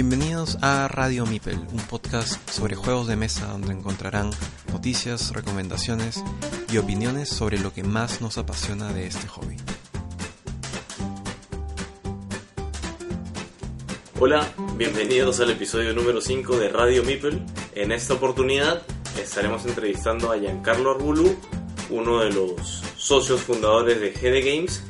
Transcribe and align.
Bienvenidos 0.00 0.58
a 0.62 0.86
Radio 0.86 1.26
Mipel, 1.26 1.58
un 1.72 1.80
podcast 1.88 2.48
sobre 2.48 2.76
juegos 2.76 3.08
de 3.08 3.16
mesa 3.16 3.48
donde 3.48 3.72
encontrarán 3.72 4.30
noticias, 4.70 5.32
recomendaciones 5.32 6.22
y 6.72 6.76
opiniones 6.76 7.28
sobre 7.28 7.58
lo 7.58 7.72
que 7.74 7.82
más 7.82 8.20
nos 8.20 8.38
apasiona 8.38 8.92
de 8.92 9.08
este 9.08 9.26
hobby. 9.26 9.56
Hola, 14.20 14.48
bienvenidos 14.76 15.40
al 15.40 15.50
episodio 15.50 15.92
número 15.92 16.20
5 16.20 16.56
de 16.58 16.68
Radio 16.68 17.02
Mipel. 17.02 17.42
En 17.74 17.90
esta 17.90 18.14
oportunidad 18.14 18.82
estaremos 19.20 19.66
entrevistando 19.66 20.30
a 20.30 20.38
Giancarlo 20.38 20.92
Arbulu, 20.92 21.34
uno 21.90 22.20
de 22.20 22.30
los 22.30 22.84
socios 22.96 23.40
fundadores 23.40 24.00
de 24.00 24.12
GD 24.12 24.46
Games 24.46 24.80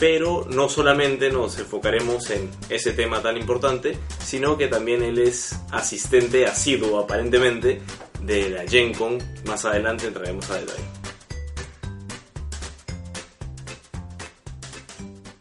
pero 0.00 0.46
no 0.48 0.70
solamente 0.70 1.30
nos 1.30 1.58
enfocaremos 1.58 2.30
en 2.30 2.50
ese 2.70 2.92
tema 2.92 3.20
tan 3.20 3.36
importante, 3.36 3.98
sino 4.18 4.56
que 4.56 4.66
también 4.66 5.02
él 5.02 5.18
es 5.18 5.60
asistente 5.70 6.46
asiduo 6.46 6.98
aparentemente 6.98 7.82
de 8.22 8.48
la 8.48 8.66
Gen 8.66 8.94
Con. 8.94 9.18
Más 9.46 9.66
adelante 9.66 10.06
entraremos 10.06 10.50
a 10.50 10.58
detalle. 10.58 10.84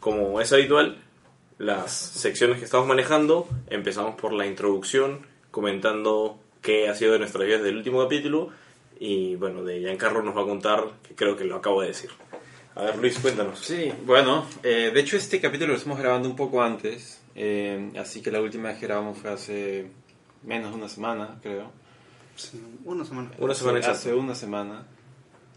Como 0.02 0.42
es 0.42 0.52
habitual, 0.52 1.02
las 1.58 1.94
secciones 1.94 2.60
que 2.60 2.66
estamos 2.66 2.86
manejando, 2.86 3.48
empezamos 3.70 4.16
por 4.16 4.34
la 4.34 4.46
introducción, 4.46 5.26
comentando 5.52 6.38
qué 6.62 6.90
ha 6.90 6.96
sido 6.96 7.14
de 7.14 7.20
nuestras 7.20 7.46
vidas 7.46 7.64
del 7.64 7.78
último 7.78 8.02
capítulo, 8.04 8.50
y 9.00 9.36
bueno, 9.36 9.64
de 9.64 9.80
Giancarlo 9.80 10.22
nos 10.22 10.36
va 10.36 10.42
a 10.42 10.46
contar, 10.46 10.84
que 11.08 11.16
creo 11.16 11.38
que 11.38 11.46
lo 11.46 11.56
acabo 11.56 11.82
de 11.82 11.88
decir. 11.88 12.10
A 12.76 12.84
ver, 12.84 12.98
Luis, 12.98 13.18
cuéntanos. 13.20 13.60
Sí, 13.60 13.92
bueno, 14.06 14.46
eh, 14.64 14.92
de 14.94 15.00
hecho 15.00 15.18
este 15.18 15.42
capítulo 15.42 15.74
lo 15.74 15.78
estamos 15.78 16.00
grabando 16.00 16.30
un 16.30 16.36
poco 16.36 16.62
antes, 16.62 17.22
eh, 17.36 17.92
así 17.98 18.22
que 18.22 18.32
la 18.32 18.42
última 18.42 18.70
vez 18.70 18.80
que 18.80 18.86
grabamos 18.86 19.18
fue 19.18 19.32
hace 19.32 19.92
menos 20.44 20.72
de 20.72 20.78
una 20.78 20.88
semana, 20.88 21.40
creo. 21.42 21.72
Sí, 22.36 22.62
una 22.86 23.04
semana. 23.04 23.32
Una 23.40 23.56
semana 23.56 23.80
hace, 23.80 23.90
exacta. 23.90 24.10
hace 24.10 24.14
una 24.14 24.36
semana. 24.36 24.86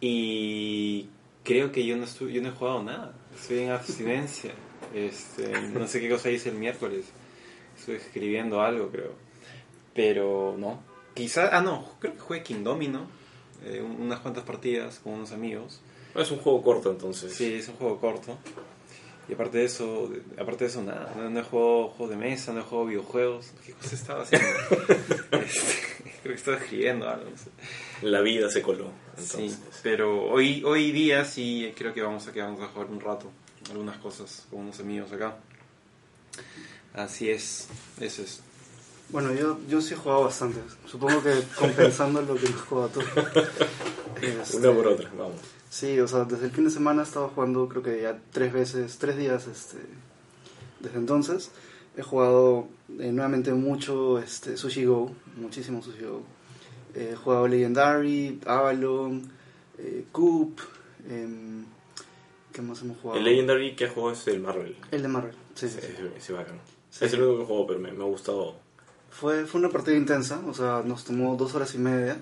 Y 0.01 1.09
creo 1.45 1.71
que 1.71 1.85
yo 1.87 1.97
no, 1.97 2.05
estuve, 2.05 2.33
yo 2.33 2.43
no 2.43 2.49
he 2.49 2.53
jugado 2.53 2.83
nada, 2.83 3.15
estoy 3.35 3.61
en 3.61 3.71
abstinencia. 3.71 4.53
Este, 4.93 5.59
no 5.73 5.87
sé 5.87 6.01
qué 6.01 6.11
cosa 6.11 6.29
hice 6.29 6.51
el 6.51 6.57
miércoles, 6.57 7.07
estuve 7.79 7.97
escribiendo 7.97 8.61
algo, 8.61 8.91
creo. 8.91 9.15
Pero 9.95 10.55
no, 10.59 10.83
quizá, 11.15 11.57
ah 11.57 11.63
no, 11.63 11.95
creo 11.99 12.13
que 12.13 12.21
jugué 12.21 12.43
King 12.43 12.63
Domino, 12.63 13.07
eh, 13.65 13.81
unas 13.81 14.21
cuantas 14.21 14.45
partidas 14.45 14.99
con 14.99 15.15
unos 15.15 15.33
amigos. 15.33 15.81
Es 16.15 16.31
un 16.31 16.39
juego 16.39 16.63
corto 16.63 16.91
entonces. 16.91 17.33
Sí, 17.33 17.55
es 17.55 17.69
un 17.69 17.77
juego 17.77 17.99
corto. 17.99 18.37
Y 19.29 19.35
aparte 19.35 19.59
de 19.59 19.65
eso, 19.65 20.11
aparte 20.39 20.65
de 20.65 20.71
eso 20.71 20.83
nada, 20.83 21.15
no, 21.17 21.31
no 21.31 21.41
he 21.41 21.43
jugado 21.43 21.89
juegos 21.89 22.11
de 22.11 22.17
mesa, 22.17 22.53
no 22.53 22.61
he 22.61 22.63
jugado 22.63 22.89
videojuegos. 22.89 23.53
¿Qué 23.65 23.73
cosa 23.73 23.95
estaba 23.95 24.23
haciendo? 24.23 24.49
Este, 25.33 26.11
creo 26.23 26.35
que 26.35 26.39
estaba 26.39 26.57
escribiendo 26.57 27.09
algo. 27.09 27.31
no 27.31 27.37
sé. 27.37 27.51
La 28.03 28.21
vida 28.21 28.51
se 28.51 28.63
coló. 28.63 28.91
Sí, 29.17 29.55
pero 29.83 30.31
hoy, 30.31 30.63
hoy 30.65 30.93
día 30.93 31.25
sí 31.25 31.73
creo 31.77 31.95
que 31.95 32.03
vamos 32.03 32.27
a 32.27 32.33
quedarnos 32.33 32.61
a 32.61 32.69
jugar 32.69 32.89
un 32.91 33.01
rato. 33.01 33.31
Algunas 33.71 33.97
cosas 33.99 34.47
con 34.51 34.61
unos 34.61 34.79
amigos 34.81 35.13
acá. 35.13 35.37
Así 36.95 37.31
es, 37.31 37.69
eso 38.01 38.23
es. 38.23 38.43
Bueno, 39.13 39.33
yo, 39.35 39.59
yo 39.69 39.81
sí 39.81 39.95
he 39.95 39.97
jugado 39.97 40.25
bastante. 40.25 40.61
Supongo 40.87 41.23
que 41.23 41.35
compensando 41.59 42.23
lo 42.23 42.35
que 42.35 42.49
no 42.49 42.57
he 42.57 42.61
jugado 42.61 42.89
tú. 42.89 43.01
Este, 44.23 44.57
Una 44.57 44.73
por 44.73 44.87
otra, 44.89 45.11
vamos. 45.17 45.41
Sí, 45.69 45.99
o 46.01 46.09
sea, 46.09 46.25
desde 46.25 46.47
el 46.47 46.51
fin 46.51 46.65
de 46.65 46.71
semana 46.71 47.03
he 47.03 47.05
estado 47.05 47.29
jugando 47.35 47.69
creo 47.69 47.83
que 47.83 48.03
ya 48.03 48.19
tres 48.31 48.53
veces, 48.53 48.99
tres 48.99 49.17
días 49.17 49.47
este, 49.47 49.79
desde 50.81 50.99
entonces. 50.99 51.51
He 51.97 52.03
jugado 52.03 52.69
eh, 52.99 53.13
nuevamente 53.13 53.53
mucho 53.53 54.19
este, 54.19 54.57
Sushi 54.57 54.85
Go, 54.85 55.13
muchísimo 55.37 55.83
Sushi 55.83 56.05
Go. 56.05 56.23
He 56.95 57.15
jugado 57.17 57.49
Legendary, 57.49 58.41
Avalon, 58.47 59.31
eh, 59.79 60.05
Coop. 60.13 60.61
em, 61.09 61.65
¿Qué 62.53 62.61
más 62.63 62.81
hemos 62.83 62.99
jugado? 62.99 63.19
El 63.19 63.25
Legendary 63.25 63.75
que 63.75 63.89
juego 63.89 64.11
es 64.13 64.27
el 64.29 64.41
Marvel. 64.41 64.77
El 64.91 65.03
de 65.03 65.09
Marvel, 65.09 65.35
sí, 65.55 65.69
sí. 65.69 65.79
sí. 65.81 65.93
Ese 66.17 66.33
bacano. 66.35 66.61
Sí. 66.91 67.07
Es 67.07 67.13
el 67.15 67.23
único 67.23 67.41
que 67.41 67.47
juego, 67.47 67.67
pero 67.67 67.81
me, 67.81 67.93
me 67.93 68.05
ha 68.05 68.07
gustado. 68.07 68.57
Fue, 69.13 69.47
fue 69.47 69.61
una 69.61 69.69
partida 69.69 69.97
intensa, 69.97 70.41
o 70.47 70.55
sea, 70.55 70.83
nos 70.85 71.05
tomó 71.05 71.37
dos 71.37 71.55
horas 71.55 71.75
y 71.75 71.79
media 71.79 72.21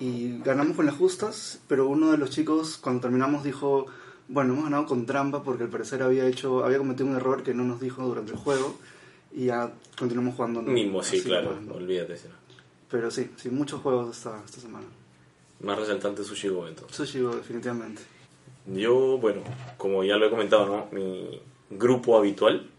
y 0.00 0.38
ganamos 0.38 0.76
con 0.76 0.86
las 0.86 0.94
justas, 0.94 1.60
pero 1.68 1.86
uno 1.88 2.12
de 2.12 2.18
los 2.18 2.30
chicos 2.30 2.78
cuando 2.78 3.02
terminamos 3.02 3.44
dijo, 3.44 3.86
bueno, 4.28 4.52
hemos 4.52 4.64
ganado 4.64 4.86
con 4.86 5.04
trampa 5.04 5.42
porque 5.42 5.64
al 5.64 5.68
parecer 5.68 6.02
había 6.02 6.26
hecho, 6.26 6.64
había 6.64 6.78
cometido 6.78 7.06
un 7.08 7.16
error 7.16 7.42
que 7.42 7.54
no 7.54 7.64
nos 7.64 7.80
dijo 7.80 8.02
durante 8.06 8.32
el 8.32 8.38
juego 8.38 8.78
y 9.32 9.46
ya 9.46 9.72
continuamos 9.98 10.36
jugando. 10.36 10.62
¿no? 10.62 10.70
Mismo, 10.70 11.02
sí, 11.02 11.18
Así, 11.18 11.26
claro. 11.26 11.60
¿no? 11.60 11.74
Olvídate. 11.74 12.16
sí. 12.16 12.28
Pero 12.90 13.10
sí, 13.10 13.30
sí, 13.36 13.50
muchos 13.50 13.80
juegos 13.82 14.16
esta, 14.16 14.40
esta 14.44 14.60
semana. 14.60 14.86
Más 15.60 15.78
resaltante 15.78 16.22
Sushi 16.22 16.48
Go 16.48 16.68
entonces. 16.68 16.96
Sushi 16.96 17.20
Go, 17.20 17.34
definitivamente. 17.34 18.02
Yo, 18.66 19.18
bueno, 19.18 19.42
como 19.76 20.04
ya 20.04 20.16
lo 20.16 20.26
he 20.26 20.30
comentado, 20.30 20.66
¿no? 20.66 20.88
Mi 20.92 21.40
grupo 21.70 22.16
habitual, 22.16 22.70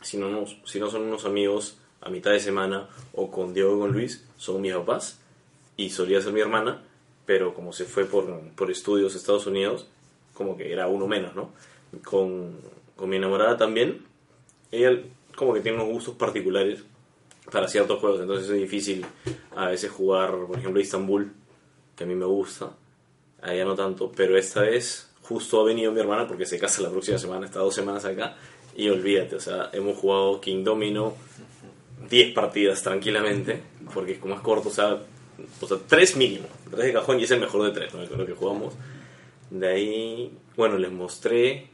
si 0.00 0.16
no, 0.16 0.44
si 0.64 0.78
no 0.78 0.90
son 0.90 1.02
unos 1.02 1.24
amigos 1.24 1.78
a 2.02 2.10
mitad 2.10 2.32
de 2.32 2.40
semana 2.40 2.88
o 3.12 3.30
con 3.30 3.54
Diego 3.54 3.76
y 3.76 3.80
con 3.80 3.92
Luis, 3.92 4.24
son 4.36 4.60
mis 4.60 4.74
papás 4.74 5.18
y 5.76 5.90
solía 5.90 6.20
ser 6.20 6.32
mi 6.32 6.40
hermana, 6.40 6.82
pero 7.24 7.54
como 7.54 7.72
se 7.72 7.84
fue 7.84 8.04
por, 8.04 8.40
por 8.50 8.70
estudios 8.70 9.14
a 9.14 9.18
Estados 9.18 9.46
Unidos, 9.46 9.86
como 10.34 10.56
que 10.56 10.72
era 10.72 10.88
uno 10.88 11.06
menos, 11.06 11.34
¿no? 11.34 11.50
Con, 12.04 12.56
con 12.96 13.08
mi 13.08 13.16
enamorada 13.16 13.56
también, 13.56 14.04
ella 14.70 15.00
como 15.36 15.54
que 15.54 15.60
tiene 15.60 15.78
unos 15.78 15.92
gustos 15.92 16.16
particulares 16.16 16.82
para 17.50 17.68
ciertos 17.68 18.00
juegos, 18.00 18.20
entonces 18.20 18.50
es 18.50 18.56
difícil 18.56 19.06
a 19.54 19.68
veces 19.68 19.90
jugar, 19.90 20.32
por 20.46 20.58
ejemplo, 20.58 20.80
Istanbul, 20.80 21.32
que 21.96 22.04
a 22.04 22.06
mí 22.06 22.14
me 22.14 22.26
gusta, 22.26 22.70
a 23.40 23.54
ella 23.54 23.64
no 23.64 23.74
tanto, 23.74 24.10
pero 24.14 24.36
esta 24.36 24.62
vez 24.62 25.10
justo 25.22 25.60
ha 25.60 25.64
venido 25.64 25.92
mi 25.92 26.00
hermana 26.00 26.26
porque 26.26 26.46
se 26.46 26.58
casa 26.58 26.82
la 26.82 26.90
próxima 26.90 27.18
semana, 27.18 27.46
está 27.46 27.60
dos 27.60 27.74
semanas 27.74 28.04
acá, 28.04 28.36
y 28.74 28.88
olvídate, 28.88 29.36
o 29.36 29.40
sea, 29.40 29.70
hemos 29.72 29.98
jugado 29.98 30.40
King 30.40 30.64
Domino 30.64 31.14
10 32.12 32.34
partidas 32.34 32.82
tranquilamente, 32.82 33.62
porque 33.94 34.20
como 34.20 34.34
es 34.34 34.42
corto, 34.42 34.68
o 34.68 34.72
sea, 34.72 35.00
o 35.62 35.66
sea, 35.66 35.78
3 35.88 36.16
mínimo, 36.18 36.46
3 36.70 36.84
de 36.84 36.92
cajón 36.92 37.18
y 37.18 37.24
es 37.24 37.30
el 37.30 37.40
mejor 37.40 37.64
de 37.64 37.70
3, 37.70 37.94
¿no? 37.94 38.16
Lo 38.18 38.26
que 38.26 38.34
jugamos. 38.34 38.74
De 39.48 39.66
ahí, 39.66 40.38
bueno, 40.54 40.76
les 40.76 40.92
mostré 40.92 41.70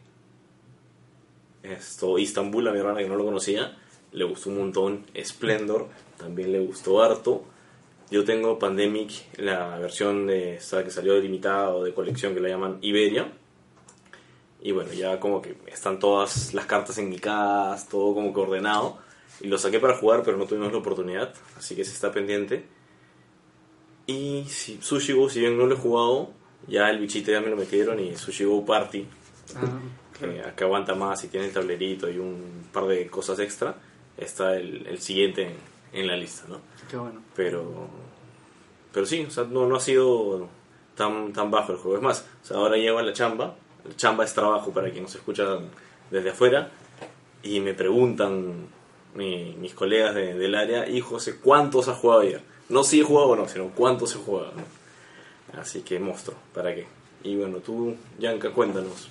esto, 1.65 2.21
Istanbul 2.21 2.69
a 2.69 2.73
mi 2.73 2.79
hermana 2.79 3.01
que 3.01 3.09
no 3.09 3.17
lo 3.17 3.25
conocía, 3.25 3.77
le 4.13 4.25
gustó 4.25 4.51
un 4.51 4.59
montón, 4.59 5.07
Splendor 5.21 5.89
también 6.17 6.53
le 6.53 6.61
gustó 6.61 7.03
harto. 7.03 7.43
Yo 8.09 8.25
tengo 8.25 8.61
Pandemic, 8.61 9.11
la 9.39 9.77
versión 9.81 10.29
de 10.29 10.55
esta 10.55 10.85
que 10.85 10.93
salió 10.93 11.19
limitada 11.19 11.75
o 11.75 11.83
de 11.83 11.93
colección 11.93 12.33
que 12.33 12.41
la 12.41 12.49
llaman 12.49 12.79
Iberia. 12.81 13.33
Y 14.63 14.71
bueno, 14.71 14.93
ya 14.93 15.19
como 15.19 15.43
que 15.43 15.57
están 15.67 15.99
todas 15.99 16.55
las 16.55 16.67
cartas 16.67 17.01
casa, 17.21 17.89
todo 17.91 18.15
como 18.15 18.33
que 18.33 18.41
ordenado. 18.41 19.09
Y 19.41 19.47
lo 19.47 19.59
saqué 19.59 19.79
para 19.79 19.95
jugar, 19.95 20.23
pero 20.25 20.37
no 20.37 20.47
tuvimos 20.47 20.73
la 20.73 20.79
oportunidad, 20.79 21.33
así 21.57 21.77
que 21.77 21.85
se 21.85 21.93
está 21.93 22.11
pendiente. 22.11 22.65
Y 24.07 24.45
si, 24.49 24.79
Sushi 24.81 25.13
Go, 25.13 25.29
si 25.29 25.41
bien 25.41 25.57
no 25.57 25.67
lo 25.67 25.75
he 25.75 25.79
jugado, 25.79 26.31
ya 26.67 26.91
el 26.91 26.99
bichito 26.99 27.31
ya 27.31 27.41
me 27.41 27.49
lo 27.49 27.57
metieron 27.57 28.01
y 28.01 28.17
Sushi 28.17 28.45
Go 28.45 28.65
Party, 28.65 29.07
Ah, 29.57 29.79
que, 30.19 30.43
que 30.57 30.65
aguanta 30.65 30.95
más 30.95 31.25
y 31.25 31.29
tiene 31.29 31.47
el 31.47 31.53
tablerito 31.53 32.11
y 32.11 32.19
un 32.19 32.69
par 32.73 32.87
de 32.87 33.07
cosas 33.07 33.39
extra, 33.39 33.77
está 34.17 34.57
el, 34.57 34.87
el 34.87 35.01
siguiente 35.01 35.43
en, 35.43 35.57
en 35.93 36.07
la 36.07 36.17
lista, 36.17 36.47
¿no? 36.49 36.61
qué 36.91 36.97
bueno. 36.97 37.23
Pero, 37.35 37.89
pero 38.93 39.07
sí, 39.07 39.25
o 39.27 39.31
sea, 39.31 39.45
no, 39.45 39.67
no 39.67 39.77
ha 39.77 39.81
sido 39.81 40.49
tan, 40.95 41.33
tan 41.33 41.51
bajo 41.51 41.73
el 41.73 41.79
juego. 41.79 41.97
Es 41.97 42.03
más, 42.03 42.27
o 42.43 42.47
sea, 42.47 42.57
ahora 42.59 42.77
llego 42.77 42.99
a 42.99 43.03
la 43.03 43.13
chamba, 43.13 43.57
la 43.87 43.97
chamba 43.97 44.25
es 44.25 44.35
trabajo 44.35 44.73
para 44.73 44.91
quien 44.91 45.05
nos 45.05 45.15
escucha 45.15 45.59
desde 46.11 46.31
afuera, 46.31 46.71
y 47.43 47.61
me 47.61 47.75
preguntan 47.75 48.67
mi- 49.15 49.55
mis 49.59 49.75
colegas 49.75 50.15
de- 50.15 50.35
del 50.35 50.55
área, 50.55 50.89
y 50.89 51.01
José, 51.01 51.37
¿cuántos 51.43 51.89
has 51.89 51.99
jugado 51.99 52.21
ayer? 52.23 52.41
No 52.69 52.85
si 52.85 53.01
he 53.01 53.03
jugado 53.03 53.29
o 53.31 53.37
no, 53.37 53.49
sino 53.49 53.71
cuántos 53.71 54.15
he 54.15 54.19
jugado. 54.19 54.53
¿no? 54.55 55.61
Así 55.61 55.81
que 55.81 55.99
monstruo, 55.99 56.37
¿para 56.55 56.75
qué? 56.75 56.87
Y 57.25 57.37
bueno, 57.37 57.59
tú, 57.59 57.97
Yanka, 58.19 58.51
cuéntanos 58.51 59.09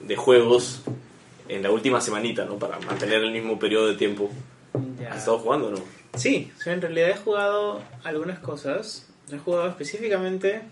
de 0.00 0.16
juegos 0.16 0.82
en 1.48 1.62
la 1.62 1.70
última 1.70 2.00
semanita, 2.00 2.44
¿no? 2.44 2.58
Para 2.58 2.78
mantener 2.80 3.22
el 3.22 3.32
mismo 3.32 3.58
periodo 3.58 3.88
de 3.88 3.94
tiempo. 3.96 4.30
Ya. 5.00 5.10
¿Has 5.12 5.18
estado 5.18 5.38
jugando 5.38 5.68
o 5.68 5.70
no? 5.72 5.78
Sí, 6.16 6.50
sí, 6.58 6.70
en 6.70 6.80
realidad 6.80 7.10
he 7.10 7.16
jugado 7.16 7.82
algunas 8.04 8.38
cosas. 8.38 9.06
He 9.32 9.38
jugado 9.38 9.68
específicamente 9.68 10.62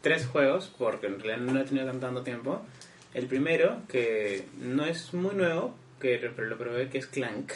tres 0.00 0.26
juegos, 0.26 0.72
porque 0.78 1.06
en 1.08 1.20
realidad 1.20 1.52
no 1.52 1.60
he 1.60 1.64
tenido 1.64 1.86
tanto 1.98 2.22
tiempo. 2.22 2.60
El 3.14 3.26
primero, 3.26 3.78
que 3.88 4.46
no 4.60 4.84
es 4.86 5.12
muy 5.14 5.34
nuevo, 5.34 5.74
que 6.00 6.18
lo 6.18 6.58
probé, 6.58 6.88
que 6.88 6.98
es 6.98 7.06
Clank, 7.06 7.52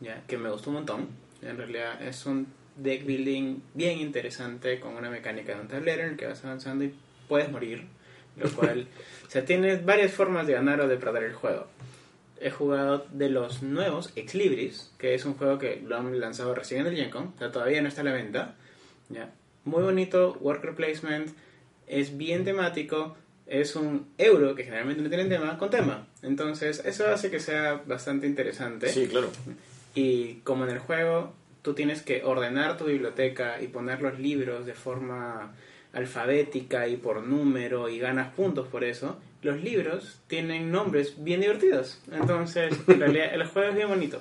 ya 0.00 0.22
que 0.26 0.38
me 0.38 0.50
gustó 0.50 0.70
un 0.70 0.76
montón. 0.76 1.08
En 1.42 1.56
realidad 1.56 2.02
es 2.02 2.26
un 2.26 2.46
deck 2.76 3.04
building 3.04 3.60
bien 3.74 3.98
interesante 3.98 4.80
con 4.80 4.96
una 4.96 5.10
mecánica 5.10 5.54
de 5.54 5.60
un 5.60 5.68
tablero 5.68 6.02
en 6.02 6.10
el 6.10 6.16
que 6.16 6.26
vas 6.26 6.44
avanzando 6.44 6.84
y 6.84 6.94
puedes 7.28 7.50
morir. 7.50 7.86
Lo 8.36 8.50
cual, 8.54 8.88
o 9.26 9.30
sea, 9.30 9.44
tienes 9.44 9.84
varias 9.84 10.12
formas 10.12 10.46
de 10.46 10.54
ganar 10.54 10.80
o 10.80 10.88
de 10.88 10.96
perder 10.96 11.24
el 11.24 11.34
juego. 11.34 11.66
he 12.40 12.50
jugado 12.50 13.06
de 13.12 13.28
los 13.28 13.62
nuevos 13.62 14.12
Ex 14.16 14.34
Libris, 14.34 14.92
que 14.98 15.14
es 15.14 15.24
un 15.24 15.34
juego 15.34 15.58
que 15.58 15.80
lo 15.84 15.96
han 15.96 16.18
lanzado 16.18 16.54
recién 16.54 16.80
en 16.82 16.88
el 16.88 16.96
Gen 16.96 17.10
Con, 17.10 17.28
o 17.28 17.38
sea, 17.38 17.52
todavía 17.52 17.80
no 17.80 17.88
está 17.88 18.00
a 18.00 18.04
la 18.04 18.12
venta. 18.12 18.56
¿ya? 19.08 19.30
Muy 19.64 19.82
bonito, 19.82 20.36
worker 20.40 20.74
placement, 20.74 21.30
es 21.86 22.16
bien 22.16 22.44
temático, 22.44 23.16
es 23.46 23.76
un 23.76 24.08
euro 24.18 24.54
que 24.54 24.64
generalmente 24.64 25.02
no 25.02 25.08
tiene 25.08 25.26
tema 25.26 25.58
con 25.58 25.70
tema. 25.70 26.06
Entonces, 26.22 26.82
eso 26.84 27.08
hace 27.08 27.30
que 27.30 27.40
sea 27.40 27.82
bastante 27.86 28.26
interesante. 28.26 28.88
Sí, 28.88 29.06
claro. 29.06 29.30
Y 29.94 30.36
como 30.44 30.64
en 30.64 30.70
el 30.70 30.78
juego 30.78 31.32
tú 31.62 31.74
tienes 31.74 32.02
que 32.02 32.24
ordenar 32.24 32.76
tu 32.76 32.84
biblioteca 32.84 33.60
y 33.60 33.68
poner 33.68 34.02
los 34.02 34.18
libros 34.18 34.66
de 34.66 34.74
forma 34.74 35.54
alfabética 35.94 36.88
y 36.88 36.96
por 36.96 37.22
número 37.22 37.88
y 37.88 37.98
ganas 37.98 38.34
puntos 38.34 38.66
por 38.68 38.84
eso, 38.84 39.18
los 39.42 39.62
libros 39.62 40.20
tienen 40.26 40.72
nombres 40.72 41.22
bien 41.22 41.40
divertidos. 41.40 42.02
Entonces, 42.10 42.74
en 42.88 43.00
realidad 43.00 43.34
el 43.34 43.46
juego 43.46 43.70
es 43.70 43.76
bien 43.76 43.88
bonito. 43.88 44.20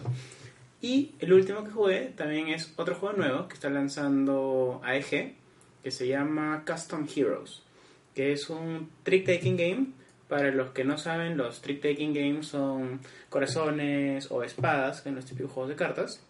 Y 0.82 1.16
el 1.20 1.34
último 1.34 1.64
que 1.64 1.72
jugué 1.72 2.14
también 2.16 2.50
es 2.50 2.74
otro 2.76 2.96
juego 2.96 3.18
nuevo 3.18 3.48
que 3.48 3.56
está 3.56 3.70
lanzando 3.70 4.82
AEG, 4.84 5.36
que 5.82 5.92
se 5.92 6.08
llama 6.08 6.64
Custom 6.68 7.08
Heroes, 7.14 7.63
que 8.14 8.32
es 8.34 8.50
un 8.50 8.90
trick-taking 9.04 9.58
game. 9.58 9.88
Para 10.28 10.52
los 10.52 10.72
que 10.72 10.84
no 10.84 10.98
saben, 10.98 11.38
los 11.38 11.62
trick-taking 11.62 12.14
games 12.14 12.48
son 12.48 13.02
corazones 13.30 14.32
o 14.32 14.44
espadas 14.44 15.06
en 15.06 15.16
los 15.16 15.26
típicos 15.26 15.52
juegos 15.52 15.70
de 15.70 15.76
cartas. 15.76 16.24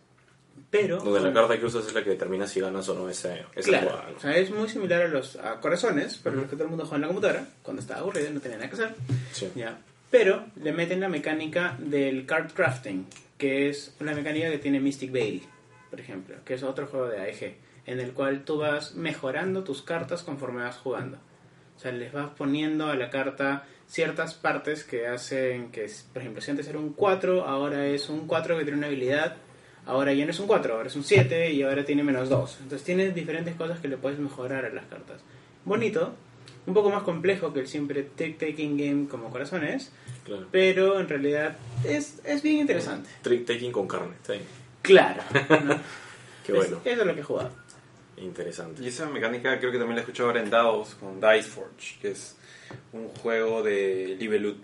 Pero 0.70 0.98
Donde 1.00 1.22
la 1.22 1.34
carta 1.34 1.58
que 1.60 1.66
usas 1.66 1.86
es 1.88 1.94
la 1.94 2.04
que 2.04 2.12
determina 2.12 2.46
si 2.48 2.60
ganas 2.60 2.88
o 2.90 2.96
no 2.96 3.10
ese, 3.10 3.44
esa 3.56 3.70
Claro, 3.70 3.90
jugada. 3.90 4.10
¿no? 4.12 4.18
o 4.18 4.20
sea, 4.20 4.36
es 4.38 4.52
muy 4.52 4.68
similar 4.70 5.04
a 5.04 5.08
los 5.08 5.36
a 5.38 5.60
corazones, 5.60 6.20
pero 6.24 6.36
los 6.36 6.46
que 6.46 6.56
todo 6.56 6.64
el 6.66 6.70
mundo 6.70 6.86
juega 6.86 6.96
en 6.98 7.02
la 7.02 7.08
computadora, 7.08 7.48
cuando 7.62 7.82
estaba 7.82 8.02
aburrido 8.02 8.32
no 8.32 8.40
tenía 8.40 8.58
nada 8.58 8.70
que 8.70 8.76
hacer. 8.76 8.96
Sí. 9.32 9.50
Ya. 9.56 9.80
Pero 10.12 10.46
le 10.62 10.72
meten 10.74 11.00
la 11.00 11.10
mecánica 11.10 11.76
del 11.80 12.26
card 12.26 12.52
crafting, 12.54 13.08
que 13.38 13.70
es 13.70 13.96
una 14.00 14.14
mecánica 14.14 14.50
que 14.52 14.60
tiene 14.60 14.80
Mystic 14.80 15.12
Veil, 15.12 15.44
por 15.90 16.00
ejemplo, 16.00 16.36
que 16.46 16.54
es 16.56 16.64
otro 16.64 16.86
juego 16.88 17.08
de 17.08 17.20
AEG, 17.20 17.56
en 17.86 18.00
el 18.00 18.12
cual 18.14 18.44
tú 18.44 18.58
vas 18.58 18.94
mejorando 18.96 19.64
tus 19.64 19.82
cartas 19.82 20.22
conforme 20.24 20.64
vas 20.64 20.78
jugando. 20.78 21.18
O 21.76 21.80
sea, 21.80 21.92
les 21.92 22.12
vas 22.14 22.30
poniendo 22.38 22.88
a 22.88 22.96
la 22.96 23.10
carta 23.10 23.66
ciertas 23.88 24.34
partes 24.34 24.84
que 24.84 25.08
hacen 25.08 25.72
que, 25.72 25.90
por 26.14 26.22
ejemplo, 26.22 26.42
si 26.42 26.52
antes 26.52 26.68
era 26.68 26.80
un 26.80 26.94
4, 26.94 27.44
ahora 27.46 27.86
es 27.88 28.10
un 28.10 28.28
4 28.28 28.58
que 28.58 28.64
tiene 28.64 28.78
una 28.78 28.88
habilidad, 28.88 29.36
ahora 29.86 30.14
ya 30.14 30.24
no 30.26 30.32
es 30.32 30.40
un 30.40 30.48
4, 30.48 30.76
ahora 30.76 30.88
es 30.88 30.96
un 30.96 31.04
7 31.04 31.52
y 31.52 31.62
ahora 31.64 31.84
tiene 31.84 32.04
menos 32.04 32.30
2. 32.30 32.60
Entonces 32.64 32.86
tienes 32.86 33.14
diferentes 33.14 33.56
cosas 33.56 33.80
que 33.80 33.88
le 33.88 33.98
puedes 33.98 34.18
mejorar 34.20 34.66
a 34.66 34.70
las 34.70 34.86
cartas. 34.86 35.22
Bonito, 35.66 36.14
un 36.66 36.74
poco 36.74 36.90
más 36.90 37.04
complejo 37.04 37.52
que 37.54 37.60
el 37.60 37.68
siempre 37.68 38.08
trick-taking 38.16 38.78
game 38.78 39.08
como 39.10 39.30
corazones, 39.30 39.92
Claro. 40.24 40.48
pero 40.52 41.00
en 41.02 41.10
realidad 41.10 41.58
es, 41.84 42.22
es 42.24 42.42
bien 42.42 42.60
interesante. 42.60 43.10
Trick 43.22 43.46
taking 43.46 43.72
con 43.74 43.88
carne. 43.88 44.14
Está 44.16 44.34
bien. 44.34 44.46
Claro. 44.82 45.22
¿no? 45.66 45.76
Qué 46.46 46.52
Es- 46.54 46.58
bueno. 46.58 46.82
eso 46.86 47.02
es 47.02 47.06
lo 47.08 47.14
que 47.14 47.20
he 47.20 47.24
jugado. 47.24 47.52
Interesante. 48.18 48.84
Y 48.84 48.88
esa 48.88 49.08
mecánica 49.08 49.58
creo 49.60 49.72
que 49.72 49.78
también 49.78 49.96
la 49.96 50.02
he 50.02 50.04
escuchado 50.04 50.30
ahora 50.30 50.42
en 50.42 50.50
Dados 50.50 50.96
con 51.00 51.20
Dice 51.20 51.44
Forge, 51.50 51.98
que 52.02 52.12
es 52.12 52.36
un 52.92 53.08
juego 53.10 53.64
de 53.64 54.16
Libelut. 54.20 54.58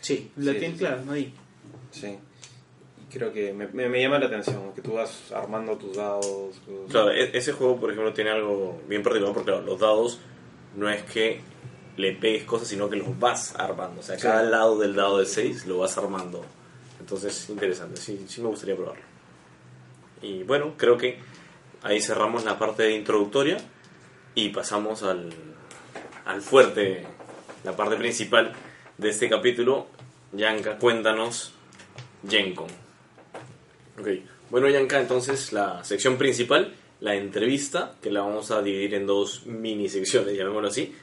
Sí, 0.00 0.30
lo 0.36 0.52
Sí, 0.52 0.58
tiene 0.58 0.74
sí, 0.74 0.78
claro, 0.80 1.02
no 1.04 1.12
di. 1.12 1.32
Sí. 1.90 2.18
Creo 3.10 3.32
que 3.32 3.52
me, 3.52 3.68
me- 3.68 3.88
me 3.88 4.00
llama 4.02 4.18
la 4.18 4.26
atención, 4.26 4.72
que 4.74 4.82
tú 4.82 4.94
vas 4.94 5.32
armando 5.32 5.76
tus 5.76 5.96
dados. 5.96 6.56
tus- 6.66 6.90
Claro, 6.90 7.12
e- 7.12 7.36
ese 7.36 7.52
juego, 7.52 7.78
por 7.78 7.90
ejemplo, 7.90 8.12
tiene 8.12 8.30
algo 8.30 8.82
bien 8.88 9.02
particular 9.02 9.32
porque 9.32 9.50
claro, 9.52 9.64
los 9.64 9.78
dados 9.80 10.18
no 10.76 10.90
es 10.90 11.02
que 11.04 11.40
le 11.96 12.12
pegues 12.12 12.44
cosas, 12.44 12.68
sino 12.68 12.90
que 12.90 12.96
los 12.96 13.18
vas 13.18 13.54
armando. 13.56 14.00
O 14.00 14.02
sea, 14.02 14.16
Sí. 14.16 14.22
cada 14.22 14.42
lado 14.42 14.78
del 14.78 14.94
dado 14.94 15.18
de 15.18 15.26
6 15.26 15.66
lo 15.66 15.78
vas 15.78 15.96
armando. 15.96 16.44
Entonces, 17.00 17.48
interesante. 17.48 18.00
Sí, 18.00 18.24
sí 18.28 18.40
me 18.42 18.48
gustaría 18.48 18.74
probarlo. 18.76 19.02
Y 20.20 20.42
bueno, 20.42 20.74
creo 20.76 20.96
que 20.98 21.18
ahí 21.86 22.00
cerramos 22.00 22.44
la 22.44 22.58
parte 22.58 22.90
introductoria 22.92 23.58
y 24.34 24.48
pasamos 24.50 25.02
al, 25.02 25.30
al 26.24 26.42
fuerte, 26.42 27.06
la 27.64 27.76
parte 27.76 27.96
principal 27.96 28.52
de 28.98 29.08
este 29.08 29.28
capítulo. 29.28 29.86
Yanka, 30.32 30.78
cuéntanos 30.78 31.54
GenCon. 32.28 32.66
Ok, 33.98 34.08
bueno 34.50 34.68
Yanka, 34.68 35.00
entonces 35.00 35.52
la 35.52 35.82
sección 35.84 36.18
principal, 36.18 36.74
la 37.00 37.14
entrevista, 37.14 37.94
que 38.02 38.10
la 38.10 38.22
vamos 38.22 38.50
a 38.50 38.60
dividir 38.60 38.94
en 38.94 39.06
dos 39.06 39.46
mini 39.46 39.88
secciones, 39.88 40.36
llamémoslo 40.36 40.68
así, 40.68 40.94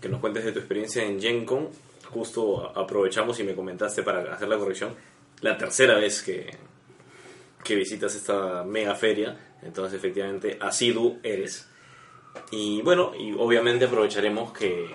que 0.00 0.08
nos 0.08 0.20
cuentes 0.20 0.44
de 0.44 0.52
tu 0.52 0.58
experiencia 0.58 1.04
en 1.04 1.20
GenCon. 1.20 1.68
Justo 2.10 2.72
aprovechamos 2.76 3.38
y 3.40 3.44
me 3.44 3.54
comentaste 3.54 4.02
para 4.02 4.34
hacer 4.34 4.48
la 4.48 4.56
corrección, 4.56 4.94
la 5.40 5.58
tercera 5.58 5.96
vez 5.96 6.22
que, 6.22 6.56
que 7.64 7.74
visitas 7.74 8.14
esta 8.14 8.62
mega 8.62 8.94
feria, 8.94 9.36
entonces 9.62 9.94
efectivamente 9.94 10.58
asidu 10.60 11.18
eres. 11.22 11.68
Y 12.50 12.82
bueno, 12.82 13.12
y 13.18 13.32
obviamente 13.32 13.86
aprovecharemos 13.86 14.52
que 14.52 14.94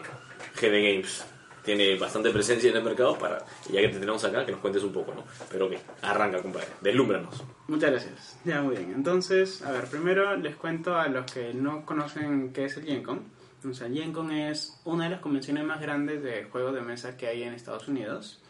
GD 0.55 0.93
Games 0.93 1.25
tiene 1.63 1.97
bastante 1.97 2.29
presencia 2.31 2.69
en 2.69 2.77
el 2.77 2.83
mercado 2.83 3.17
para, 3.17 3.45
ya 3.69 3.81
que 3.81 3.89
te 3.89 3.99
tenemos 3.99 4.23
acá, 4.23 4.45
que 4.45 4.51
nos 4.51 4.61
cuentes 4.61 4.83
un 4.83 4.93
poco, 4.93 5.13
¿no? 5.13 5.23
Pero 5.51 5.69
que 5.69 5.79
arranca, 6.01 6.41
compadre, 6.41 6.67
deslúmbranos. 6.81 7.43
Muchas 7.67 7.91
gracias. 7.91 8.39
Ya, 8.45 8.61
muy 8.61 8.75
bien. 8.75 8.93
Entonces, 8.95 9.61
a 9.61 9.71
ver, 9.71 9.85
primero 9.85 10.35
les 10.37 10.55
cuento 10.55 10.95
a 10.95 11.07
los 11.07 11.31
que 11.31 11.53
no 11.53 11.85
conocen 11.85 12.53
qué 12.53 12.65
es 12.65 12.77
el 12.77 12.85
Gen 12.85 13.03
Con. 13.03 13.23
O 13.69 13.73
sea, 13.73 13.89
Gen 13.89 14.13
es 14.31 14.79
una 14.85 15.05
de 15.05 15.09
las 15.11 15.19
convenciones 15.19 15.65
más 15.65 15.81
grandes 15.81 16.23
de 16.23 16.45
juegos 16.45 16.73
de 16.73 16.81
mesa 16.81 17.17
que 17.17 17.27
hay 17.27 17.43
en 17.43 17.53
Estados 17.53 17.87
Unidos. 17.87 18.41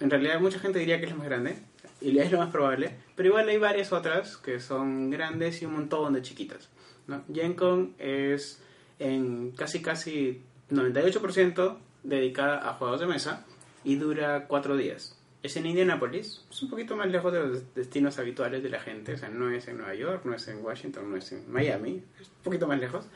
En 0.00 0.10
realidad, 0.10 0.40
mucha 0.40 0.58
gente 0.58 0.78
diría 0.78 0.98
que 0.98 1.04
es 1.04 1.10
la 1.10 1.18
más 1.18 1.26
grande, 1.26 1.58
y 2.00 2.18
es 2.18 2.30
lo 2.30 2.38
más 2.38 2.50
probable, 2.50 2.94
pero 3.16 3.30
igual 3.30 3.48
hay 3.48 3.58
varias 3.58 3.92
otras 3.92 4.36
que 4.36 4.60
son 4.60 5.10
grandes 5.10 5.62
y 5.62 5.66
un 5.66 5.74
montón 5.74 6.12
de 6.12 6.22
chiquitas. 6.22 6.68
¿no? 7.06 7.24
Gen 7.32 7.54
Con 7.54 7.94
es 7.98 8.62
en 8.98 9.52
casi 9.52 9.82
casi 9.82 10.42
98% 10.70 11.78
dedicada 12.02 12.68
a 12.68 12.74
juegos 12.74 13.00
de 13.00 13.06
mesa 13.06 13.44
y 13.84 13.96
dura 13.96 14.46
cuatro 14.46 14.76
días. 14.76 15.14
Es 15.42 15.56
en 15.56 15.66
Indianapolis, 15.66 16.44
es 16.50 16.62
un 16.62 16.70
poquito 16.70 16.96
más 16.96 17.08
lejos 17.08 17.32
de 17.32 17.40
los 17.40 17.74
destinos 17.74 18.18
habituales 18.18 18.62
de 18.62 18.70
la 18.70 18.80
gente, 18.80 19.14
o 19.14 19.16
sea, 19.16 19.28
no 19.28 19.50
es 19.50 19.68
en 19.68 19.78
Nueva 19.78 19.94
York, 19.94 20.22
no 20.24 20.34
es 20.34 20.48
en 20.48 20.64
Washington, 20.64 21.10
no 21.10 21.16
es 21.16 21.30
en 21.30 21.50
Miami, 21.50 22.02
es 22.20 22.26
un 22.26 22.42
poquito 22.42 22.66
más 22.66 22.80
lejos, 22.80 23.06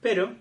pero 0.00 0.32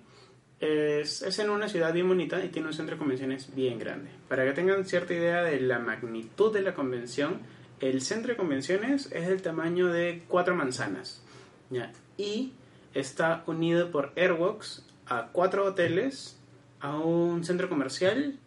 es, 0.59 1.23
es 1.23 1.39
en 1.39 1.49
una 1.49 1.67
ciudad 1.67 1.91
bien 1.91 2.07
bonita 2.07 2.43
y 2.43 2.49
tiene 2.49 2.67
un 2.67 2.73
centro 2.73 2.95
de 2.95 2.99
convenciones 2.99 3.53
bien 3.55 3.79
grande. 3.79 4.11
Para 4.27 4.45
que 4.45 4.53
tengan 4.53 4.85
cierta 4.85 5.13
idea 5.13 5.41
de 5.41 5.59
la 5.59 5.79
magnitud 5.79 6.53
de 6.53 6.61
la 6.61 6.75
convención, 6.75 7.41
el 7.79 8.01
centro 8.01 8.31
de 8.31 8.37
convenciones 8.37 9.09
es 9.11 9.27
del 9.27 9.41
tamaño 9.41 9.87
de 9.87 10.23
cuatro 10.27 10.55
manzanas, 10.55 11.21
¿ya? 11.69 11.91
y 12.17 12.53
está 12.93 13.43
unido 13.47 13.91
por 13.91 14.11
Airwalks 14.15 14.83
a 15.05 15.27
cuatro 15.31 15.65
hoteles, 15.65 16.37
a 16.79 16.97
un 16.97 17.43
centro 17.43 17.69
comercial 17.69 18.37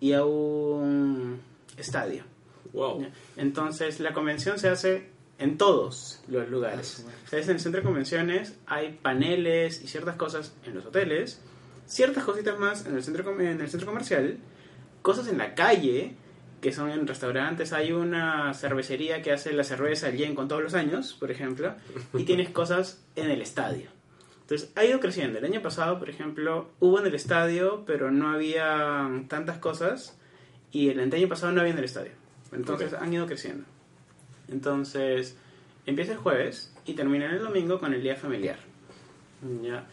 y 0.00 0.12
a 0.12 0.24
un 0.24 1.40
estadio. 1.76 2.24
Wow. 2.72 3.02
¿ya? 3.02 3.10
Entonces 3.36 4.00
la 4.00 4.12
convención 4.12 4.58
se 4.58 4.68
hace 4.68 5.08
en 5.38 5.56
todos 5.56 6.20
los 6.28 6.48
lugares. 6.48 7.04
O 7.26 7.28
sea, 7.28 7.38
es 7.38 7.48
en 7.48 7.54
el 7.54 7.60
centro 7.60 7.80
de 7.80 7.86
convenciones, 7.86 8.54
hay 8.66 8.98
paneles 9.00 9.82
y 9.82 9.86
ciertas 9.88 10.16
cosas 10.16 10.52
en 10.66 10.74
los 10.74 10.84
hoteles, 10.86 11.40
ciertas 11.86 12.24
cositas 12.24 12.58
más 12.58 12.84
en 12.86 12.94
el 12.94 13.02
centro, 13.02 13.24
com- 13.24 13.40
en 13.40 13.60
el 13.60 13.68
centro 13.70 13.86
comercial, 13.86 14.36
cosas 15.02 15.28
en 15.28 15.38
la 15.38 15.54
calle, 15.54 16.14
que 16.60 16.72
son 16.72 16.90
en 16.90 17.06
restaurantes. 17.06 17.72
Hay 17.72 17.92
una 17.92 18.52
cervecería 18.54 19.22
que 19.22 19.32
hace 19.32 19.52
la 19.52 19.64
cerveza 19.64 20.08
el 20.08 20.16
Yen 20.16 20.34
con 20.34 20.48
todos 20.48 20.62
los 20.62 20.74
años, 20.74 21.14
por 21.18 21.30
ejemplo, 21.30 21.74
y 22.14 22.24
tienes 22.24 22.50
cosas 22.60 23.02
en 23.16 23.30
el 23.30 23.42
estadio. 23.42 23.88
Entonces 24.42 24.70
ha 24.74 24.84
ido 24.84 24.98
creciendo. 25.00 25.38
El 25.38 25.44
año 25.44 25.62
pasado, 25.62 25.98
por 25.98 26.10
ejemplo, 26.10 26.70
hubo 26.80 26.98
en 27.00 27.06
el 27.06 27.14
estadio, 27.14 27.84
pero 27.86 28.10
no 28.10 28.30
había 28.30 29.08
tantas 29.28 29.58
cosas, 29.58 30.18
y 30.72 30.88
el 30.88 31.00
año 31.00 31.28
pasado 31.28 31.52
no 31.52 31.60
había 31.60 31.72
en 31.72 31.78
el 31.78 31.84
estadio. 31.84 32.12
Entonces 32.52 32.92
Ok. 32.92 33.02
han 33.02 33.12
ido 33.12 33.26
creciendo. 33.26 33.64
Entonces, 34.48 35.36
empieza 35.86 36.12
el 36.12 36.18
jueves 36.18 36.74
y 36.84 36.94
termina 36.94 37.30
el 37.30 37.38
domingo 37.40 37.78
con 37.78 37.94
el 37.94 38.02
día 38.02 38.16
familiar. 38.16 38.58
Ya. 39.62 39.86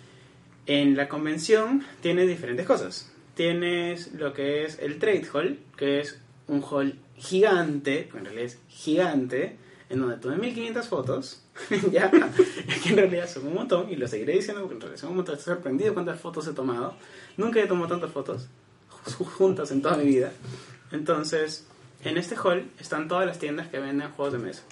En 0.66 0.98
la 0.98 1.08
convención 1.08 1.84
tienes 2.02 2.28
diferentes 2.28 2.66
cosas. 2.66 3.14
Tienes 3.36 4.12
lo 4.14 4.34
que 4.34 4.66
es 4.66 4.80
el 4.80 4.98
Trade 4.98 5.28
Hall, 5.32 5.60
que 5.78 6.00
es 6.00 6.20
un 6.48 6.64
hall 6.64 6.98
gigante, 7.18 8.10
en 8.14 8.26
realidad 8.26 8.46
es 8.46 8.60
gigante, 8.70 9.58
en 9.90 10.00
donde 10.00 10.18
tuve 10.18 10.36
1500 10.38 10.88
fotos. 10.88 11.44
ya, 11.92 12.12
que 12.12 12.90
en 12.90 12.98
realidad 12.98 13.28
son 13.30 13.48
un 13.48 13.54
montón, 13.56 13.90
y 13.90 13.96
lo 13.96 14.08
seguiré 14.08 14.34
diciendo 14.34 14.62
porque 14.62 14.76
en 14.76 14.82
realidad 14.82 15.02
son 15.02 15.10
un 15.12 15.16
montón. 15.18 15.36
Estoy 15.38 15.54
sorprendido 15.56 15.94
cuántas 15.94 16.20
fotos 16.20 16.48
he 16.48 16.54
tomado. 16.54 16.96
Nunca 17.38 17.60
he 17.60 17.68
tomado 17.68 17.88
tantas 17.88 18.12
fotos 18.12 18.48
ju- 19.06 19.26
juntas 19.26 19.72
en 19.72 19.82
toda 19.82 19.98
mi 19.98 20.06
vida. 20.06 20.32
Entonces, 20.92 21.66
en 22.04 22.18
este 22.18 22.36
hall 22.36 22.70
están 22.80 23.08
todas 23.08 23.26
las 23.26 23.40
tiendas 23.40 23.68
que 23.68 23.80
venden 23.80 24.10
juegos 24.12 24.34
de 24.34 24.40
mesa. 24.40 24.64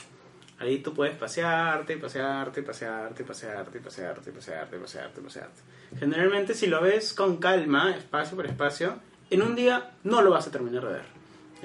Ahí 0.59 0.79
tú 0.79 0.93
puedes 0.93 1.15
pasearte, 1.17 1.93
y 1.93 1.97
pasearte, 1.97 2.61
y 2.61 2.63
pasearte, 2.63 3.21
y 3.21 3.25
pasearte, 3.25 3.77
y 3.77 3.81
pasearte, 3.81 4.29
y 4.29 4.31
pasearte, 4.33 4.75
y 4.77 4.79
pasearte, 4.79 5.19
y 5.19 5.23
pasearte. 5.23 5.61
Generalmente, 5.99 6.53
si 6.53 6.67
lo 6.67 6.81
ves 6.81 7.13
con 7.13 7.37
calma, 7.37 7.93
espacio 7.95 8.37
por 8.37 8.45
espacio, 8.45 8.99
en 9.29 9.41
un 9.41 9.55
día 9.55 9.91
no 10.03 10.21
lo 10.21 10.31
vas 10.31 10.47
a 10.47 10.51
terminar 10.51 10.85
de 10.85 10.93
ver. 10.93 11.14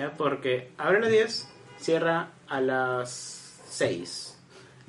¿Ya? 0.01 0.17
Porque 0.17 0.71
abre 0.79 0.99
a 0.99 1.01
las 1.01 1.11
10, 1.11 1.49
cierra 1.79 2.31
a 2.49 2.61
las 2.61 3.63
6. 3.69 4.39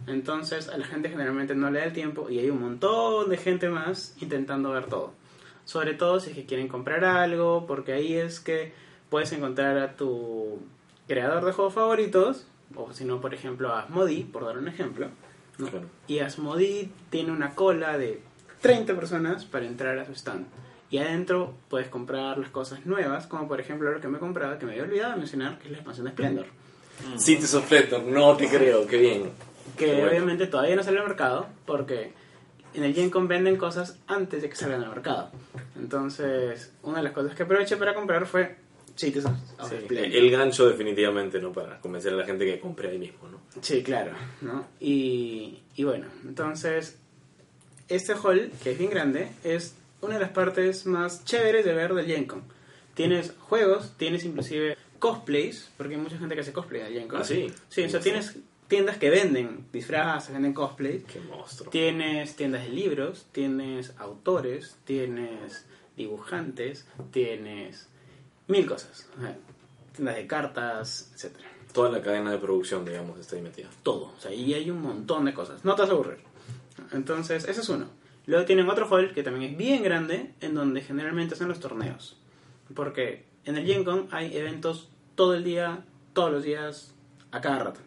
Entonces 0.07 0.69
a 0.69 0.77
la 0.77 0.85
gente 0.85 1.09
generalmente 1.09 1.53
no 1.53 1.69
le 1.69 1.79
da 1.79 1.85
el 1.85 1.93
tiempo 1.93 2.29
y 2.29 2.39
hay 2.39 2.49
un 2.49 2.61
montón 2.61 3.29
de 3.29 3.37
gente 3.37 3.69
más 3.69 4.15
intentando 4.21 4.71
ver 4.71 4.85
todo. 4.85 5.13
Sobre 5.65 5.93
todo 5.93 6.19
si 6.19 6.31
es 6.31 6.35
que 6.35 6.45
quieren 6.45 6.67
comprar 6.67 7.03
algo, 7.03 7.67
porque 7.67 7.93
ahí 7.93 8.15
es 8.15 8.39
que 8.39 8.73
puedes 9.09 9.31
encontrar 9.33 9.77
a 9.77 9.95
tu 9.95 10.59
creador 11.07 11.45
de 11.45 11.51
juegos 11.51 11.73
favoritos, 11.73 12.47
o 12.75 12.93
si 12.93 13.05
no, 13.05 13.21
por 13.21 13.33
ejemplo, 13.33 13.73
a 13.73 13.81
Asmodee, 13.81 14.23
por 14.23 14.45
dar 14.45 14.57
un 14.57 14.67
ejemplo. 14.67 15.09
Claro. 15.57 15.87
Y 16.07 16.19
Asmodee 16.19 16.89
tiene 17.09 17.31
una 17.31 17.53
cola 17.53 17.97
de 17.97 18.21
30 18.61 18.95
personas 18.95 19.45
para 19.45 19.65
entrar 19.65 19.99
a 19.99 20.05
su 20.05 20.13
stand. 20.13 20.47
Y 20.91 20.97
adentro 20.97 21.53
puedes 21.69 21.87
comprar 21.87 22.37
las 22.37 22.49
cosas 22.49 22.85
nuevas, 22.85 23.25
como 23.25 23.47
por 23.47 23.59
ejemplo 23.59 23.91
lo 23.91 23.99
que 24.01 24.07
me 24.09 24.17
he 24.17 24.19
comprado, 24.19 24.59
que 24.59 24.65
me 24.65 24.73
había 24.73 24.83
olvidado 24.83 25.13
de 25.13 25.17
mencionar, 25.19 25.57
que 25.57 25.65
es 25.65 25.71
la 25.71 25.77
expansión 25.77 26.05
de 26.05 26.11
Splendor. 26.11 26.45
Cities 27.17 27.53
of 27.55 27.65
Splendor, 27.65 28.03
no 28.03 28.35
te 28.35 28.47
creo, 28.49 28.85
qué 28.85 28.97
bien. 28.97 29.31
Que 29.77 29.85
Qué 29.85 29.93
bueno. 29.93 30.09
obviamente 30.09 30.47
todavía 30.47 30.75
no 30.75 30.83
sale 30.83 30.99
al 30.99 31.07
mercado, 31.07 31.47
porque 31.65 32.11
en 32.73 32.83
el 32.83 32.93
Gen 32.93 33.09
Con 33.09 33.27
venden 33.27 33.55
cosas 33.57 33.97
antes 34.07 34.41
de 34.41 34.49
que 34.49 34.55
salgan 34.55 34.83
al 34.83 34.89
mercado. 34.89 35.31
Entonces, 35.79 36.73
una 36.83 36.97
de 36.97 37.03
las 37.03 37.13
cosas 37.13 37.35
que 37.35 37.43
aproveché 37.43 37.77
para 37.77 37.93
comprar 37.95 38.25
fue 38.25 38.55
Cities 38.95 39.25
of, 39.25 39.31
Sí, 39.69 39.75
Splendor. 39.85 40.13
el 40.15 40.29
gancho 40.31 40.67
definitivamente, 40.67 41.39
¿no? 41.39 41.51
Para 41.53 41.79
convencer 41.79 42.13
a 42.13 42.17
la 42.17 42.25
gente 42.25 42.45
que 42.45 42.59
compre 42.59 42.89
ahí 42.89 42.97
mismo, 42.99 43.29
¿no? 43.29 43.39
Sí, 43.61 43.81
claro, 43.81 44.11
¿no? 44.41 44.65
Y, 44.79 45.61
y 45.75 45.83
bueno, 45.85 46.07
entonces, 46.25 46.97
este 47.87 48.13
hall, 48.15 48.51
que 48.61 48.71
es 48.73 48.77
bien 48.77 48.89
grande, 48.91 49.29
es 49.43 49.75
una 50.01 50.15
de 50.15 50.19
las 50.19 50.31
partes 50.31 50.85
más 50.85 51.23
chéveres 51.25 51.65
de 51.65 51.73
ver 51.73 51.93
del 51.93 52.05
Gen 52.05 52.25
Con. 52.25 52.43
Tienes 52.93 53.33
juegos, 53.39 53.93
tienes 53.97 54.25
inclusive 54.25 54.77
cosplays, 54.99 55.71
porque 55.77 55.95
hay 55.95 56.01
mucha 56.01 56.17
gente 56.17 56.35
que 56.35 56.41
hace 56.41 56.53
cosplay 56.53 56.81
del 56.83 56.93
Gen 56.93 57.07
Con. 57.07 57.21
Ah, 57.21 57.23
sí. 57.25 57.51
Sí, 57.69 57.83
o 57.83 57.89
sea, 57.89 57.99
tienes 57.99 58.37
tiendas 58.67 58.97
que 58.97 59.09
venden 59.09 59.65
disfraces, 59.71 60.33
venden 60.33 60.53
cosplays. 60.53 61.03
Qué 61.03 61.19
monstruo. 61.19 61.69
Tienes 61.69 62.35
tiendas 62.35 62.63
de 62.63 62.69
libros, 62.69 63.27
tienes 63.31 63.93
autores, 63.97 64.77
tienes 64.85 65.65
dibujantes, 65.95 66.85
tienes 67.11 67.87
mil 68.47 68.65
cosas. 68.65 69.07
Tiendas 69.93 70.15
de 70.15 70.27
cartas, 70.27 71.11
etcétera 71.13 71.49
Toda 71.73 71.89
la 71.89 72.01
cadena 72.01 72.31
de 72.31 72.37
producción, 72.37 72.83
digamos, 72.83 73.17
está 73.19 73.35
ahí 73.35 73.41
metida. 73.41 73.69
todo. 73.83 74.13
O 74.17 74.19
sea, 74.19 74.33
y 74.33 74.53
hay 74.53 74.69
un 74.69 74.81
montón 74.81 75.25
de 75.25 75.33
cosas. 75.33 75.63
No 75.63 75.75
te 75.75 75.83
vas 75.83 75.89
a 75.89 75.93
aburrir. 75.93 76.19
Entonces, 76.91 77.45
ese 77.47 77.61
es 77.61 77.69
uno. 77.69 77.87
Luego 78.31 78.45
tienen 78.45 78.69
otro 78.69 78.87
hall 78.87 79.11
que 79.13 79.23
también 79.23 79.51
es 79.51 79.57
bien 79.57 79.83
grande, 79.83 80.31
en 80.39 80.55
donde 80.55 80.79
generalmente 80.79 81.33
hacen 81.33 81.49
los 81.49 81.59
torneos. 81.59 82.17
Porque 82.73 83.25
en 83.43 83.57
el 83.57 83.65
Gen 83.65 83.83
Con 83.83 84.07
hay 84.09 84.37
eventos 84.37 84.89
todo 85.15 85.33
el 85.33 85.43
día, 85.43 85.83
todos 86.13 86.31
los 86.31 86.41
días, 86.41 86.95
a 87.31 87.41
cada 87.41 87.59
rato. 87.59 87.81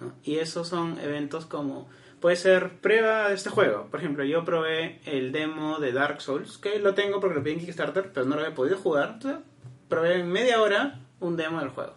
¿no? 0.00 0.14
Y 0.24 0.36
esos 0.36 0.68
son 0.68 0.98
eventos 1.00 1.44
como... 1.44 1.86
Puede 2.18 2.36
ser 2.36 2.78
prueba 2.78 3.28
de 3.28 3.34
este 3.34 3.50
juego. 3.50 3.88
Por 3.90 4.00
ejemplo, 4.00 4.24
yo 4.24 4.42
probé 4.42 5.00
el 5.04 5.32
demo 5.32 5.78
de 5.78 5.92
Dark 5.92 6.22
Souls, 6.22 6.56
que 6.56 6.78
lo 6.78 6.94
tengo 6.94 7.20
porque 7.20 7.34
lo 7.36 7.44
pedí 7.44 7.52
en 7.52 7.60
Kickstarter, 7.60 8.10
pero 8.10 8.24
no 8.24 8.36
lo 8.36 8.40
había 8.40 8.54
podido 8.54 8.78
jugar. 8.78 9.10
Entonces, 9.12 9.42
probé 9.90 10.20
en 10.20 10.32
media 10.32 10.62
hora 10.62 10.98
un 11.20 11.36
demo 11.36 11.60
del 11.60 11.68
juego. 11.68 11.92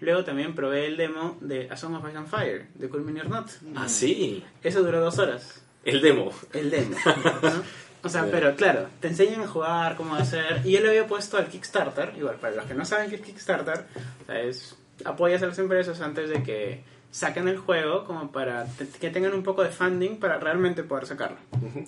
Luego 0.00 0.24
también 0.24 0.56
probé 0.56 0.86
el 0.86 0.96
demo 0.96 1.38
de 1.40 1.70
A 1.70 1.76
Song 1.76 1.94
of 1.94 2.08
Ice 2.08 2.18
and 2.18 2.26
Fire, 2.26 2.66
de 2.74 2.88
Cool 2.88 3.04
Mini 3.04 3.20
Not. 3.20 3.48
Ah, 3.76 3.88
sí. 3.88 4.42
Eso 4.60 4.82
duró 4.82 5.00
dos 5.00 5.20
horas, 5.20 5.64
El 5.84 6.00
demo. 6.00 6.32
el 6.52 6.70
demo. 6.70 6.96
¿no? 7.42 7.62
O 8.00 8.08
sea, 8.08 8.22
Sí. 8.22 8.28
pero 8.30 8.54
claro, 8.54 8.86
te 9.00 9.08
enseñan 9.08 9.40
a 9.40 9.48
jugar, 9.48 9.96
cómo 9.96 10.14
hacer. 10.14 10.60
Y 10.64 10.70
yo 10.70 10.80
le 10.80 10.88
había 10.90 11.06
puesto 11.08 11.36
al 11.36 11.48
Kickstarter, 11.48 12.12
igual, 12.16 12.36
para 12.36 12.54
los 12.54 12.64
que 12.66 12.72
no 12.74 12.84
saben 12.84 13.10
qué 13.10 13.16
es 13.16 13.22
Kickstarter, 13.22 13.86
o 14.22 14.26
sea, 14.26 14.40
es 14.40 14.76
apoyas 15.04 15.42
a 15.42 15.46
las 15.48 15.58
empresas 15.58 16.00
antes 16.00 16.30
de 16.30 16.44
que 16.44 16.84
saquen 17.10 17.48
el 17.48 17.58
juego, 17.58 18.04
como 18.04 18.30
para 18.30 18.66
que 19.00 19.10
tengan 19.10 19.34
un 19.34 19.42
poco 19.42 19.64
de 19.64 19.70
funding 19.70 20.18
para 20.20 20.38
realmente 20.38 20.84
poder 20.84 21.06
sacarlo. 21.06 21.38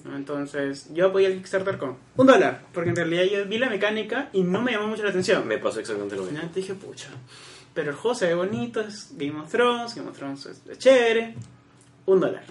¿no? 0.05 0.17
Entonces, 0.17 0.89
yo 0.93 1.07
apoyé 1.07 1.29
el 1.29 1.35
Kickstarter 1.37 1.79
con 1.79 1.97
un 2.17 2.27
dólar, 2.27 2.63
porque 2.73 2.91
en 2.91 2.97
realidad 2.97 3.23
yo 3.25 3.45
vi 3.47 3.59
la 3.59 3.71
mecánica 3.71 4.31
y 4.33 4.43
no 4.43 4.61
me 4.63 4.73
llamó 4.73 4.89
mucho 4.89 5.05
la 5.05 5.11
atención. 5.11 5.47
Me 5.47 5.59
pasó 5.59 5.79
exactamente 5.79 6.17
lo 6.17 6.23
mismo. 6.23 6.39
Final 6.39 6.53
dije, 6.53 6.75
pucha. 6.75 7.09
Pero 7.73 7.91
el 7.93 7.97
juego 7.97 8.17
se 8.17 8.27
ve 8.27 8.35
bonito, 8.35 8.81
es 8.81 9.11
Game 9.17 9.39
of 9.41 9.49
Thrones, 9.49 9.95
Game 9.95 10.11
of 10.11 10.17
Thrones 10.19 10.45
es, 10.47 10.61
es 10.69 10.77
chévere. 10.79 11.37
Un 12.07 12.19
dólar. 12.19 12.43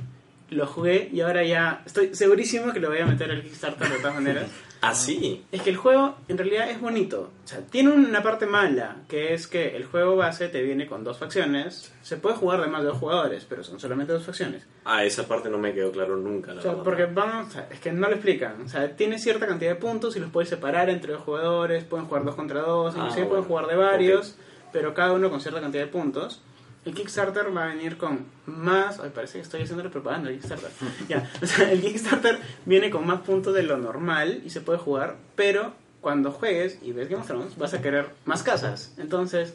Lo 0.51 0.65
jugué 0.67 1.09
y 1.11 1.21
ahora 1.21 1.43
ya 1.43 1.83
estoy 1.85 2.15
segurísimo 2.15 2.73
que 2.73 2.79
lo 2.79 2.89
voy 2.89 2.99
a 2.99 3.05
meter 3.05 3.29
al 3.31 3.43
Kickstarter 3.43 3.87
de 3.89 3.97
todas 3.97 4.15
maneras. 4.15 4.49
Ah, 4.81 4.95
sí. 4.95 5.43
Es 5.51 5.61
que 5.61 5.71
el 5.71 5.75
juego 5.75 6.15
en 6.29 6.37
realidad 6.37 6.69
es 6.69 6.79
bonito. 6.79 7.31
O 7.43 7.47
sea, 7.49 7.59
tiene 7.59 7.89
una 7.91 8.23
parte 8.23 8.45
mala, 8.45 8.95
que 9.09 9.33
es 9.33 9.45
que 9.45 9.75
el 9.75 9.83
juego 9.83 10.15
base 10.15 10.47
te 10.47 10.61
viene 10.61 10.87
con 10.87 11.03
dos 11.03 11.17
facciones. 11.17 11.91
Se 12.01 12.15
puede 12.15 12.37
jugar 12.37 12.61
de 12.61 12.67
más 12.67 12.83
de 12.83 12.87
dos 12.87 12.97
jugadores, 12.97 13.43
pero 13.43 13.61
son 13.61 13.77
solamente 13.77 14.13
dos 14.13 14.23
facciones. 14.23 14.65
Ah, 14.85 15.03
esa 15.03 15.27
parte 15.27 15.49
no 15.49 15.57
me 15.57 15.73
quedó 15.73 15.91
claro 15.91 16.15
nunca, 16.15 16.53
la 16.53 16.59
O 16.59 16.61
sea, 16.61 16.71
verdad. 16.71 16.83
porque 16.85 17.05
vamos, 17.07 17.53
es 17.69 17.79
que 17.81 17.91
no 17.91 18.07
lo 18.07 18.13
explican. 18.13 18.61
O 18.61 18.69
sea, 18.69 18.95
tiene 18.95 19.19
cierta 19.19 19.47
cantidad 19.47 19.71
de 19.71 19.75
puntos 19.75 20.15
y 20.15 20.21
los 20.21 20.31
puedes 20.31 20.47
separar 20.49 20.89
entre 20.89 21.11
dos 21.11 21.23
jugadores, 21.23 21.83
pueden 21.83 22.05
jugar 22.05 22.23
dos 22.23 22.35
contra 22.35 22.61
dos, 22.61 22.93
Ah, 22.95 22.99
inclusive 22.99 23.23
bueno. 23.25 23.29
pueden 23.31 23.45
jugar 23.49 23.67
de 23.67 23.75
varios, 23.75 24.37
pero 24.71 24.93
cada 24.93 25.11
uno 25.11 25.29
con 25.29 25.41
cierta 25.41 25.59
cantidad 25.59 25.83
de 25.83 25.91
puntos. 25.91 26.41
El 26.85 26.93
Kickstarter 26.93 27.55
va 27.55 27.65
a 27.65 27.67
venir 27.67 27.97
con 27.97 28.25
más. 28.45 28.99
Ay, 28.99 29.11
parece 29.13 29.33
que 29.33 29.41
estoy 29.41 29.61
haciendo 29.63 29.83
la 29.83 29.89
propaganda 29.89 30.29
del 30.29 30.39
Kickstarter. 30.39 30.71
ya, 31.09 31.29
o 31.41 31.45
sea, 31.45 31.71
el 31.71 31.81
Kickstarter 31.81 32.39
viene 32.65 32.89
con 32.89 33.05
más 33.05 33.21
puntos 33.21 33.53
de 33.53 33.63
lo 33.63 33.77
normal 33.77 34.41
y 34.45 34.49
se 34.49 34.61
puede 34.61 34.79
jugar, 34.79 35.17
pero 35.35 35.73
cuando 36.01 36.31
juegues 36.31 36.79
y 36.81 36.93
ves 36.93 37.09
Game 37.09 37.21
of 37.21 37.27
Thrones 37.27 37.57
vas 37.57 37.73
a 37.73 37.81
querer 37.81 38.09
más 38.25 38.43
casas. 38.43 38.93
Entonces, 38.97 39.53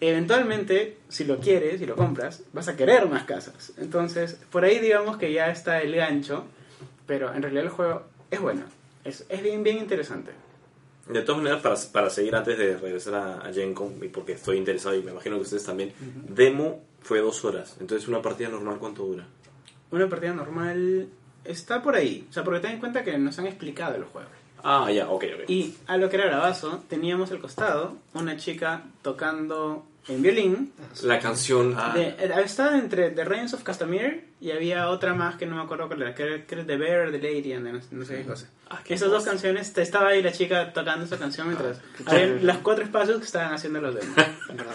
eventualmente, 0.00 0.98
si 1.08 1.24
lo 1.24 1.38
quieres 1.38 1.80
y 1.80 1.86
lo 1.86 1.96
compras, 1.96 2.42
vas 2.52 2.68
a 2.68 2.76
querer 2.76 3.08
más 3.08 3.24
casas. 3.24 3.72
Entonces, 3.78 4.38
por 4.50 4.64
ahí 4.64 4.78
digamos 4.80 5.16
que 5.16 5.32
ya 5.32 5.50
está 5.50 5.80
el 5.80 5.94
gancho, 5.94 6.44
pero 7.06 7.32
en 7.32 7.42
realidad 7.42 7.64
el 7.64 7.70
juego 7.70 8.02
es 8.30 8.40
bueno. 8.40 8.62
Es, 9.04 9.24
es 9.28 9.42
bien, 9.42 9.62
bien 9.62 9.78
interesante. 9.78 10.32
De 11.08 11.22
todas 11.22 11.40
maneras, 11.40 11.62
para, 11.62 11.76
para 11.92 12.10
seguir 12.10 12.34
antes 12.34 12.58
de 12.58 12.76
regresar 12.76 13.14
a, 13.14 13.38
a 13.38 13.52
Gen 13.52 13.74
Con, 13.74 14.02
y 14.02 14.08
porque 14.08 14.32
estoy 14.32 14.56
interesado 14.56 14.94
y 14.96 15.02
me 15.02 15.12
imagino 15.12 15.36
que 15.36 15.42
ustedes 15.42 15.64
también, 15.64 15.92
demo 16.28 16.82
fue 17.00 17.20
dos 17.20 17.44
horas. 17.44 17.76
Entonces, 17.80 18.08
una 18.08 18.20
partida 18.20 18.48
normal, 18.48 18.78
¿cuánto 18.78 19.04
dura? 19.04 19.26
Una 19.92 20.08
partida 20.08 20.32
normal 20.32 21.08
está 21.44 21.80
por 21.80 21.94
ahí. 21.94 22.26
O 22.28 22.32
sea, 22.32 22.42
porque 22.42 22.60
ten 22.60 22.72
en 22.72 22.80
cuenta 22.80 23.04
que 23.04 23.16
nos 23.18 23.38
han 23.38 23.46
explicado 23.46 23.94
el 23.94 24.04
juego. 24.04 24.28
Ah, 24.64 24.90
ya, 24.90 25.08
ok, 25.08 25.24
ok. 25.34 25.48
Y 25.50 25.76
a 25.86 25.96
lo 25.96 26.10
que 26.10 26.16
era 26.16 26.26
Bravazo, 26.26 26.82
teníamos 26.88 27.30
al 27.30 27.38
costado 27.38 27.96
una 28.14 28.36
chica 28.36 28.82
tocando 29.02 29.86
en 30.08 30.22
violín. 30.22 30.72
La 31.02 31.18
canción. 31.18 31.74
Ah. 31.76 31.92
De, 31.94 32.08
eh, 32.08 32.30
estaba 32.44 32.78
entre 32.78 33.10
The 33.10 33.24
Reigns 33.24 33.54
of 33.54 33.62
Castamere 33.62 34.24
y 34.40 34.50
había 34.50 34.88
otra 34.90 35.14
más 35.14 35.36
que 35.36 35.46
no 35.46 35.56
me 35.56 35.62
acuerdo 35.62 35.88
cuál 35.88 36.02
era, 36.02 36.14
que 36.14 36.22
era, 36.48 36.64
The 36.66 36.76
Bear, 36.76 37.10
The 37.10 37.18
Lady, 37.18 37.52
and 37.52 37.66
no, 37.66 37.80
no 37.90 38.04
sé 38.04 38.16
qué 38.18 38.24
cosa. 38.24 38.48
Ah, 38.70 38.80
qué 38.84 38.94
Esas 38.94 39.08
dos 39.10 39.18
cosa. 39.20 39.30
canciones, 39.30 39.76
estaba 39.76 40.08
ahí 40.08 40.22
la 40.22 40.32
chica 40.32 40.72
tocando 40.72 41.04
esa 41.04 41.18
canción 41.18 41.48
mientras 41.48 41.78
Ah, 42.06 42.10
habían 42.12 42.46
las 42.46 42.58
cuatro 42.58 42.84
espacios 42.84 43.18
que 43.18 43.24
estaban 43.24 43.52
haciendo 43.52 43.80
los 43.80 43.94
demos. 43.94 44.16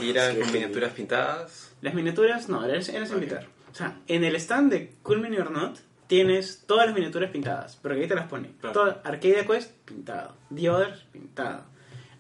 Y 0.02 0.10
era 0.12 0.32
Sí, 0.34 0.40
miniaturas 0.52 0.92
pintadas. 0.94 1.74
Las 1.82 1.94
miniaturas, 1.94 2.50
no, 2.50 2.66
eres, 2.66 2.90
eres 2.90 3.12
invitar. 3.12 3.48
O 3.72 3.76
sea, 3.76 3.98
en 4.08 4.24
el 4.24 4.36
stand 4.36 4.72
de 4.72 4.96
Cool 5.02 5.22
Mini 5.22 5.38
or 5.38 5.50
Not 5.52 5.78
tienes 6.08 6.64
todas 6.68 6.88
las 6.88 6.94
miniaturas 6.96 7.32
pintadas, 7.32 7.78
porque 7.78 8.02
ahí 8.02 8.08
te 8.08 8.16
las 8.16 8.28
pone. 8.28 8.52
Claro. 8.60 8.74
Todo, 8.74 9.02
Arcadia 9.06 9.46
Quest, 9.48 9.72
pintado. 9.86 10.36
The 10.54 10.70
Others, 10.70 11.06
pintado. 11.12 11.64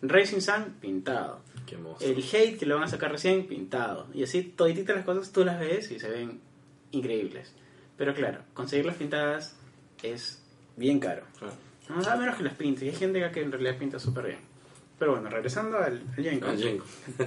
Racing 0.01 0.39
Sun, 0.39 0.75
pintado. 0.79 1.41
Qué. 1.65 1.77
El 2.01 2.23
Hate, 2.23 2.57
que 2.57 2.65
lo 2.65 2.75
van 2.75 2.83
a 2.85 2.87
sacar 2.87 3.11
recién, 3.11 3.47
pintado. 3.47 4.07
Y 4.13 4.23
así, 4.23 4.43
todititas 4.43 4.95
las 4.95 5.05
cosas 5.05 5.31
tú 5.31 5.43
las 5.45 5.59
ves 5.59 5.91
y 5.91 5.99
se 5.99 6.09
ven 6.09 6.39
increíbles. 6.91 7.53
Pero 7.97 8.13
claro, 8.13 8.41
conseguir 8.53 8.85
las 8.85 8.95
pintadas 8.95 9.55
es 10.03 10.41
bien 10.75 10.99
caro. 10.99 11.23
Claro. 11.37 11.53
No, 11.89 12.09
a 12.09 12.15
menos 12.15 12.35
que 12.37 12.43
las 12.43 12.53
pintes. 12.55 12.83
Y 12.83 12.89
hay 12.89 12.95
gente 12.95 13.31
que 13.31 13.41
en 13.41 13.51
realidad 13.51 13.77
pinta 13.77 13.99
súper 13.99 14.25
bien. 14.27 14.39
Pero 14.97 15.13
bueno, 15.13 15.29
regresando 15.29 15.77
al, 15.77 15.83
al. 15.83 16.03
Ah, 16.11 16.15
Gen 16.21 16.39
Con. 16.39 16.57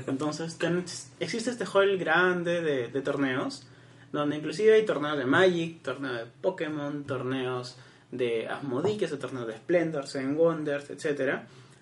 Entonces, 0.07 0.57
ten- 0.59 0.85
existe 1.21 1.51
este 1.51 1.65
hall 1.67 1.99
grande 1.99 2.63
de, 2.63 2.89
de 2.89 3.01
torneos, 3.03 3.67
donde 4.13 4.37
inclusive 4.37 4.75
hay 4.75 4.85
torneos 4.87 5.19
de 5.19 5.27
Magic, 5.27 5.83
torneos 5.83 6.19
de 6.19 6.27
Pokémon, 6.41 7.05
torneos 7.05 7.77
de 8.13 8.47
Asmodee, 8.49 8.97
que 8.97 9.07
es 9.07 9.13
el 9.13 9.19
torneo 9.19 9.45
de 9.45 9.57
Splendor, 9.57 10.07
Seven 10.07 10.37
Wonders, 10.37 10.89
etc. 10.91 11.41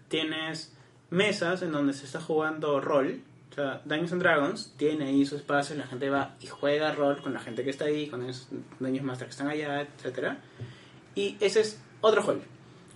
Tienes 0.09 0.75
mesas 1.13 1.63
en 1.63 1.73
donde 1.73 1.93
se 1.93 2.07
está 2.07 2.21
jugando 2.21 2.81
rol. 2.81 3.21
O 3.51 3.55
sea, 3.55 3.83
Dungeons 3.85 4.13
and 4.13 4.23
Dragons 4.23 4.75
tiene 4.77 5.07
ahí 5.07 5.27
su 5.27 5.37
espacio, 5.37 5.77
la 5.77 5.87
gente 5.87 6.09
va 6.09 6.37
y 6.41 6.47
juega 6.47 6.93
rol 6.93 7.21
con 7.21 7.35
la 7.35 7.41
gente 7.41 7.63
que 7.63 7.71
está 7.71 7.85
ahí, 7.85 8.09
con 8.09 8.29
esos 8.29 8.49
Dungeons 8.81 9.05
Master 9.05 9.27
que 9.27 9.33
están 9.33 9.49
allá, 9.49 9.83
etc. 9.83 10.39
Y 11.15 11.37
ese 11.39 11.61
es 11.61 11.81
otro 12.01 12.23
hall. 12.23 12.41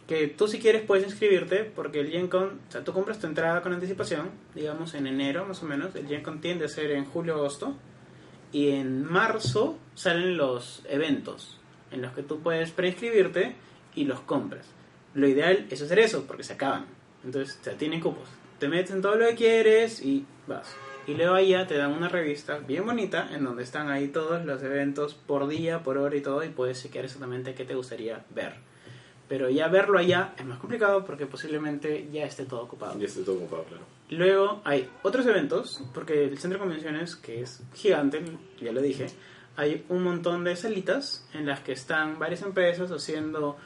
Que 0.09 0.29
tú 0.29 0.49
si 0.49 0.59
quieres 0.59 0.83
puedes 0.83 1.05
inscribirte 1.05 1.65
porque 1.65 2.01
el 2.01 2.11
Gen 2.11 2.29
Con, 2.29 2.61
o 2.69 2.73
sea, 2.73 2.83
tú 2.83 2.93
compras 2.93 3.19
tu 3.19 3.27
entrada 3.27 3.61
con 3.61 3.73
anticipación, 3.73 4.31
digamos 4.55 4.95
en 4.95 5.07
enero 5.07 5.45
más 5.45 5.63
o 5.63 5.67
menos, 5.67 5.95
el 5.95 6.07
Gen 6.07 6.23
Con 6.23 6.41
tiende 6.41 6.65
a 6.65 6.69
ser 6.69 6.93
en 6.93 7.05
julio-agosto, 7.05 7.77
y 8.53 8.71
en 8.71 9.05
marzo 9.05 9.79
salen 9.95 10.37
los 10.37 10.83
eventos 10.89 11.59
en 11.91 12.03
los 12.03 12.13
que 12.13 12.23
tú 12.23 12.41
puedes 12.41 12.71
preinscribirte 12.71 13.57
y 13.95 14.05
los 14.05 14.21
compras. 14.21 14.67
Lo 15.15 15.29
ideal 15.29 15.67
es 15.71 15.83
hacer 15.83 15.99
eso 15.99 16.25
porque 16.27 16.45
se 16.45 16.55
acaban. 16.55 16.96
Entonces, 17.27 17.59
o 17.61 17.65
sea, 17.65 17.75
tienen 17.75 18.01
cupos. 18.01 18.29
te 18.59 18.69
metes 18.69 18.93
en 18.93 19.03
todo 19.03 19.17
lo 19.17 19.27
que 19.27 19.35
quieres 19.35 20.01
y 20.01 20.25
vas. 20.47 20.75
Y 21.07 21.15
luego 21.15 21.35
allá 21.35 21.67
te 21.67 21.77
dan 21.77 21.93
una 21.93 22.09
revista 22.09 22.59
bien 22.59 22.87
bonita 22.87 23.29
en 23.33 23.45
donde 23.45 23.65
están 23.65 23.91
ahí 23.91 24.09
todos 24.09 24.45
los 24.45 24.63
eventos 24.63 25.15
por 25.15 25.47
día, 25.47 25.83
por 25.83 25.99
hora 25.99 26.17
y 26.17 26.21
todo 26.21 26.43
y 26.43 26.49
puedes 26.49 26.83
chequear 26.83 27.05
exactamente 27.05 27.55
qué 27.55 27.65
te 27.65 27.75
gustaría 27.75 28.25
ver. 28.31 28.55
Pero 29.29 29.51
ya 29.51 29.69
verlo 29.69 29.99
allá 29.99 30.35
es 30.39 30.47
más 30.47 30.59
complicado 30.59 31.05
porque 31.05 31.27
posiblemente 31.27 32.09
ya 32.13 32.25
esté 32.25 32.45
todo 32.45 32.63
ocupado. 32.63 32.99
Ya 32.99 33.07
estoy 33.07 33.25
todo 33.25 33.37
ocupado, 33.37 33.65
claro. 33.65 33.85
Luego 34.09 34.61
hay 34.65 34.89
otros 35.03 35.27
eventos, 35.27 35.83
porque 35.93 36.25
el 36.25 36.39
centro 36.39 36.59
de 36.59 36.65
convenciones, 36.65 37.17
que 37.17 37.43
es 37.43 37.61
gigante, 37.75 38.23
ya 38.61 38.71
lo 38.71 38.81
dije, 38.81 39.09
hay 39.57 39.85
un 39.89 40.05
montón 40.05 40.45
de 40.45 40.55
salitas 40.55 41.27
en 41.35 41.47
las 41.47 41.61
que 41.61 41.73
están 41.73 42.21
varias 42.21 42.43
empresas 42.43 42.93
haciendo 42.93 43.57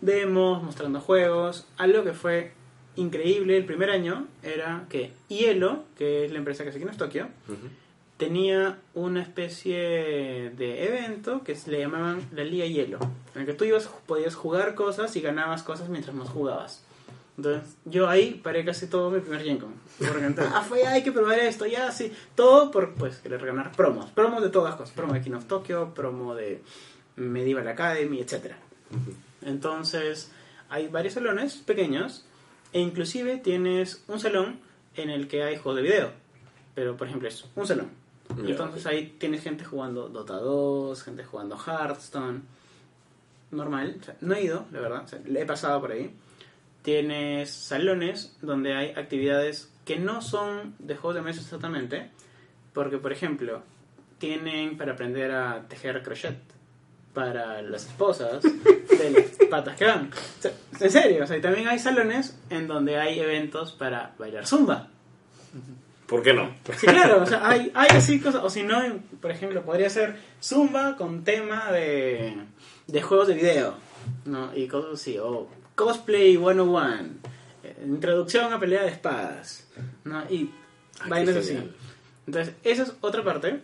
demos, 0.00 0.62
mostrando 0.62 1.00
juegos. 1.00 1.66
Algo 1.78 2.04
que 2.04 2.12
fue 2.12 2.52
increíble 2.98 3.56
el 3.56 3.64
primer 3.64 3.90
año 3.90 4.26
era 4.42 4.84
que 4.88 5.12
Hielo, 5.28 5.84
que 5.96 6.24
es 6.24 6.32
la 6.32 6.38
empresa 6.38 6.64
que 6.64 6.72
se 6.72 6.78
aquí 6.78 6.86
en 6.88 6.96
Tokio, 6.96 7.28
Ujú. 7.48 7.68
tenía 8.16 8.78
una 8.94 9.22
especie 9.22 10.50
de 10.56 10.84
evento 10.84 11.42
que 11.44 11.54
se 11.54 11.70
le 11.70 11.78
llamaban 11.78 12.20
la 12.32 12.44
Liga 12.44 12.66
Hielo, 12.66 12.98
en 13.34 13.42
el 13.42 13.46
que 13.46 13.54
tú 13.54 13.64
ibas, 13.64 13.88
podías 14.06 14.34
jugar 14.34 14.74
cosas 14.74 15.14
y 15.16 15.20
ganabas 15.20 15.62
cosas 15.62 15.88
mientras 15.88 16.14
más 16.14 16.28
jugabas. 16.28 16.84
Entonces, 17.36 17.76
yo 17.84 18.08
ahí 18.08 18.40
paré 18.42 18.64
casi 18.64 18.88
todo 18.88 19.12
mi 19.12 19.20
primer 19.20 19.44
Gen 19.44 19.58
Con. 19.58 19.72
Porque 19.98 20.24
entonces, 20.26 20.52
ah, 20.56 20.62
fue, 20.62 20.84
hay 20.84 21.04
que 21.04 21.12
probar 21.12 21.38
esto, 21.38 21.66
ya, 21.66 21.92
sí. 21.92 22.12
Todo 22.34 22.72
por, 22.72 22.94
pues, 22.94 23.18
querer 23.18 23.46
ganar 23.46 23.70
promos. 23.70 24.10
Promos 24.10 24.42
de 24.42 24.48
todas 24.48 24.70
las 24.70 24.76
cosas. 24.80 24.92
Promo 24.92 25.14
de 25.14 25.20
King 25.22 25.34
of 25.34 25.44
Tokyo, 25.44 25.94
promo 25.94 26.34
de 26.34 26.60
Medieval 27.14 27.68
Academy, 27.68 28.20
etc. 28.20 28.54
Entonces, 29.42 30.32
hay 30.68 30.88
varios 30.88 31.14
salones 31.14 31.54
pequeños 31.58 32.24
e 32.72 32.80
inclusive 32.80 33.38
tienes 33.38 34.04
un 34.08 34.20
salón 34.20 34.60
en 34.96 35.10
el 35.10 35.28
que 35.28 35.42
hay 35.42 35.56
juegos 35.56 35.76
de 35.76 35.82
video. 35.82 36.10
Pero, 36.74 36.96
por 36.96 37.08
ejemplo, 37.08 37.28
es 37.28 37.44
un 37.54 37.66
salón. 37.66 37.90
Entonces 38.36 38.86
ahí 38.86 39.16
tienes 39.18 39.42
gente 39.42 39.64
jugando 39.64 40.08
Dota 40.08 40.34
2, 40.34 41.02
gente 41.02 41.24
jugando 41.24 41.56
Hearthstone. 41.58 42.42
Normal. 43.50 43.96
O 44.00 44.04
sea, 44.04 44.16
no 44.20 44.34
he 44.34 44.42
ido, 44.42 44.66
la 44.70 44.80
verdad. 44.80 45.04
O 45.04 45.08
sea, 45.08 45.20
le 45.24 45.40
he 45.40 45.46
pasado 45.46 45.80
por 45.80 45.92
ahí. 45.92 46.14
Tienes 46.82 47.50
salones 47.50 48.36
donde 48.42 48.74
hay 48.74 48.90
actividades 48.90 49.72
que 49.84 49.98
no 49.98 50.20
son 50.20 50.74
de 50.78 50.96
juegos 50.96 51.16
de 51.16 51.22
mesa 51.22 51.40
exactamente. 51.40 52.10
Porque, 52.74 52.98
por 52.98 53.12
ejemplo, 53.12 53.62
tienen 54.18 54.76
para 54.76 54.92
aprender 54.92 55.32
a 55.32 55.66
tejer 55.68 56.02
crochet 56.02 56.38
para 57.18 57.62
las 57.62 57.86
esposas 57.86 58.40
de 58.42 59.10
las 59.10 59.48
patas 59.50 59.76
que 59.76 59.84
van. 59.84 60.08
O 60.12 60.42
sea, 60.42 60.52
en 60.78 60.90
serio, 60.92 61.24
o 61.24 61.26
sea, 61.26 61.36
y 61.36 61.40
también 61.40 61.66
hay 61.66 61.80
salones 61.80 62.38
en 62.48 62.68
donde 62.68 62.96
hay 62.96 63.18
eventos 63.18 63.72
para 63.72 64.14
bailar 64.20 64.46
zumba. 64.46 64.86
¿Por 66.06 66.22
qué 66.22 66.32
no? 66.32 66.54
Sí, 66.78 66.86
claro, 66.86 67.20
o 67.24 67.26
sea, 67.26 67.48
hay, 67.48 67.72
hay 67.74 67.88
así 67.90 68.20
cosas, 68.20 68.44
o 68.44 68.48
si 68.48 68.62
no, 68.62 68.80
por 69.20 69.32
ejemplo, 69.32 69.62
podría 69.62 69.90
ser 69.90 70.16
Zumba 70.40 70.96
con 70.96 71.24
tema 71.24 71.72
de, 71.72 72.34
de 72.86 73.02
juegos 73.02 73.26
de 73.26 73.34
video, 73.34 73.74
¿no? 74.24 74.56
Y 74.56 74.68
cosas 74.68 75.00
así, 75.00 75.18
o 75.18 75.48
Cosplay 75.74 76.36
101, 76.36 77.00
eh, 77.64 77.76
introducción 77.84 78.52
a 78.52 78.60
pelea 78.60 78.84
de 78.84 78.90
espadas, 78.90 79.68
¿no? 80.04 80.22
Y 80.30 80.50
Ah, 81.00 81.06
vainas 81.08 81.36
así. 81.36 81.58
Entonces, 82.26 82.54
esa 82.62 82.82
es 82.82 82.92
otra 83.00 83.22
parte. 83.22 83.60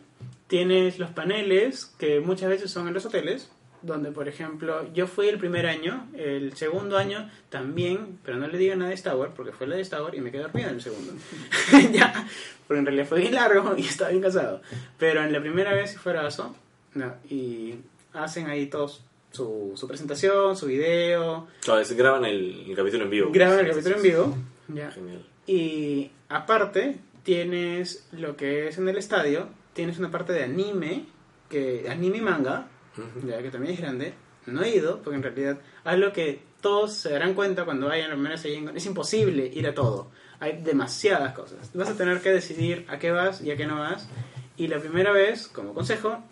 Tienes 0.47 0.99
los 0.99 1.11
paneles, 1.11 1.87
que 1.99 2.21
muchas 2.21 2.49
veces 2.51 2.71
son 2.71 2.87
en 2.89 2.95
los 2.95 3.07
hoteles, 3.07 3.51
donde, 3.83 4.11
por 4.13 4.29
ejemplo, 4.29 4.91
yo 4.95 5.07
fui 5.07 5.29
el 5.29 5.39
primer 5.39 5.67
año, 5.67 6.09
el 6.17 6.57
segundo 6.57 6.97
año 6.97 7.31
también, 7.51 8.19
pero 8.25 8.37
no 8.39 8.47
le 8.47 8.57
digan 8.59 8.79
nada 8.79 8.91
de 8.91 8.95
Star 8.95 9.17
Wars, 9.17 9.33
porque 9.37 9.53
fue 9.53 9.67
la 9.67 9.77
de 9.77 9.83
Star 9.83 10.03
Wars 10.03 10.17
y 10.17 10.21
me 10.21 10.31
quedé 10.31 10.43
dormido 10.43 10.69
en 10.69 10.77
el 10.77 10.81
segundo. 10.83 11.13
ya, 11.93 12.27
porque 12.67 12.79
en 12.81 12.87
realidad 12.87 13.07
fue 13.07 13.21
bien 13.21 13.35
largo 13.35 13.75
y 13.79 13.83
estaba 13.83 14.11
bien 14.11 14.23
cansado. 14.23 14.63
Pero 14.99 15.23
en 15.23 15.33
la 15.33 15.41
primera 15.41 15.73
vez 15.75 15.91
sí 15.93 15.97
fue 15.97 16.15
eso, 16.27 16.55
no, 16.95 17.15
y 17.29 17.75
hacen 18.13 18.47
ahí 18.49 18.67
todos 18.67 19.03
su, 19.33 19.73
su 19.75 19.89
presentación, 19.89 20.57
su 20.57 20.67
video, 20.67 21.49
Claro, 21.63 21.81
es- 21.81 21.93
graban 21.97 22.25
el, 22.25 22.65
el 22.69 22.77
capítulo 22.77 23.05
en 23.05 23.11
vivo. 23.11 23.31
graban 23.33 23.61
el 23.61 23.69
capítulo 23.71 23.97
en 23.97 24.03
vivo. 24.03 24.39
Ya. 24.69 24.91
Genial. 24.93 25.27
Y 25.47 26.11
aparte, 26.29 26.97
tienes 27.23 28.07
lo 28.13 28.37
que 28.37 28.69
es 28.69 28.79
en 28.79 28.89
el 28.89 28.97
estadio, 28.97 29.49
tienes 29.75 29.99
una 29.99 30.11
parte 30.11 30.33
de 30.33 30.45
anime, 30.45 31.05
que 31.51 31.87
anime 31.91 32.19
y 32.19 32.21
manga, 32.23 32.69
Ujú. 32.97 33.27
ya 33.29 33.43
que 33.43 33.51
también 33.51 33.75
es 33.75 33.81
grande. 33.81 34.15
No 34.47 34.63
he 34.63 34.71
ido, 34.77 35.01
porque 35.03 35.17
en 35.17 35.23
realidad 35.23 35.59
algo 35.85 36.13
que 36.13 36.41
todos 36.61 36.95
se 36.95 37.11
darán 37.11 37.35
cuenta 37.35 37.65
cuando 37.65 37.89
vayan 37.89 38.07
a 38.07 38.09
la 38.11 38.15
primera 38.15 38.39
Gen 38.39 38.67
Con, 38.67 38.77
es 38.77 38.87
imposible 38.87 39.47
ir 39.47 39.67
a 39.67 39.75
todo. 39.75 40.11
Hay 40.41 40.63
demasiadas 40.63 41.33
cosas. 41.35 41.71
Vas 41.75 41.89
a 41.91 41.97
tener 41.97 42.21
que 42.21 42.31
decidir 42.31 42.87
a 42.89 42.99
qué 42.99 43.11
vas 43.11 43.41
y 43.43 43.51
a 43.51 43.57
qué 43.57 43.67
no 43.67 43.79
vas. 43.79 44.09
Y 44.57 44.69
la 44.69 44.79
primera 44.79 45.13
vez, 45.13 45.49
como 45.49 45.75
consejo, 45.75 46.23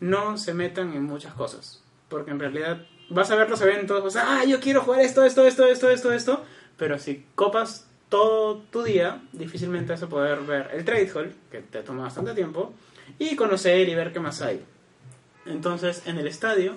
no 0.00 0.36
se 0.38 0.54
metan 0.54 0.92
en 0.94 1.04
muchas 1.04 1.34
cosas. 1.34 1.82
Porque 2.08 2.30
en 2.30 2.38
realidad 2.38 2.86
vas 3.08 3.30
a 3.30 3.36
ver 3.36 3.48
los 3.48 3.60
eventos, 3.62 4.02
vas 4.02 4.16
a, 4.16 4.40
ah, 4.40 4.44
yo 4.44 4.60
quiero 4.60 4.82
jugar 4.82 5.00
esto, 5.00 5.24
esto, 5.24 5.46
esto, 5.46 5.66
esto, 5.66 5.90
esto, 5.90 6.12
esto. 6.12 6.44
Pero 6.76 6.98
si 6.98 7.26
copas 7.34 7.88
todo 8.08 8.58
tu 8.70 8.82
día, 8.82 9.22
difícilmente 9.32 9.92
vas 9.92 10.02
a 10.02 10.08
poder 10.08 10.40
ver 10.40 10.70
el 10.72 10.84
trade 10.84 11.10
hall, 11.14 11.34
que 11.50 11.60
te 11.60 11.82
toma 11.82 12.04
bastante 12.04 12.34
tiempo, 12.34 12.72
y 13.18 13.36
conocer 13.36 13.88
y 13.88 13.94
ver 13.94 14.12
qué 14.12 14.20
más 14.20 14.42
hay. 14.42 14.62
Entonces, 15.46 16.06
en 16.06 16.18
el 16.18 16.26
estadio, 16.26 16.76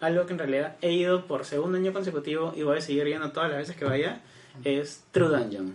algo 0.00 0.26
que 0.26 0.32
en 0.32 0.38
realidad 0.38 0.76
he 0.80 0.92
ido 0.92 1.26
por 1.26 1.44
segundo 1.44 1.78
año 1.78 1.92
consecutivo 1.92 2.52
y 2.56 2.62
voy 2.62 2.78
a 2.78 2.80
seguir 2.80 3.06
yendo 3.06 3.32
todas 3.32 3.50
las 3.50 3.58
veces 3.58 3.76
que 3.76 3.84
vaya, 3.84 4.20
es 4.64 5.04
True 5.10 5.28
Dungeon. 5.28 5.74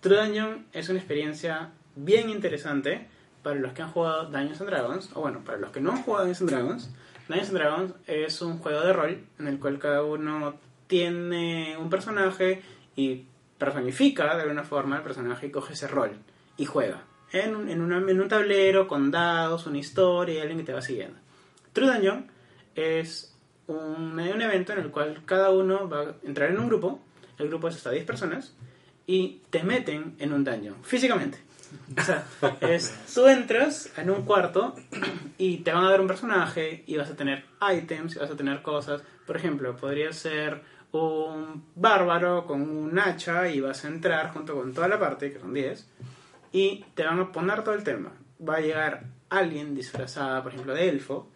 True 0.00 0.16
Dungeon 0.16 0.66
es 0.72 0.88
una 0.88 0.98
experiencia 0.98 1.70
bien 1.96 2.30
interesante 2.30 3.08
para 3.42 3.58
los 3.58 3.72
que 3.72 3.82
han 3.82 3.90
jugado 3.90 4.24
Dungeons 4.24 4.60
and 4.60 4.70
Dragons, 4.70 5.10
o 5.14 5.20
bueno, 5.20 5.40
para 5.44 5.58
los 5.58 5.70
que 5.70 5.80
no 5.80 5.92
han 5.92 6.02
jugado 6.02 6.26
Dungeons 6.26 6.40
and 6.40 6.50
Dragons. 6.50 6.90
Dungeons 7.28 7.48
and 7.50 7.58
Dragons 7.58 7.94
es 8.06 8.42
un 8.42 8.58
juego 8.58 8.80
de 8.80 8.92
rol 8.92 9.24
en 9.38 9.48
el 9.48 9.58
cual 9.58 9.78
cada 9.78 10.02
uno 10.02 10.54
tiene 10.86 11.76
un 11.76 11.90
personaje 11.90 12.62
y 12.96 13.26
personifica 13.58 14.34
de 14.36 14.42
alguna 14.42 14.64
forma 14.64 14.96
el 14.96 15.02
personaje 15.02 15.46
y 15.46 15.50
coge 15.50 15.72
ese 15.74 15.88
rol 15.88 16.12
y 16.56 16.64
juega. 16.64 17.02
En 17.32 17.54
un, 17.54 17.68
en, 17.68 17.80
una- 17.82 17.98
en 17.98 18.20
un 18.20 18.28
tablero 18.28 18.88
con 18.88 19.10
dados, 19.10 19.66
una 19.66 19.78
historia 19.78 20.34
y 20.36 20.38
alguien 20.40 20.58
que 20.58 20.64
te 20.64 20.72
va 20.72 20.80
siguiendo. 20.80 21.18
True 21.72 21.92
Dungeon 21.92 22.26
es 22.74 23.34
un, 23.66 24.18
un 24.18 24.42
evento 24.42 24.72
en 24.72 24.78
el 24.80 24.90
cual 24.90 25.22
cada 25.26 25.50
uno 25.50 25.88
va 25.88 26.00
a 26.02 26.14
entrar 26.24 26.50
en 26.50 26.58
un 26.58 26.68
grupo, 26.68 27.00
el 27.38 27.48
grupo 27.48 27.68
es 27.68 27.76
hasta 27.76 27.90
10 27.90 28.04
personas, 28.06 28.54
y 29.06 29.40
te 29.50 29.62
meten 29.62 30.14
en 30.18 30.32
un 30.32 30.44
dungeon, 30.44 30.76
físicamente. 30.82 31.38
O 31.98 32.02
sea, 32.02 32.24
es, 32.62 32.94
tú 33.14 33.26
entras 33.26 33.90
en 33.98 34.08
un 34.10 34.22
cuarto 34.24 34.74
y 35.36 35.58
te 35.58 35.70
van 35.72 35.84
a 35.84 35.90
dar 35.90 36.00
un 36.00 36.06
personaje 36.06 36.82
y 36.86 36.96
vas 36.96 37.10
a 37.10 37.16
tener 37.16 37.44
items, 37.74 38.16
y 38.16 38.18
vas 38.18 38.30
a 38.30 38.36
tener 38.36 38.62
cosas. 38.62 39.02
Por 39.26 39.36
ejemplo, 39.36 39.76
podría 39.76 40.12
ser 40.14 40.62
un 40.92 41.64
bárbaro 41.74 42.46
con 42.46 42.62
un 42.62 42.98
hacha 42.98 43.48
y 43.48 43.60
vas 43.60 43.84
a 43.84 43.88
entrar 43.88 44.32
junto 44.32 44.54
con 44.54 44.72
toda 44.72 44.88
la 44.88 44.98
parte, 44.98 45.32
que 45.32 45.38
son 45.40 45.52
10, 45.52 45.86
y 46.52 46.84
te 46.94 47.04
van 47.04 47.20
a 47.20 47.30
poner 47.32 47.62
todo 47.62 47.74
el 47.74 47.84
tema. 47.84 48.12
Va 48.46 48.56
a 48.56 48.60
llegar 48.60 49.04
alguien 49.28 49.74
disfrazada, 49.74 50.42
por 50.42 50.52
ejemplo, 50.52 50.74
de 50.74 50.88
elfo, 50.88 51.28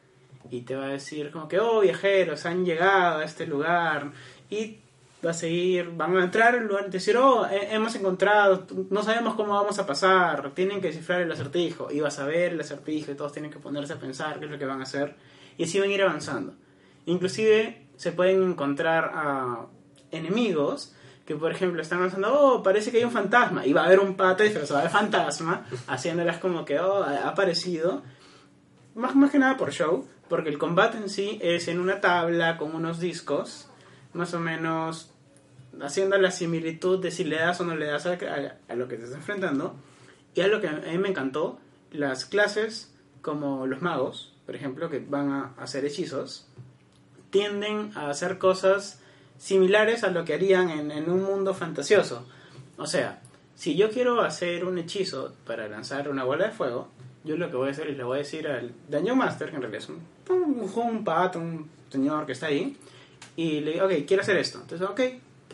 y 0.51 0.63
te 0.63 0.75
va 0.75 0.85
a 0.87 0.89
decir 0.89 1.31
como 1.31 1.49
que, 1.49 1.59
oh, 1.61 1.81
viajeros, 1.81 2.47
han 2.47 2.65
llegado 2.65 3.19
a 3.21 3.25
este 3.25 3.47
lugar, 3.47 4.11
y 4.49 4.79
va 5.25 5.31
a 5.31 5.35
seguir, 5.35 5.91
van 5.95 6.17
a 6.17 6.25
entrar 6.25 6.55
al 6.55 6.67
lugar 6.67 6.87
y 6.89 6.91
decir, 6.91 7.17
oh, 7.17 7.47
he- 7.47 7.75
hemos 7.75 7.95
encontrado, 7.95 8.67
no 8.91 9.03
sabemos 9.03 9.35
cómo 9.35 9.53
vamos 9.55 9.79
a 9.79 9.87
pasar, 9.87 10.51
tienen 10.55 10.81
que 10.81 10.89
descifrar 10.89 11.21
el 11.21 11.31
acertijo, 11.31 11.93
y 11.93 12.01
vas 12.01 12.19
a 12.19 12.25
ver 12.25 12.53
el 12.55 12.61
acertijo 12.61 13.13
y 13.13 13.15
todos 13.15 13.33
tienen 13.33 13.51
que 13.51 13.59
ponerse 13.61 13.93
a 13.93 14.01
pensar 14.01 14.39
qué 14.39 14.47
es 14.47 14.51
lo 14.51 14.59
que 14.59 14.65
van 14.67 14.81
a 14.81 14.85
hacer, 14.85 15.15
y 15.59 15.65
así 15.65 15.79
van 15.79 15.91
a 15.91 15.93
ir 15.93 16.03
avanzando. 16.03 16.55
Inclusive 17.07 17.82
se 18.03 18.11
pueden 18.11 18.43
encontrar 18.43 19.69
enemigos 20.11 20.93
que 21.25 21.37
por 21.37 21.53
ejemplo 21.53 21.81
están 21.81 21.99
avanzando, 21.99 22.35
oh, 22.35 22.61
parece 22.61 22.91
que 22.91 22.97
hay 22.97 23.05
un 23.05 23.13
fantasma, 23.13 23.65
y 23.65 23.73
va 23.73 23.83
a 23.83 23.87
haber 23.87 24.01
un 24.01 24.17
pata 24.17 24.43
disfrazado 24.43 24.81
de 24.81 24.89
fantasma, 24.89 25.65
haciéndolas 25.87 26.39
como 26.39 26.65
que, 26.65 26.81
oh, 26.81 27.05
ha 27.05 27.29
aparecido, 27.29 28.03
más, 28.97 29.15
más 29.15 29.31
que 29.31 29.39
nada 29.39 29.57
por 29.57 29.71
show, 29.71 30.09
porque 30.29 30.49
el 30.49 30.59
combate 30.59 30.99
en 30.99 31.09
sí 31.09 31.39
es 31.41 31.69
en 31.69 31.79
una 31.79 32.01
tabla 32.01 32.57
con 32.57 32.75
unos 32.75 32.99
discos, 32.99 33.69
más 34.15 34.35
o 34.35 34.41
menos 34.41 35.15
haciendo 35.81 36.19
la 36.19 36.33
similitud 36.33 37.01
de 37.01 37.13
si 37.13 37.23
le 37.23 37.37
das 37.37 37.61
o 37.61 37.65
no 37.65 37.77
le 37.77 37.87
das 37.87 38.05
a, 38.07 38.75
lo 38.75 38.89
que 38.89 38.97
te 38.97 39.05
estás 39.05 39.17
enfrentando. 39.17 39.77
Y 40.35 40.41
algo 40.41 40.61
que 40.61 40.67
a 40.67 40.73
mí 40.73 40.99
me 40.99 41.11
encantó, 41.11 41.61
las 41.93 42.25
clases 42.25 42.93
como 43.21 43.69
los 43.69 43.81
magos, 43.81 44.35
por 44.45 44.57
ejemplo, 44.57 44.91
que 44.91 44.99
van 44.99 45.31
a 45.31 45.55
hacer 45.57 45.85
hechizos, 45.85 46.49
tienden 47.33 47.91
a 47.97 48.11
hacer 48.11 48.39
cosas 48.39 49.03
similares 49.39 50.05
a 50.05 50.11
lo 50.11 50.25
que 50.25 50.35
harían 50.35 50.71
en, 50.71 51.11
un 51.11 51.25
mundo 51.25 51.53
fantasioso. 51.53 52.25
O 52.77 52.87
sea, 52.87 53.21
si 53.57 53.75
yo 53.75 53.91
quiero 53.91 54.21
hacer 54.21 54.65
un 54.65 54.79
hechizo 54.79 55.35
para 55.45 55.67
lanzar 55.67 56.09
una 56.09 56.23
bola 56.23 56.47
de 56.47 56.53
fuego, 56.53 56.89
yo 57.25 57.37
lo 57.37 57.51
que 57.51 57.57
voy 57.57 57.69
a 57.69 57.71
hacer 57.73 57.89
es 57.89 57.97
le 57.97 58.05
voy 58.05 58.17
a 58.17 58.19
decir 58.19 58.47
al 58.47 58.73
Dungeon 58.89 59.19
Master, 59.19 59.51
que 59.51 59.57
en 59.57 59.63
realidad 59.63 59.83
es 59.83 59.89
un, 59.89 60.01
un, 60.31 60.73
un 60.73 61.05
pato, 61.05 61.41
un 61.41 61.69
señor 61.91 62.27
que 62.27 62.33
está 62.33 62.47
ahí, 62.47 62.77
y 63.35 63.61
le 63.61 63.73
digo, 63.73 63.87
ok, 63.87 63.93
quiero 64.07 64.23
hacer 64.23 64.37
esto. 64.37 64.61
Entonces, 64.61 64.89
ok, 64.89 65.01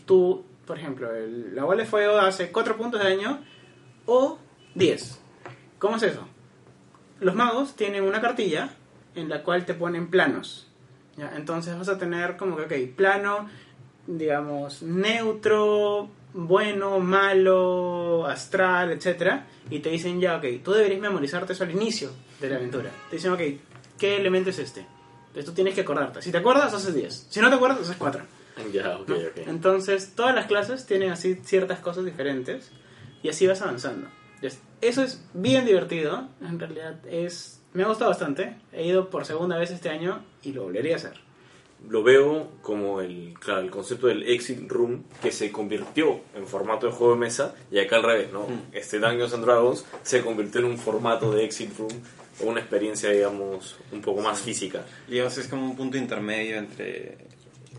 tú 0.04 0.44
por 0.68 0.78
ejemplo, 0.78 1.08
la 1.54 1.64
bola 1.64 1.82
de 1.82 1.88
fuego 1.88 2.18
hace 2.18 2.52
4 2.52 2.76
puntos 2.76 3.02
de 3.02 3.08
daño 3.08 3.42
o 4.04 4.38
10. 4.74 5.18
¿Cómo 5.78 5.96
es 5.96 6.02
eso? 6.02 6.28
Los 7.20 7.34
magos 7.34 7.74
tienen 7.74 8.04
una 8.04 8.20
cartilla 8.20 8.74
en 9.14 9.30
la 9.30 9.42
cual 9.42 9.64
te 9.64 9.72
ponen 9.72 10.10
planos. 10.10 10.67
¿Ya? 11.18 11.32
Entonces 11.36 11.76
vas 11.76 11.88
a 11.88 11.98
tener 11.98 12.36
como 12.36 12.56
que, 12.56 12.62
ok, 12.62 12.96
plano, 12.96 13.48
digamos, 14.06 14.82
neutro, 14.82 16.08
bueno, 16.32 17.00
malo, 17.00 18.26
astral, 18.26 18.92
etcétera, 18.92 19.46
y 19.70 19.80
te 19.80 19.90
dicen 19.90 20.20
ya, 20.20 20.36
ok, 20.36 20.44
tú 20.64 20.72
deberías 20.72 21.00
memorizarte 21.00 21.52
eso 21.52 21.64
al 21.64 21.70
inicio 21.70 22.10
de 22.40 22.48
la 22.48 22.56
aventura. 22.56 22.90
Te 23.10 23.16
dicen, 23.16 23.32
ok, 23.32 23.40
¿qué 23.98 24.16
elemento 24.16 24.50
es 24.50 24.58
este? 24.58 24.86
Entonces 25.28 25.44
tú 25.44 25.52
tienes 25.52 25.74
que 25.74 25.82
acordarte. 25.82 26.22
Si 26.22 26.32
te 26.32 26.38
acuerdas, 26.38 26.72
haces 26.72 26.94
10. 26.94 27.26
Si 27.30 27.40
no 27.40 27.50
te 27.50 27.56
acuerdas, 27.56 27.80
haces 27.80 27.96
4. 27.96 28.22
Ya, 28.72 28.96
ok, 28.98 29.08
¿no? 29.08 29.16
ok. 29.16 29.38
Entonces, 29.46 30.12
todas 30.14 30.34
las 30.34 30.46
clases 30.46 30.86
tienen 30.86 31.12
así 31.12 31.36
ciertas 31.44 31.80
cosas 31.80 32.04
diferentes 32.04 32.72
y 33.22 33.28
así 33.28 33.46
vas 33.46 33.62
avanzando. 33.62 34.08
Entonces, 34.36 34.60
eso 34.80 35.02
es 35.02 35.22
bien 35.34 35.64
divertido. 35.64 36.28
En 36.40 36.58
realidad, 36.58 36.98
es 37.06 37.57
me 37.72 37.82
ha 37.82 37.86
gustado 37.88 38.10
bastante. 38.10 38.56
He 38.72 38.86
ido 38.86 39.10
por 39.10 39.24
segunda 39.24 39.56
vez 39.58 39.70
este 39.70 39.88
año 39.88 40.24
y 40.42 40.52
lo 40.52 40.64
volvería 40.64 40.94
a 40.94 40.96
hacer. 40.96 41.28
Lo 41.88 42.02
veo 42.02 42.48
como 42.60 43.00
el, 43.00 43.34
claro, 43.38 43.60
el 43.60 43.70
concepto 43.70 44.08
del 44.08 44.28
Exit 44.28 44.68
Room 44.68 45.04
que 45.22 45.30
se 45.30 45.52
convirtió 45.52 46.20
en 46.34 46.46
formato 46.46 46.86
de 46.86 46.92
juego 46.92 47.14
de 47.14 47.20
mesa 47.20 47.54
y 47.70 47.78
acá 47.78 47.96
al 47.96 48.02
revés, 48.02 48.32
¿no? 48.32 48.46
Este 48.72 48.98
Dungeons 48.98 49.32
and 49.32 49.44
Dragons 49.44 49.84
se 50.02 50.22
convirtió 50.22 50.60
en 50.60 50.66
un 50.66 50.78
formato 50.78 51.30
de 51.32 51.44
Exit 51.44 51.78
Room 51.78 51.92
o 52.42 52.46
una 52.46 52.60
experiencia, 52.60 53.10
digamos, 53.10 53.78
un 53.92 54.00
poco 54.00 54.22
más 54.22 54.40
física. 54.40 54.84
Digamos, 55.06 55.38
es 55.38 55.46
como 55.46 55.66
un 55.66 55.76
punto 55.76 55.96
intermedio 55.96 56.58
entre 56.58 57.28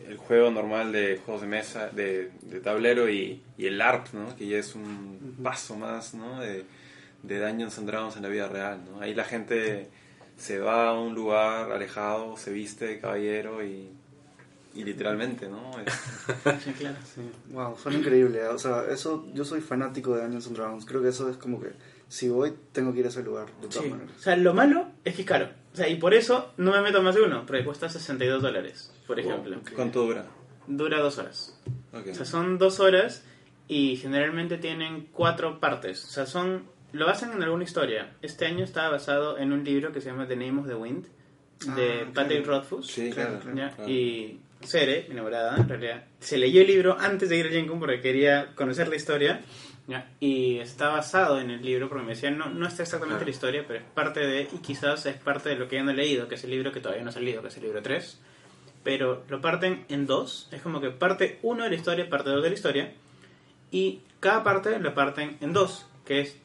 el 0.07 0.17
juego 0.17 0.49
normal 0.49 0.93
de 0.93 1.17
juegos 1.17 1.41
de 1.41 1.47
mesa, 1.47 1.89
de, 1.89 2.31
de 2.41 2.59
tablero 2.61 3.09
y, 3.09 3.41
y 3.57 3.65
el 3.65 3.77
LARP, 3.77 4.13
¿no? 4.13 4.35
Que 4.37 4.47
ya 4.47 4.57
es 4.57 4.75
un 4.75 5.37
paso 5.43 5.75
más, 5.75 6.13
¿no? 6.13 6.39
De, 6.39 6.63
de 7.23 7.39
Dungeons 7.39 7.77
and 7.77 7.87
Dragons 7.87 8.15
en 8.17 8.23
la 8.23 8.29
vida 8.29 8.47
real, 8.47 8.81
¿no? 8.89 9.01
Ahí 9.01 9.13
la 9.13 9.25
gente 9.25 9.89
se 10.37 10.59
va 10.59 10.89
a 10.89 10.93
un 10.99 11.13
lugar 11.15 11.71
alejado, 11.71 12.37
se 12.37 12.51
viste 12.51 12.85
de 12.87 12.99
caballero 12.99 13.63
y, 13.63 13.89
y 14.73 14.83
literalmente, 14.83 15.47
¿no? 15.49 15.71
Es- 15.85 15.93
Sí, 16.63 16.71
claro. 16.71 16.95
Sí, 17.13 17.21
wow, 17.51 17.75
suena 17.77 17.97
increíble. 17.99 18.39
¿eh? 18.39 18.47
O 18.47 18.57
sea, 18.57 18.85
eso, 18.89 19.27
yo 19.33 19.43
soy 19.43 19.59
fanático 19.61 20.15
de 20.15 20.21
Dungeons 20.21 20.47
and 20.47 20.55
Dragons. 20.55 20.85
Creo 20.85 21.01
que 21.01 21.09
eso 21.09 21.29
es 21.29 21.37
como 21.37 21.59
que 21.59 21.71
si 22.07 22.29
voy, 22.29 22.53
tengo 22.71 22.93
que 22.93 22.99
ir 23.01 23.05
a 23.05 23.09
ese 23.09 23.21
lugar, 23.21 23.47
de 23.61 23.67
todas 23.67 23.83
Sí. 23.85 23.89
maneras. 23.91 24.15
O 24.17 24.21
sea, 24.21 24.35
lo 24.37 24.53
malo 24.53 24.87
es 25.03 25.15
que 25.15 25.21
es 25.23 25.27
caro. 25.27 25.49
O 25.73 25.75
sea, 25.75 25.87
y 25.89 25.97
por 25.97 26.13
eso 26.13 26.53
no 26.57 26.71
me 26.71 26.81
meto 26.81 27.01
más 27.03 27.13
de 27.15 27.21
uno, 27.21 27.45
porque 27.45 27.63
cuesta 27.65 27.87
62 27.89 28.41
dólares, 28.41 28.91
por 29.05 29.19
ejemplo. 29.19 29.59
¿Cuánto 29.75 30.03
dura? 30.03 30.25
Dura 30.67 30.99
dos 30.99 31.17
horas. 31.17 31.59
Ok. 31.93 32.07
O 32.11 32.15
sea, 32.15 32.25
son 32.25 32.57
dos 32.57 32.79
horas 32.79 33.23
y 33.67 33.97
generalmente 33.97 34.57
tienen 34.57 35.09
cuatro 35.11 35.59
partes. 35.59 36.03
O 36.05 36.07
sea, 36.07 36.25
son 36.25 36.63
lo 36.93 37.07
hacen 37.09 37.31
en 37.31 37.43
alguna 37.43 37.63
historia. 37.63 38.11
Este 38.21 38.45
año 38.45 38.63
estaba 38.63 38.89
basado 38.89 39.37
en 39.37 39.51
un 39.53 39.63
libro 39.63 39.91
que 39.91 40.01
se 40.01 40.09
llama 40.09 40.27
The 40.27 40.35
Name 40.35 40.61
of 40.61 40.67
the 40.67 40.75
Wind 40.75 41.05
de 41.75 42.01
Ah, 42.07 42.11
Patrick 42.13 42.43
claro. 42.43 42.59
Rothfuss. 42.61 42.87
Sí, 42.87 43.09
Claro, 43.11 43.39
claro. 43.39 43.53
claro. 43.53 43.57
¿ya? 43.69 43.75
claro. 43.75 43.89
Y 43.91 44.39
Sere, 44.61 45.05
mi 45.07 45.13
enamorada, 45.13 45.55
en 45.57 45.69
realidad, 45.69 46.03
se 46.19 46.37
leyó 46.37 46.61
el 46.61 46.67
libro 46.67 46.97
antes 46.99 47.29
de 47.29 47.37
ir 47.37 47.47
a 47.47 47.67
Con 47.67 47.79
porque 47.79 48.01
quería 48.01 48.53
conocer 48.55 48.87
la 48.89 48.95
historia. 48.97 49.41
¿ya? 49.87 50.11
Y 50.19 50.59
está 50.59 50.89
basado 50.89 51.39
en 51.39 51.49
el 51.49 51.61
libro 51.63 51.87
porque 51.89 52.03
me 52.03 52.09
decían, 52.11 52.37
no, 52.37 52.49
no 52.49 52.67
está 52.67 52.83
exactamente 52.83 53.19
Claro. 53.19 53.25
la 53.25 53.31
historia, 53.31 53.63
pero 53.67 53.79
es 53.79 53.85
parte 53.93 54.19
de, 54.19 54.47
y 54.53 54.57
quizás 54.59 55.05
es 55.05 55.15
parte 55.15 55.49
de 55.49 55.55
lo 55.55 55.67
que 55.67 55.77
ya 55.77 55.83
no 55.83 55.91
he 55.91 55.95
leído, 55.95 56.27
que 56.27 56.35
es 56.35 56.43
el 56.43 56.49
libro 56.51 56.71
que 56.71 56.79
todavía 56.81 57.03
no 57.03 57.09
ha 57.09 57.13
salido, 57.13 57.41
que 57.41 57.47
es 57.47 57.57
el 57.57 57.63
libro 57.63 57.81
3. 57.81 58.19
Pero 58.83 59.23
lo 59.29 59.41
parten 59.41 59.85
en 59.89 60.05
dos, 60.05 60.47
es 60.51 60.61
como 60.61 60.79
que 60.81 60.89
parte 60.91 61.39
1 61.41 61.63
de 61.63 61.69
la 61.69 61.75
historia, 61.75 62.09
parte 62.09 62.29
2 62.29 62.43
de 62.43 62.49
la 62.49 62.55
historia, 62.55 62.93
y 63.71 64.01
cada 64.19 64.43
parte 64.43 64.77
lo 64.79 64.93
parten 64.93 65.37
en 65.41 65.53
dos, 65.53 65.85
que 66.05 66.21
es 66.21 66.37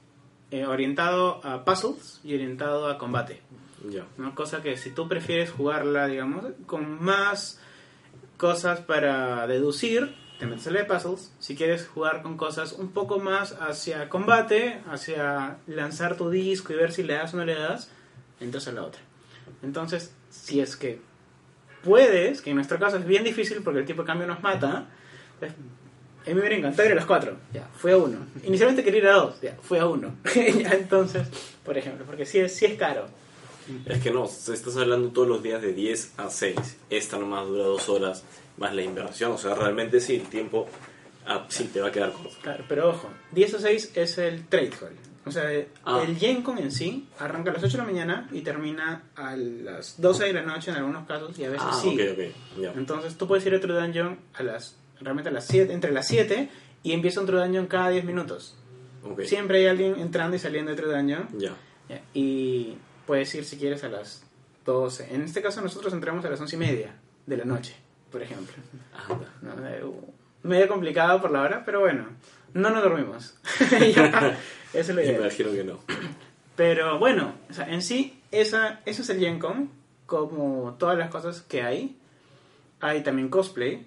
eh, 0.55 0.67
orientado 0.67 1.45
a 1.45 1.65
puzzles 1.65 2.21
y 2.23 2.33
orientado 2.33 2.87
a 2.87 2.97
combate. 2.97 3.43
Ya. 3.91 4.07
¿no? 4.19 4.37
Cosa 4.37 4.63
que 4.63 4.77
si 4.77 4.91
tú 4.91 5.09
prefieres 5.09 5.51
jugarla, 5.51 6.07
digamos, 6.07 6.45
con 6.67 7.03
más 7.03 7.61
cosas 8.37 8.79
para 8.79 9.49
deducir, 9.49 10.15
te 10.39 10.47
metes 10.47 10.69
a 10.69 10.71
la 10.71 10.79
de 10.79 10.85
puzzles. 10.85 11.35
Si 11.41 11.57
quieres 11.57 11.89
jugar 11.89 12.23
con 12.23 12.37
cosas 12.37 12.73
un 12.73 12.93
poco 12.93 13.19
más 13.19 13.57
hacia 13.61 14.09
combate, 14.09 14.81
hacia 14.89 15.59
lanzar 15.67 16.17
tu 16.17 16.31
disco 16.31 16.73
y 16.73 16.77
ver 16.77 16.93
si 16.93 17.03
le 17.03 17.15
das 17.15 17.35
o 17.35 17.39
no 17.39 17.45
le 17.45 17.57
das, 17.57 17.91
entras 18.39 18.69
a 18.69 18.73
la 18.73 18.85
otra. 18.85 19.01
Entonces, 19.65 20.15
si 20.31 20.61
es 20.61 20.77
que 20.77 21.01
puedes, 21.83 22.43
que 22.43 22.51
en 22.51 22.57
nuestro 22.57 22.79
caso 22.79 22.99
es 22.99 23.07
bien 23.07 23.25
difícil 23.25 23.61
porque 23.65 23.81
el 23.81 23.87
tipo 23.87 24.03
de 24.03 24.07
cambio 24.07 24.29
nos 24.29 24.41
mata, 24.41 24.87
pues, 25.41 25.53
a 26.25 26.29
mí 26.29 26.35
me 26.35 26.41
hubiera 26.41 26.57
encantado 26.57 26.87
ir 26.87 26.93
a 26.93 26.95
los 26.97 27.07
cuatro, 27.07 27.37
ya, 27.53 27.69
fui 27.77 27.93
a 27.93 27.97
uno. 27.97 28.19
Inicialmente 28.45 28.83
quería 28.83 29.01
ir 29.01 29.07
a 29.09 29.13
dos, 29.15 29.41
ya, 29.41 29.57
fui 29.63 29.79
a 29.79 29.87
uno. 29.87 30.15
Ya, 30.35 30.71
entonces, 30.73 31.29
por 31.65 31.77
ejemplo, 31.79 32.05
porque 32.07 32.25
sí 32.27 32.39
es, 32.39 32.55
sí 32.55 32.65
es 32.67 32.75
caro. 32.79 33.07
Es 33.87 34.03
que 34.03 34.11
no, 34.11 34.25
estás 34.27 34.77
hablando 34.77 35.09
todos 35.09 35.27
los 35.27 35.43
días 35.43 35.63
de 35.63 35.73
10 35.73 36.15
a 36.19 36.29
6. 36.29 36.57
Esta 36.91 37.17
nomás 37.19 37.47
dura 37.49 37.65
dos 37.65 37.89
horas, 37.89 38.23
más 38.59 38.75
la 38.75 38.83
inversión. 38.83 39.33
O 39.33 39.39
sea, 39.39 39.55
realmente 39.55 40.01
sí, 40.01 40.17
el 40.17 40.29
tiempo 40.29 40.67
ah, 41.27 41.47
sí 41.49 41.65
te 41.73 41.81
va 41.81 41.89
a 41.89 41.91
quedar 41.93 42.13
corto. 42.13 42.37
Claro, 42.43 42.65
pero 42.69 42.91
ojo, 42.91 43.09
10 43.33 43.55
a 43.55 43.59
6 43.61 43.93
es 43.95 44.19
el 44.19 44.47
trade 44.49 44.71
hall. 44.83 44.93
O 45.27 45.31
sea, 45.31 45.45
Ah. 45.85 46.05
el 46.07 46.19
Gen 46.19 46.43
Con 46.43 46.59
en 46.59 46.71
sí 46.71 47.09
arranca 47.19 47.51
a 47.51 47.55
las 47.55 47.63
8 47.65 47.79
de 47.79 47.79
la 47.79 47.85
mañana 47.85 48.29
y 48.33 48.43
termina 48.43 49.05
a 49.17 49.35
las 49.35 49.99
12 49.99 50.25
de 50.27 50.33
la 50.35 50.43
noche 50.43 50.71
en 50.71 50.77
algunos 50.77 51.07
casos 51.07 51.39
y 51.39 51.45
a 51.45 51.49
veces 51.49 51.67
Ah, 51.67 51.79
sí. 51.81 51.89
ok, 51.99 52.01
ok. 52.19 52.61
Ya. 52.61 52.73
Entonces 52.73 53.17
tú 53.17 53.27
puedes 53.27 53.47
ir 53.47 53.55
a 53.55 53.57
otro 53.57 53.75
dungeon 53.81 54.19
a 54.35 54.43
las, 54.43 54.77
realmente 55.05 55.29
a 55.29 55.33
las 55.33 55.47
7, 55.47 55.73
entre 55.73 55.93
las 55.93 56.07
7 56.09 56.49
y 56.83 56.93
empieza 56.93 57.21
otro 57.21 57.41
dungeon 57.41 57.67
cada 57.67 57.91
10 57.91 58.05
minutos. 58.05 58.57
Ok. 59.05 59.23
Siempre 59.23 59.59
hay 59.59 59.67
alguien 59.67 59.97
entrando 60.01 60.35
y 60.37 60.39
saliendo 60.39 60.71
de 60.75 60.81
otro 60.81 60.91
dungeon 60.97 61.29
Ya. 61.39 61.53
ya, 61.89 62.03
y 62.15 62.77
puedes 63.07 63.35
ir 63.35 63.45
si 63.45 63.57
quieres 63.59 63.85
a 63.85 63.89
las 63.89 64.25
12. 64.65 65.15
En 65.15 65.23
este 65.23 65.43
caso 65.43 65.61
nosotros 65.61 65.93
entramos 65.93 66.25
a 66.25 66.31
las 66.31 66.41
11 66.41 66.57
y 66.57 66.59
media 66.59 66.95
de 67.27 67.37
la 67.37 67.45
noche, 67.45 67.75
por 68.11 68.23
ejemplo. 68.23 68.55
Anda. 69.09 69.29
¿no? 69.43 69.69
Eh, 69.69 69.83
medio 70.43 70.69
complicado 70.69 71.21
por 71.21 71.31
la 71.31 71.43
hora, 71.43 71.63
pero 71.65 71.81
bueno, 71.81 72.07
no 72.55 72.71
nos 72.71 72.83
dormimos. 72.83 73.37
Ya, 73.95 74.39
Eso 74.73 74.91
es 74.91 74.95
lo 74.97 75.03
ideal. 75.03 75.21
imagino 75.21 75.53
que 75.53 75.65
no. 75.65 75.79
Pero 76.57 76.99
bueno, 76.99 77.35
o 77.51 77.53
sea, 77.53 77.69
en 77.73 77.83
sí, 77.83 78.21
esa, 78.31 78.81
eso 78.87 79.03
es 79.03 79.09
el 79.11 79.19
Gen 79.21 79.39
Con, 79.39 79.71
como 80.07 80.75
todas 80.79 80.97
las 80.99 81.11
cosas 81.11 81.43
que 81.43 81.63
hay. 81.63 81.97
Hay 82.81 83.03
también 83.03 83.29
cosplay, 83.29 83.87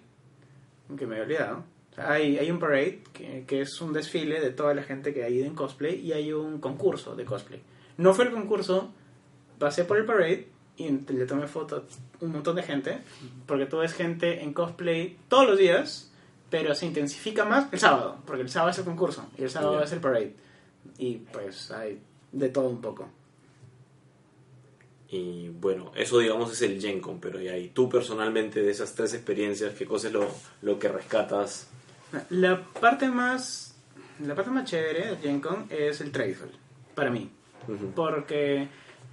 que 0.95 1.05
me 1.07 1.15
había 1.15 1.23
olvidado. 1.25 1.63
O 1.91 1.95
sea, 1.95 2.11
hay, 2.11 2.37
hay 2.37 2.51
un 2.51 2.59
parade, 2.59 3.01
que, 3.13 3.43
que 3.47 3.61
es 3.61 3.81
un 3.81 3.91
desfile 3.93 4.39
de 4.39 4.51
toda 4.51 4.73
la 4.73 4.83
gente 4.83 5.13
que 5.13 5.23
ha 5.23 5.29
ido 5.29 5.45
en 5.45 5.55
cosplay, 5.55 5.95
y 5.99 6.13
hay 6.13 6.31
un 6.33 6.59
concurso 6.59 7.15
de 7.15 7.25
cosplay. 7.25 7.61
No 7.97 8.13
fue 8.13 8.25
el 8.25 8.31
concurso, 8.31 8.91
pasé 9.57 9.83
por 9.85 9.97
el 9.97 10.05
parade 10.05 10.47
y 10.77 10.89
le 10.91 11.25
tomé 11.25 11.47
foto 11.47 11.77
a 11.77 12.23
un 12.23 12.31
montón 12.31 12.55
de 12.55 12.61
gente, 12.63 12.99
porque 13.47 13.65
tú 13.65 13.77
ves 13.77 13.93
gente 13.93 14.43
en 14.43 14.53
cosplay 14.53 15.17
todos 15.27 15.47
los 15.47 15.57
días, 15.57 16.11
pero 16.51 16.75
se 16.75 16.85
intensifica 16.85 17.43
más 17.45 17.67
el 17.73 17.79
sábado, 17.79 18.19
porque 18.25 18.43
el 18.43 18.49
sábado 18.49 18.69
es 18.71 18.77
el 18.77 18.85
concurso 18.85 19.27
y 19.37 19.43
el 19.43 19.49
sábado 19.49 19.79
Ya. 19.79 19.85
es 19.85 19.91
el 19.91 19.99
parade. 19.99 20.35
Y 20.99 21.15
pues 21.15 21.71
hay 21.71 21.99
de 22.31 22.49
todo 22.49 22.69
un 22.69 22.79
poco. 22.79 23.09
Y 25.09 25.49
bueno, 25.49 25.91
eso 25.95 26.19
digamos 26.19 26.51
es 26.51 26.61
el 26.61 26.81
Gen 26.81 26.99
Con, 26.99 27.19
pero 27.19 27.41
y 27.41 27.47
ahí 27.47 27.69
tú 27.69 27.87
personalmente 27.87 28.61
de 28.61 28.71
esas 28.71 28.93
tres 28.93 29.13
experiencias, 29.13 29.73
¿qué 29.73 29.85
cosa 29.85 30.07
es 30.07 30.13
lo, 30.13 30.27
lo 30.61 30.77
que 30.77 30.89
rescatas? 30.89 31.69
La 32.29 32.61
parte 32.63 33.09
más 33.09 33.67
la 34.19 34.33
parte 34.33 34.49
más 34.49 34.65
chévere 34.65 35.15
de 35.15 35.17
Gen 35.17 35.39
Con 35.39 35.67
es 35.69 36.01
el 36.01 36.11
trade 36.11 36.35
hall, 36.35 36.51
para 36.95 37.11
mí. 37.11 37.29
Porque 37.95 38.67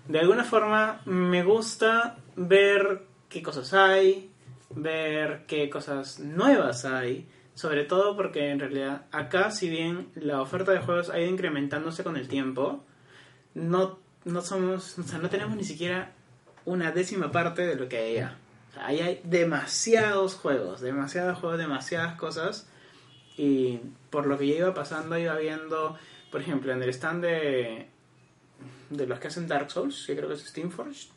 de 0.09 0.19
alguna 0.19 0.45
forma 0.45 1.03
me 1.05 1.43
gusta 1.43 2.17
ver 2.37 3.03
qué 3.29 3.43
cosas 3.43 3.75
hay, 3.75 4.31
ver 4.71 5.45
qué 5.47 5.69
cosas 5.69 6.21
nuevas 6.21 6.85
hay, 6.85 7.29
sobre 7.55 7.85
todo 7.85 8.17
porque 8.17 8.51
en 8.51 8.61
realidad 8.61 9.07
acá 9.13 9.51
si 9.51 9.69
bien 9.69 10.09
la 10.15 10.41
oferta 10.41 10.73
de 10.73 10.81
juegos 10.81 11.11
ha 11.11 11.21
ido 11.21 11.31
incrementándose 11.31 12.05
con 12.05 12.17
el 12.17 12.29
tiempo, 12.29 12.85
no, 13.55 13.99
no 14.25 14.43
somos, 14.43 14.99
o 14.99 15.03
sea, 15.03 15.19
no 15.19 15.29
tenemos 15.29 15.57
ni 15.57 15.65
siquiera 15.65 16.13
una 16.65 16.93
décima 16.93 17.31
parte 17.31 17.67
de 17.67 17.77
lo 17.77 17.89
que 17.89 17.99
hay 17.99 18.17
allá. 18.17 18.37
O 18.71 18.75
sea, 18.75 18.87
ahí 18.87 19.01
hay 19.01 19.21
demasiados 19.25 20.35
juegos, 20.35 20.81
demasiados 20.81 21.39
juegos, 21.39 21.59
demasiadas 21.59 22.17
cosas. 22.17 22.67
Y 23.37 23.81
por 24.11 24.27
lo 24.27 24.39
que 24.39 24.47
yo 24.47 24.55
iba 24.57 24.75
pasando, 24.75 25.19
iba 25.19 25.37
viendo, 25.37 25.99
por 26.31 26.41
ejemplo, 26.41 26.73
en 26.73 26.83
el 26.83 26.89
stand 26.91 27.23
de, 27.25 27.89
de 28.91 29.07
los 29.07 29.19
que 29.19 29.29
hacen 29.29 29.49
Dark 29.49 29.71
Souls, 29.71 30.05
que 30.07 30.17
creo 30.17 30.29
que 30.29 30.35
es 30.35 30.45
Steamforged, 30.47 31.09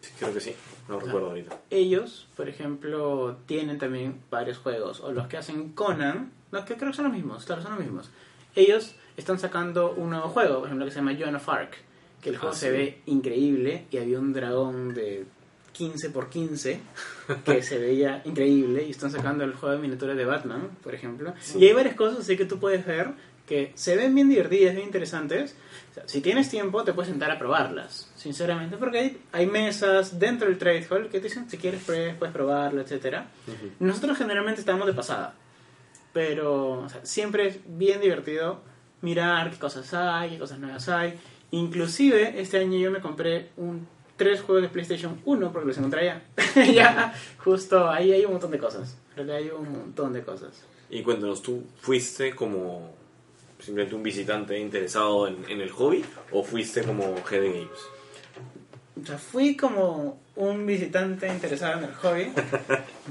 Sí, 0.00 0.12
creo 0.16 0.32
que 0.32 0.40
sí, 0.40 0.54
no 0.88 1.00
recuerdo 1.00 1.28
ahorita. 1.30 1.58
ellos, 1.70 2.28
por 2.36 2.48
ejemplo, 2.48 3.36
tienen 3.46 3.78
también 3.78 4.20
varios 4.30 4.58
juegos. 4.58 5.00
O 5.00 5.10
los 5.12 5.26
que 5.26 5.36
hacen 5.36 5.72
Conan, 5.72 6.30
no, 6.52 6.64
que 6.64 6.76
creo 6.76 6.90
que 6.92 6.96
son 6.96 7.06
los 7.06 7.14
mismos, 7.14 7.44
claro, 7.44 7.62
son 7.62 7.72
los 7.72 7.80
mismos. 7.80 8.10
Ellos 8.54 8.94
están 9.16 9.40
sacando 9.40 9.92
un 9.92 10.10
nuevo 10.10 10.28
juego, 10.28 10.58
por 10.60 10.66
ejemplo, 10.66 10.86
que 10.86 10.92
se 10.92 10.98
llama 10.98 11.16
Joan 11.18 11.34
of 11.34 11.48
Arc, 11.48 11.78
que 12.20 12.30
el 12.30 12.36
juego 12.36 12.54
Ah, 12.54 12.58
se 12.58 12.66
sí. 12.70 12.72
ve 12.76 12.98
increíble 13.06 13.86
y 13.90 13.98
había 13.98 14.18
un 14.18 14.32
dragón 14.32 14.94
de 14.94 15.24
15x15 15.76 16.78
que 17.44 17.62
se 17.62 17.78
veía 17.78 18.22
increíble 18.24 18.84
y 18.86 18.90
están 18.90 19.10
sacando 19.10 19.44
el 19.44 19.54
juego 19.54 19.76
de 19.76 19.82
miniaturas 19.82 20.16
de 20.16 20.24
Batman, 20.24 20.70
por 20.82 20.94
ejemplo. 20.94 21.34
Y 21.56 21.66
hay 21.66 21.72
varias 21.72 21.94
cosas 21.94 22.20
así 22.20 22.36
que 22.36 22.44
tú 22.44 22.58
puedes 22.58 22.84
ver 22.86 23.12
que 23.46 23.72
se 23.76 23.96
ven 23.96 24.14
bien 24.14 24.28
divertidas, 24.28 24.74
bien 24.74 24.86
interesantes. 24.86 25.56
O 25.92 25.94
sea, 25.94 26.02
si 26.06 26.20
tienes 26.20 26.50
tiempo, 26.50 26.84
te 26.84 26.92
puedes 26.92 27.08
sentar 27.08 27.30
a 27.30 27.38
probarlas, 27.38 28.12
sinceramente, 28.14 28.76
porque 28.76 28.98
hay, 28.98 29.18
hay 29.32 29.46
mesas 29.46 30.18
dentro 30.18 30.48
del 30.48 30.58
trade 30.58 30.86
hall 30.90 31.04
que 31.08 31.18
te 31.18 31.28
dicen 31.28 31.48
si 31.48 31.56
quieres 31.56 31.82
puedes 31.82 32.14
probarlo, 32.32 32.82
etcétera. 32.82 33.28
Nosotros 33.80 34.18
generalmente 34.18 34.60
estamos 34.60 34.86
de 34.86 34.92
pasada, 34.92 35.34
pero 36.12 36.72
o 36.82 36.88
sea, 36.90 37.04
siempre 37.06 37.46
es 37.48 37.58
bien 37.66 38.00
divertido 38.02 38.60
mirar 39.00 39.50
qué 39.50 39.56
cosas 39.58 39.94
hay, 39.94 40.30
qué 40.30 40.38
cosas 40.38 40.58
nuevas 40.58 40.86
hay. 40.88 41.14
Inclusive 41.50 42.40
este 42.40 42.58
año 42.58 42.78
yo 42.78 42.90
me 42.90 43.00
compré 43.00 43.50
un 43.56 43.86
tres 44.18 44.42
juegos 44.42 44.62
de 44.62 44.68
PlayStation 44.68 45.18
1 45.24 45.52
porque 45.52 45.68
los 45.68 45.78
encontré 45.78 46.10
allá. 46.10 46.22
ya, 46.74 47.14
justo 47.38 47.88
ahí 47.88 48.12
hay 48.12 48.26
un 48.26 48.32
montón 48.32 48.50
de 48.50 48.58
cosas. 48.58 48.98
En 49.12 49.26
realidad 49.26 49.36
hay 49.38 49.50
un 49.58 49.72
montón 49.72 50.12
de 50.12 50.22
cosas. 50.22 50.64
Y 50.90 51.02
cuéntanos, 51.02 51.40
¿tú 51.40 51.64
fuiste 51.80 52.34
como 52.34 52.92
simplemente 53.60 53.94
un 53.94 54.02
visitante 54.02 54.58
interesado 54.58 55.28
en, 55.28 55.44
en 55.48 55.60
el 55.60 55.70
hobby 55.70 56.04
o 56.32 56.42
fuiste 56.42 56.82
como 56.82 57.14
head 57.30 57.40
de 57.40 57.52
games? 57.52 57.78
O 59.00 59.06
sea, 59.06 59.18
fui 59.18 59.56
como 59.56 60.20
un 60.34 60.66
visitante 60.66 61.28
interesado 61.28 61.78
en 61.78 61.84
el 61.84 61.94
hobby, 61.94 62.32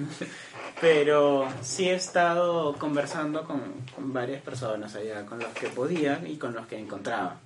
pero 0.82 1.48
sí 1.62 1.88
he 1.90 1.96
estado 1.96 2.74
conversando 2.74 3.44
con, 3.44 3.62
con 3.96 4.12
varias 4.12 4.42
personas 4.42 4.96
allá, 4.96 5.26
con 5.26 5.40
los 5.40 5.50
que 5.54 5.68
podía 5.68 6.22
y 6.28 6.36
con 6.36 6.54
los 6.54 6.68
que 6.68 6.78
encontraba. 6.78 7.40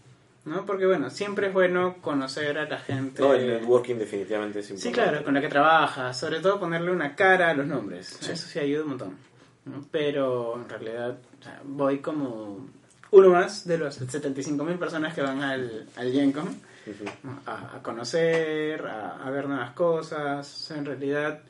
¿No? 0.45 0.65
Porque 0.65 0.85
bueno, 0.85 1.09
siempre 1.09 1.47
es 1.47 1.53
bueno 1.53 1.97
conocer 2.01 2.57
a 2.57 2.65
la 2.65 2.77
gente. 2.79 3.21
No, 3.21 3.33
el 3.33 3.47
networking 3.47 3.95
definitivamente 3.95 4.59
es 4.59 4.67
Sí, 4.67 4.73
importante. 4.73 4.99
claro, 5.09 5.23
con 5.25 5.33
la 5.35 5.41
que 5.41 5.47
trabajas, 5.49 6.17
sobre 6.19 6.39
todo 6.39 6.59
ponerle 6.59 6.91
una 6.91 7.15
cara 7.15 7.49
a 7.49 7.53
los 7.53 7.65
nombres. 7.67 8.17
Sí. 8.19 8.31
Eso 8.31 8.47
sí 8.47 8.59
ayuda 8.59 8.83
un 8.83 8.89
montón. 8.89 9.17
¿no? 9.65 9.85
Pero 9.91 10.55
en 10.61 10.67
realidad 10.69 11.17
o 11.39 11.43
sea, 11.43 11.61
voy 11.63 11.99
como 11.99 12.67
uno 13.11 13.29
más 13.29 13.67
de 13.67 13.77
los 13.77 14.01
75.000 14.01 14.77
personas 14.79 15.13
que 15.13 15.21
van 15.21 15.41
al, 15.43 15.85
al 15.95 16.11
Gen 16.11 16.31
Con, 16.31 16.47
Ujú. 16.47 17.05
¿no? 17.23 17.39
a, 17.45 17.75
a 17.75 17.83
conocer, 17.83 18.83
a, 18.87 19.17
a 19.23 19.29
ver 19.29 19.47
nuevas 19.47 19.71
cosas. 19.73 20.71
En 20.71 20.85
realidad, 20.85 21.41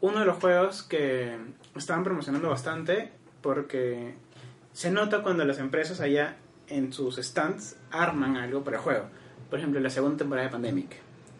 uno 0.00 0.20
de 0.20 0.26
los 0.26 0.36
juegos 0.38 0.84
que 0.84 1.36
estaban 1.74 2.04
promocionando 2.04 2.48
bastante 2.50 3.10
porque 3.42 4.14
se 4.72 4.90
nota 4.92 5.22
cuando 5.22 5.44
las 5.44 5.58
empresas 5.58 6.00
allá 6.00 6.36
en 6.68 6.92
sus 6.92 7.16
stands 7.16 7.76
arman 7.90 8.36
algo 8.36 8.62
para 8.62 8.76
el 8.76 8.82
juego. 8.82 9.04
Por 9.50 9.58
ejemplo, 9.58 9.80
la 9.80 9.90
segunda 9.90 10.18
temporada 10.18 10.48
de 10.48 10.52
Pandemic. 10.52 10.96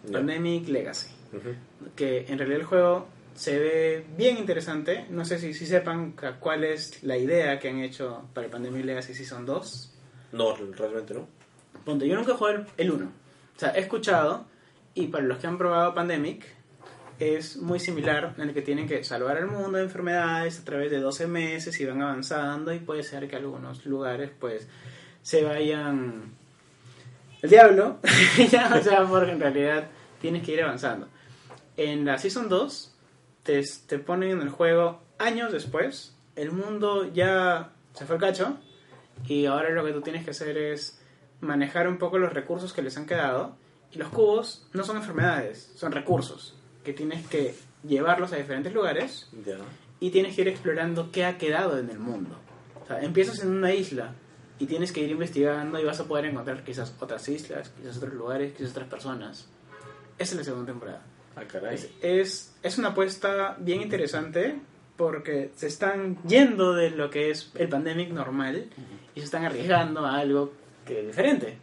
Ya. 0.06 0.12
Pandemic 0.12 0.68
Legacy. 0.68 1.08
Ujú. 1.32 1.50
Que 1.94 2.26
en 2.28 2.38
realidad 2.38 2.60
el 2.60 2.66
juego 2.66 3.06
se 3.34 3.58
ve 3.58 4.06
bien 4.16 4.38
interesante. 4.38 5.06
No 5.10 5.24
sé 5.24 5.38
si, 5.38 5.54
si 5.54 5.66
sepan 5.66 6.14
cuál 6.40 6.64
es 6.64 7.02
la 7.02 7.16
idea 7.16 7.58
que 7.58 7.68
han 7.68 7.80
hecho 7.80 8.24
para 8.34 8.46
el 8.46 8.50
Pandemic 8.50 8.84
Legacy 8.84 9.14
Season 9.14 9.44
2. 9.44 9.94
No, 10.32 10.56
realmente 10.56 11.14
no. 11.14 11.26
Ponte, 11.84 12.08
yo 12.08 12.16
nunca 12.16 12.34
jugué 12.34 12.64
el 12.76 12.90
1. 12.90 13.04
O 13.04 13.58
sea, 13.58 13.70
he 13.70 13.80
escuchado 13.80 14.46
y 14.94 15.06
para 15.08 15.24
los 15.24 15.38
que 15.38 15.46
han 15.46 15.58
probado 15.58 15.94
Pandemic 15.94 16.44
es 17.18 17.56
muy 17.56 17.80
similar 17.80 18.34
en 18.36 18.48
el 18.48 18.54
que 18.54 18.62
tienen 18.62 18.86
que 18.86 19.02
salvar 19.02 19.36
al 19.36 19.46
mundo 19.46 19.78
de 19.78 19.84
enfermedades 19.84 20.60
a 20.60 20.64
través 20.64 20.90
de 20.90 21.00
12 21.00 21.26
meses 21.26 21.80
y 21.80 21.84
van 21.84 22.00
avanzando 22.00 22.72
y 22.72 22.78
puede 22.78 23.02
ser 23.02 23.28
que 23.28 23.36
algunos 23.36 23.84
lugares 23.86 24.30
pues 24.38 24.68
se 25.22 25.44
vayan 25.44 26.36
el 27.42 27.50
diablo, 27.50 27.98
ya, 28.50 28.74
o 28.74 28.82
sea, 28.82 29.04
porque 29.06 29.32
en 29.32 29.40
realidad 29.40 29.88
tienes 30.20 30.42
que 30.42 30.52
ir 30.52 30.62
avanzando. 30.62 31.08
En 31.76 32.04
la 32.04 32.18
Season 32.18 32.48
2 32.48 32.94
te, 33.44 33.62
te 33.86 33.98
ponen 33.98 34.32
en 34.32 34.42
el 34.42 34.50
juego 34.50 35.00
años 35.18 35.52
después, 35.52 36.16
el 36.34 36.52
mundo 36.52 37.12
ya 37.12 37.72
se 37.94 38.06
fue 38.06 38.16
al 38.16 38.20
cacho 38.20 38.56
y 39.26 39.46
ahora 39.46 39.70
lo 39.70 39.84
que 39.84 39.92
tú 39.92 40.00
tienes 40.00 40.24
que 40.24 40.30
hacer 40.30 40.56
es 40.56 41.00
manejar 41.40 41.88
un 41.88 41.98
poco 41.98 42.18
los 42.18 42.32
recursos 42.32 42.72
que 42.72 42.82
les 42.82 42.96
han 42.96 43.06
quedado 43.06 43.56
y 43.92 43.98
los 43.98 44.08
cubos 44.08 44.68
no 44.72 44.84
son 44.84 44.96
enfermedades, 44.96 45.72
son 45.76 45.92
recursos 45.92 46.56
que 46.84 46.92
tienes 46.92 47.26
que 47.26 47.54
llevarlos 47.86 48.32
a 48.32 48.36
diferentes 48.36 48.72
lugares 48.72 49.28
y 50.00 50.10
tienes 50.10 50.34
que 50.34 50.42
ir 50.42 50.48
explorando 50.48 51.10
qué 51.12 51.24
ha 51.24 51.38
quedado 51.38 51.78
en 51.78 51.90
el 51.90 51.98
mundo. 51.98 52.36
O 52.82 52.86
sea, 52.86 53.02
empiezas 53.02 53.40
en 53.40 53.50
una 53.50 53.74
isla 53.74 54.14
y 54.58 54.66
tienes 54.66 54.92
que 54.92 55.00
ir 55.00 55.10
investigando 55.10 55.78
y 55.78 55.84
vas 55.84 56.00
a 56.00 56.04
poder 56.04 56.26
encontrar 56.26 56.64
quizás 56.64 56.94
otras 57.00 57.28
islas, 57.28 57.70
quizás 57.70 57.96
otros 57.98 58.14
lugares, 58.14 58.52
quizás 58.54 58.70
otras 58.72 58.88
personas. 58.88 59.48
Esa 60.18 60.32
es 60.32 60.38
la 60.38 60.44
segunda 60.44 60.72
temporada. 60.72 61.02
Ah, 61.36 61.44
caray. 61.44 61.76
Es, 61.76 61.90
es, 62.02 62.54
es 62.62 62.78
una 62.78 62.88
apuesta 62.88 63.56
bien 63.58 63.80
interesante 63.82 64.58
porque 64.96 65.52
se 65.54 65.68
están 65.68 66.20
yendo 66.24 66.74
de 66.74 66.90
lo 66.90 67.08
que 67.08 67.30
es 67.30 67.52
el 67.54 67.68
pandemic 67.68 68.10
normal 68.10 68.68
y 69.14 69.20
se 69.20 69.24
están 69.24 69.44
arriesgando 69.44 70.04
a 70.04 70.18
algo 70.18 70.52
que 70.84 71.00
es 71.00 71.06
diferente. 71.06 71.56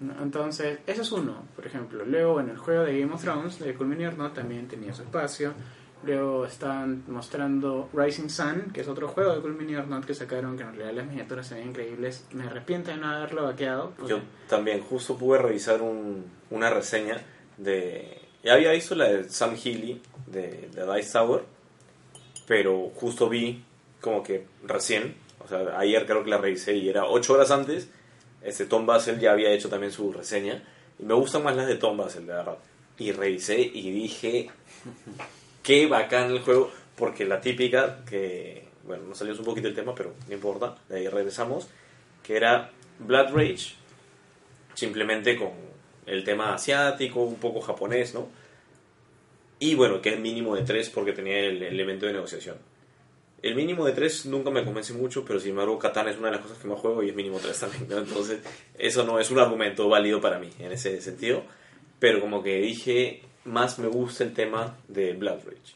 ¿no? 0.00 0.22
Entonces, 0.22 0.78
eso 0.86 1.02
es 1.02 1.12
uno, 1.12 1.44
por 1.54 1.66
ejemplo. 1.66 2.04
Luego, 2.06 2.40
en 2.40 2.48
el 2.48 2.56
juego 2.56 2.84
de 2.84 2.98
Game 2.98 3.12
of 3.12 3.22
Thrones, 3.22 3.58
de 3.58 3.76
or 3.76 4.16
Not, 4.16 4.34
también 4.34 4.68
tenía 4.68 4.94
su 4.94 5.02
espacio. 5.02 5.52
Luego 6.04 6.44
están 6.46 7.02
mostrando 7.08 7.88
Rising 7.92 8.28
Sun, 8.28 8.70
que 8.72 8.82
es 8.82 8.88
otro 8.88 9.08
juego 9.08 9.34
de 9.34 9.40
Cool 9.40 9.54
Mini 9.56 9.72
Not 9.72 10.04
que 10.04 10.14
sacaron, 10.14 10.56
que 10.56 10.62
en 10.62 10.74
realidad 10.76 10.92
las 11.02 11.06
miniaturas 11.06 11.46
se 11.46 11.54
ven 11.56 11.68
increíbles. 11.70 12.26
Me 12.32 12.44
arrepiento 12.44 12.90
de 12.90 12.98
no 12.98 13.08
haberlo 13.08 13.44
vaqueado. 13.44 13.92
Yo 14.06 14.20
también 14.48 14.80
justo 14.82 15.16
pude 15.16 15.38
revisar 15.38 15.82
un- 15.82 16.24
una 16.50 16.70
reseña 16.70 17.20
de... 17.56 18.20
Ya 18.44 18.54
había 18.54 18.70
visto 18.72 18.94
la 18.94 19.06
de 19.08 19.28
Sam 19.28 19.56
Healy 19.56 20.00
de, 20.28 20.68
de 20.72 20.94
Dice 20.94 21.12
Tower, 21.12 21.42
pero 22.46 22.90
justo 22.94 23.28
vi 23.28 23.64
como 24.00 24.22
que 24.22 24.46
recién, 24.64 25.16
o 25.44 25.48
sea, 25.48 25.76
ayer 25.78 26.06
creo 26.06 26.22
que 26.22 26.30
la 26.30 26.38
revisé 26.38 26.74
y 26.76 26.88
era 26.88 27.06
8 27.06 27.32
horas 27.32 27.50
antes, 27.50 27.88
este 28.42 28.66
Tom 28.66 28.86
Basel 28.86 29.18
ya 29.18 29.32
había 29.32 29.50
hecho 29.50 29.68
también 29.68 29.90
su 29.90 30.12
reseña 30.12 30.62
y 31.00 31.02
me 31.02 31.14
gustan 31.14 31.42
más 31.42 31.56
las 31.56 31.66
de 31.66 31.74
Tom 31.74 31.96
Basel, 31.96 32.26
de 32.26 32.34
verdad. 32.34 32.58
Y 32.98 33.10
revisé 33.10 33.60
y 33.60 33.90
dije, 33.90 34.50
qué 35.66 35.88
bacán 35.88 36.30
el 36.30 36.42
juego, 36.42 36.70
porque 36.94 37.24
la 37.24 37.40
típica 37.40 38.04
que, 38.08 38.68
bueno, 38.84 39.02
nos 39.08 39.18
salió 39.18 39.34
un 39.34 39.44
poquito 39.44 39.66
el 39.66 39.74
tema, 39.74 39.96
pero 39.96 40.14
no 40.28 40.32
importa, 40.32 40.76
de 40.88 40.98
ahí 40.98 41.08
regresamos, 41.08 41.66
que 42.22 42.36
era 42.36 42.70
Blood 43.00 43.34
Rage, 43.34 43.74
simplemente 44.74 45.36
con 45.36 45.50
el 46.06 46.22
tema 46.22 46.54
asiático, 46.54 47.20
un 47.22 47.40
poco 47.40 47.60
japonés, 47.60 48.14
¿no? 48.14 48.28
Y 49.58 49.74
bueno, 49.74 50.00
que 50.00 50.10
es 50.10 50.20
mínimo 50.20 50.54
de 50.54 50.62
3 50.62 50.88
porque 50.90 51.12
tenía 51.12 51.40
el 51.40 51.60
elemento 51.60 52.06
de 52.06 52.12
negociación. 52.12 52.58
El 53.42 53.56
mínimo 53.56 53.84
de 53.86 53.92
3 53.92 54.26
nunca 54.26 54.50
me 54.50 54.64
convence 54.64 54.92
mucho, 54.92 55.24
pero 55.24 55.40
sin 55.40 55.50
embargo 55.50 55.80
Catán 55.80 56.06
es 56.06 56.16
una 56.16 56.28
de 56.28 56.36
las 56.36 56.42
cosas 56.42 56.58
que 56.58 56.68
más 56.68 56.78
juego 56.78 57.02
y 57.02 57.08
es 57.08 57.14
mínimo 57.16 57.40
3 57.40 57.58
también, 57.58 57.88
¿no? 57.88 57.98
Entonces, 57.98 58.40
eso 58.78 59.02
no 59.02 59.18
es 59.18 59.32
un 59.32 59.40
argumento 59.40 59.88
válido 59.88 60.20
para 60.20 60.38
mí 60.38 60.48
en 60.60 60.70
ese 60.70 61.00
sentido. 61.00 61.42
Pero 61.98 62.20
como 62.20 62.42
que 62.42 62.60
dije, 62.60 63.22
más 63.46 63.78
me 63.78 63.88
gusta 63.88 64.24
el 64.24 64.32
tema 64.32 64.76
de 64.88 65.12
Blood 65.14 65.40
Rage. 65.44 65.74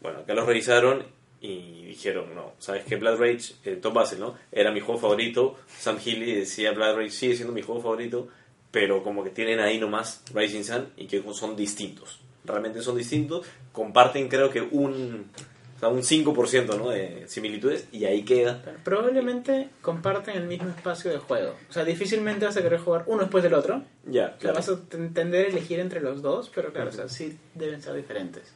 Bueno, 0.00 0.20
acá 0.20 0.34
lo 0.34 0.46
revisaron 0.46 1.04
y 1.40 1.84
dijeron, 1.86 2.34
no, 2.34 2.52
¿sabes 2.58 2.84
qué? 2.84 2.96
Blood 2.96 3.18
Rage, 3.18 3.54
eh, 3.64 3.76
Tom 3.76 3.94
Basel, 3.94 4.20
¿no? 4.20 4.34
Era 4.52 4.70
mi 4.70 4.80
juego 4.80 5.00
favorito. 5.00 5.56
Sam 5.66 5.98
Healy 5.98 6.34
decía, 6.34 6.72
Blood 6.72 6.96
Rage 6.96 7.10
sigue 7.10 7.36
siendo 7.36 7.52
mi 7.52 7.62
juego 7.62 7.80
favorito, 7.80 8.28
pero 8.70 9.02
como 9.02 9.24
que 9.24 9.30
tienen 9.30 9.60
ahí 9.60 9.78
nomás 9.78 10.22
Rising 10.34 10.64
Sun 10.64 10.88
y 10.96 11.06
que 11.06 11.22
son 11.32 11.56
distintos. 11.56 12.20
Realmente 12.44 12.82
son 12.82 12.96
distintos. 12.96 13.46
Comparten 13.72 14.28
creo 14.28 14.50
que 14.50 14.60
un, 14.60 15.30
o 15.80 15.82
sea, 15.82 15.88
un 15.88 16.02
5% 16.02 16.76
¿no? 16.76 16.90
de 16.90 17.24
similitudes 17.26 17.88
y 17.90 18.04
ahí 18.04 18.22
queda. 18.22 18.60
Pero 18.62 18.76
Probablemente 18.84 19.70
comparten 19.80 20.36
el 20.36 20.46
mismo 20.46 20.68
espacio 20.68 21.10
de 21.10 21.16
juego. 21.16 21.54
O 21.70 21.72
sea, 21.72 21.84
difícilmente 21.86 22.44
vas 22.44 22.56
a 22.58 22.62
querer 22.62 22.80
jugar 22.80 23.04
uno 23.06 23.22
después 23.22 23.42
del 23.42 23.54
otro. 23.54 23.82
Ya, 24.04 24.26
O 24.26 24.28
sea, 24.28 24.36
claro. 24.38 24.56
vas 24.56 24.68
a 24.68 24.78
ten- 24.88 25.14
tender 25.14 25.46
a 25.46 25.48
elegir 25.48 25.80
entre 25.80 26.00
los 26.00 26.20
dos, 26.20 26.50
pero 26.54 26.70
claro, 26.70 26.90
o 26.90 26.92
sea, 26.92 27.08
sí 27.08 27.38
deben 27.54 27.80
ser 27.80 27.94
diferentes. 27.94 28.52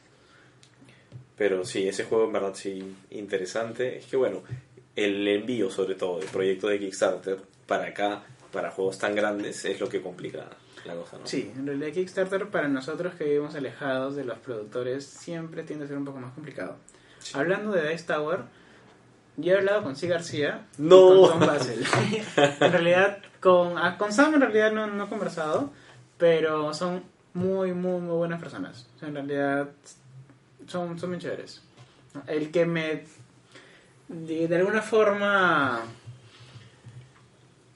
Pero 1.37 1.65
sí, 1.65 1.87
ese 1.87 2.03
juego 2.05 2.25
en 2.25 2.33
verdad 2.33 2.53
sí 2.53 2.95
interesante. 3.09 3.97
Es 3.97 4.05
que 4.05 4.17
bueno, 4.17 4.43
el 4.95 5.27
envío 5.27 5.69
sobre 5.69 5.95
todo 5.95 6.19
del 6.19 6.29
proyecto 6.29 6.67
de 6.67 6.79
Kickstarter 6.79 7.39
para 7.67 7.87
acá, 7.87 8.23
para 8.51 8.71
juegos 8.71 8.97
tan 8.99 9.15
grandes, 9.15 9.65
es 9.65 9.79
lo 9.79 9.89
que 9.89 10.01
complica 10.01 10.47
la 10.85 10.93
cosa, 10.95 11.17
¿no? 11.17 11.25
Sí, 11.27 11.51
en 11.57 11.65
realidad 11.65 11.91
Kickstarter 11.91 12.47
para 12.49 12.67
nosotros 12.67 13.15
que 13.15 13.23
vivimos 13.25 13.55
alejados 13.55 14.15
de 14.15 14.23
los 14.23 14.37
productores 14.37 15.03
siempre 15.03 15.63
tiende 15.63 15.85
a 15.85 15.87
ser 15.87 15.97
un 15.97 16.05
poco 16.05 16.19
más 16.19 16.33
complicado. 16.33 16.77
Hablando 17.33 17.71
de 17.71 17.89
Dice 17.89 18.05
Tower, 18.05 18.41
yo 19.37 19.53
he 19.53 19.57
hablado 19.57 19.83
con 19.83 19.95
C. 19.95 20.07
García 20.07 20.65
y 20.77 20.83
No. 20.83 21.21
con 21.21 21.39
Tom 21.39 21.47
Basel. 21.47 21.85
en 22.37 22.71
realidad, 22.71 23.17
con, 23.39 23.77
ah, 23.77 23.97
con 23.97 24.13
Sam 24.13 24.35
en 24.35 24.41
realidad 24.41 24.71
no, 24.71 24.87
no 24.87 25.05
he 25.05 25.07
conversado, 25.07 25.71
pero 26.17 26.73
son 26.73 27.03
muy, 27.33 27.73
muy, 27.73 27.99
muy 27.99 28.15
buenas 28.15 28.39
personas. 28.39 28.87
O 28.95 28.99
sea, 28.99 29.09
en 29.09 29.15
realidad 29.15 29.69
son, 30.67 30.97
son 30.99 31.09
muy 31.09 31.19
chéveres. 31.19 31.61
El 32.27 32.51
que 32.51 32.65
me, 32.65 33.03
de, 34.07 34.47
de 34.47 34.55
alguna 34.55 34.81
forma, 34.81 35.81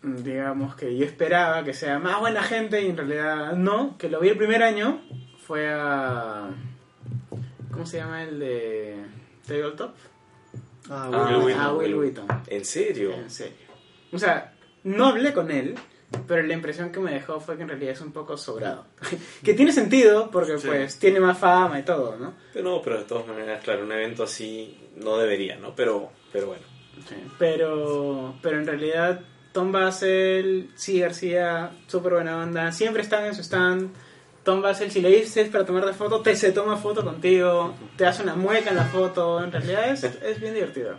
digamos 0.01 0.75
que 0.75 0.95
yo 0.95 1.05
esperaba 1.05 1.63
que 1.63 1.73
sea 1.73 1.99
más 1.99 2.19
buena 2.19 2.41
gente 2.43 2.81
y 2.81 2.89
en 2.89 2.97
realidad 2.97 3.53
no, 3.53 3.97
que 3.97 4.09
lo 4.09 4.21
vi 4.21 4.29
el 4.29 4.37
primer 4.37 4.63
año, 4.63 5.01
fue 5.45 5.73
a... 5.73 6.49
¿Cómo 7.71 7.85
se 7.85 7.97
llama 7.97 8.23
el 8.23 8.39
de 8.39 9.05
Tabletop? 9.49 9.95
Ah, 10.89 11.09
Ah. 11.13 11.37
Will 11.43 11.53
a 11.59 11.73
Will 11.73 11.95
Wheaton. 11.95 12.25
Wheaton. 12.25 12.41
¿En 12.47 12.65
serio? 12.65 13.13
En 13.13 13.29
serio. 13.29 13.67
O 14.11 14.17
sea, 14.17 14.53
no 14.83 15.07
hablé 15.07 15.33
con 15.33 15.51
él, 15.51 15.75
pero 16.27 16.41
la 16.43 16.53
impresión 16.53 16.91
que 16.91 16.99
me 16.99 17.11
dejó 17.11 17.39
fue 17.39 17.57
que 17.57 17.63
en 17.63 17.69
realidad 17.69 17.91
es 17.93 18.01
un 18.01 18.11
poco 18.11 18.37
sobrado. 18.37 18.85
que 19.43 19.53
tiene 19.53 19.71
sentido 19.71 20.29
porque 20.31 20.57
Sí. 20.57 20.67
pues 20.67 20.97
tiene 20.97 21.19
más 21.19 21.37
fama 21.37 21.79
y 21.79 21.83
todo, 21.83 22.15
¿no? 22.17 22.33
Pero 22.53 22.69
no, 22.69 22.81
pero 22.81 22.97
de 22.99 23.03
todas 23.05 23.27
maneras, 23.27 23.63
claro, 23.63 23.83
un 23.83 23.91
evento 23.91 24.23
así 24.23 24.77
no 24.95 25.17
debería, 25.17 25.57
¿no? 25.57 25.75
Pero, 25.75 26.09
pero 26.31 26.47
bueno. 26.47 26.63
Sí. 27.07 27.15
Pero, 27.37 28.35
pero 28.41 28.57
en 28.59 28.65
realidad 28.65 29.21
Tom 29.53 29.71
Basel, 29.71 30.71
sí 30.75 30.99
García, 30.99 31.71
súper 31.87 32.13
buena 32.13 32.37
onda, 32.43 32.71
siempre 32.71 33.03
están 33.03 33.25
en 33.25 33.35
su 33.35 33.41
stand. 33.41 33.91
Tom 34.43 34.61
Basel, 34.61 34.91
si 34.91 35.01
le 35.01 35.09
dices 35.09 35.49
para 35.49 35.65
tomarte 35.65 35.93
foto, 35.93 36.21
te 36.21 36.35
se 36.35 36.51
toma 36.51 36.77
foto 36.77 37.03
contigo, 37.03 37.73
te 37.97 38.05
hace 38.05 38.23
una 38.23 38.35
mueca 38.35 38.69
en 38.69 38.77
la 38.77 38.85
foto, 38.85 39.43
en 39.43 39.51
realidad 39.51 39.89
es, 39.89 40.03
es 40.03 40.39
bien 40.39 40.53
divertido. 40.53 40.97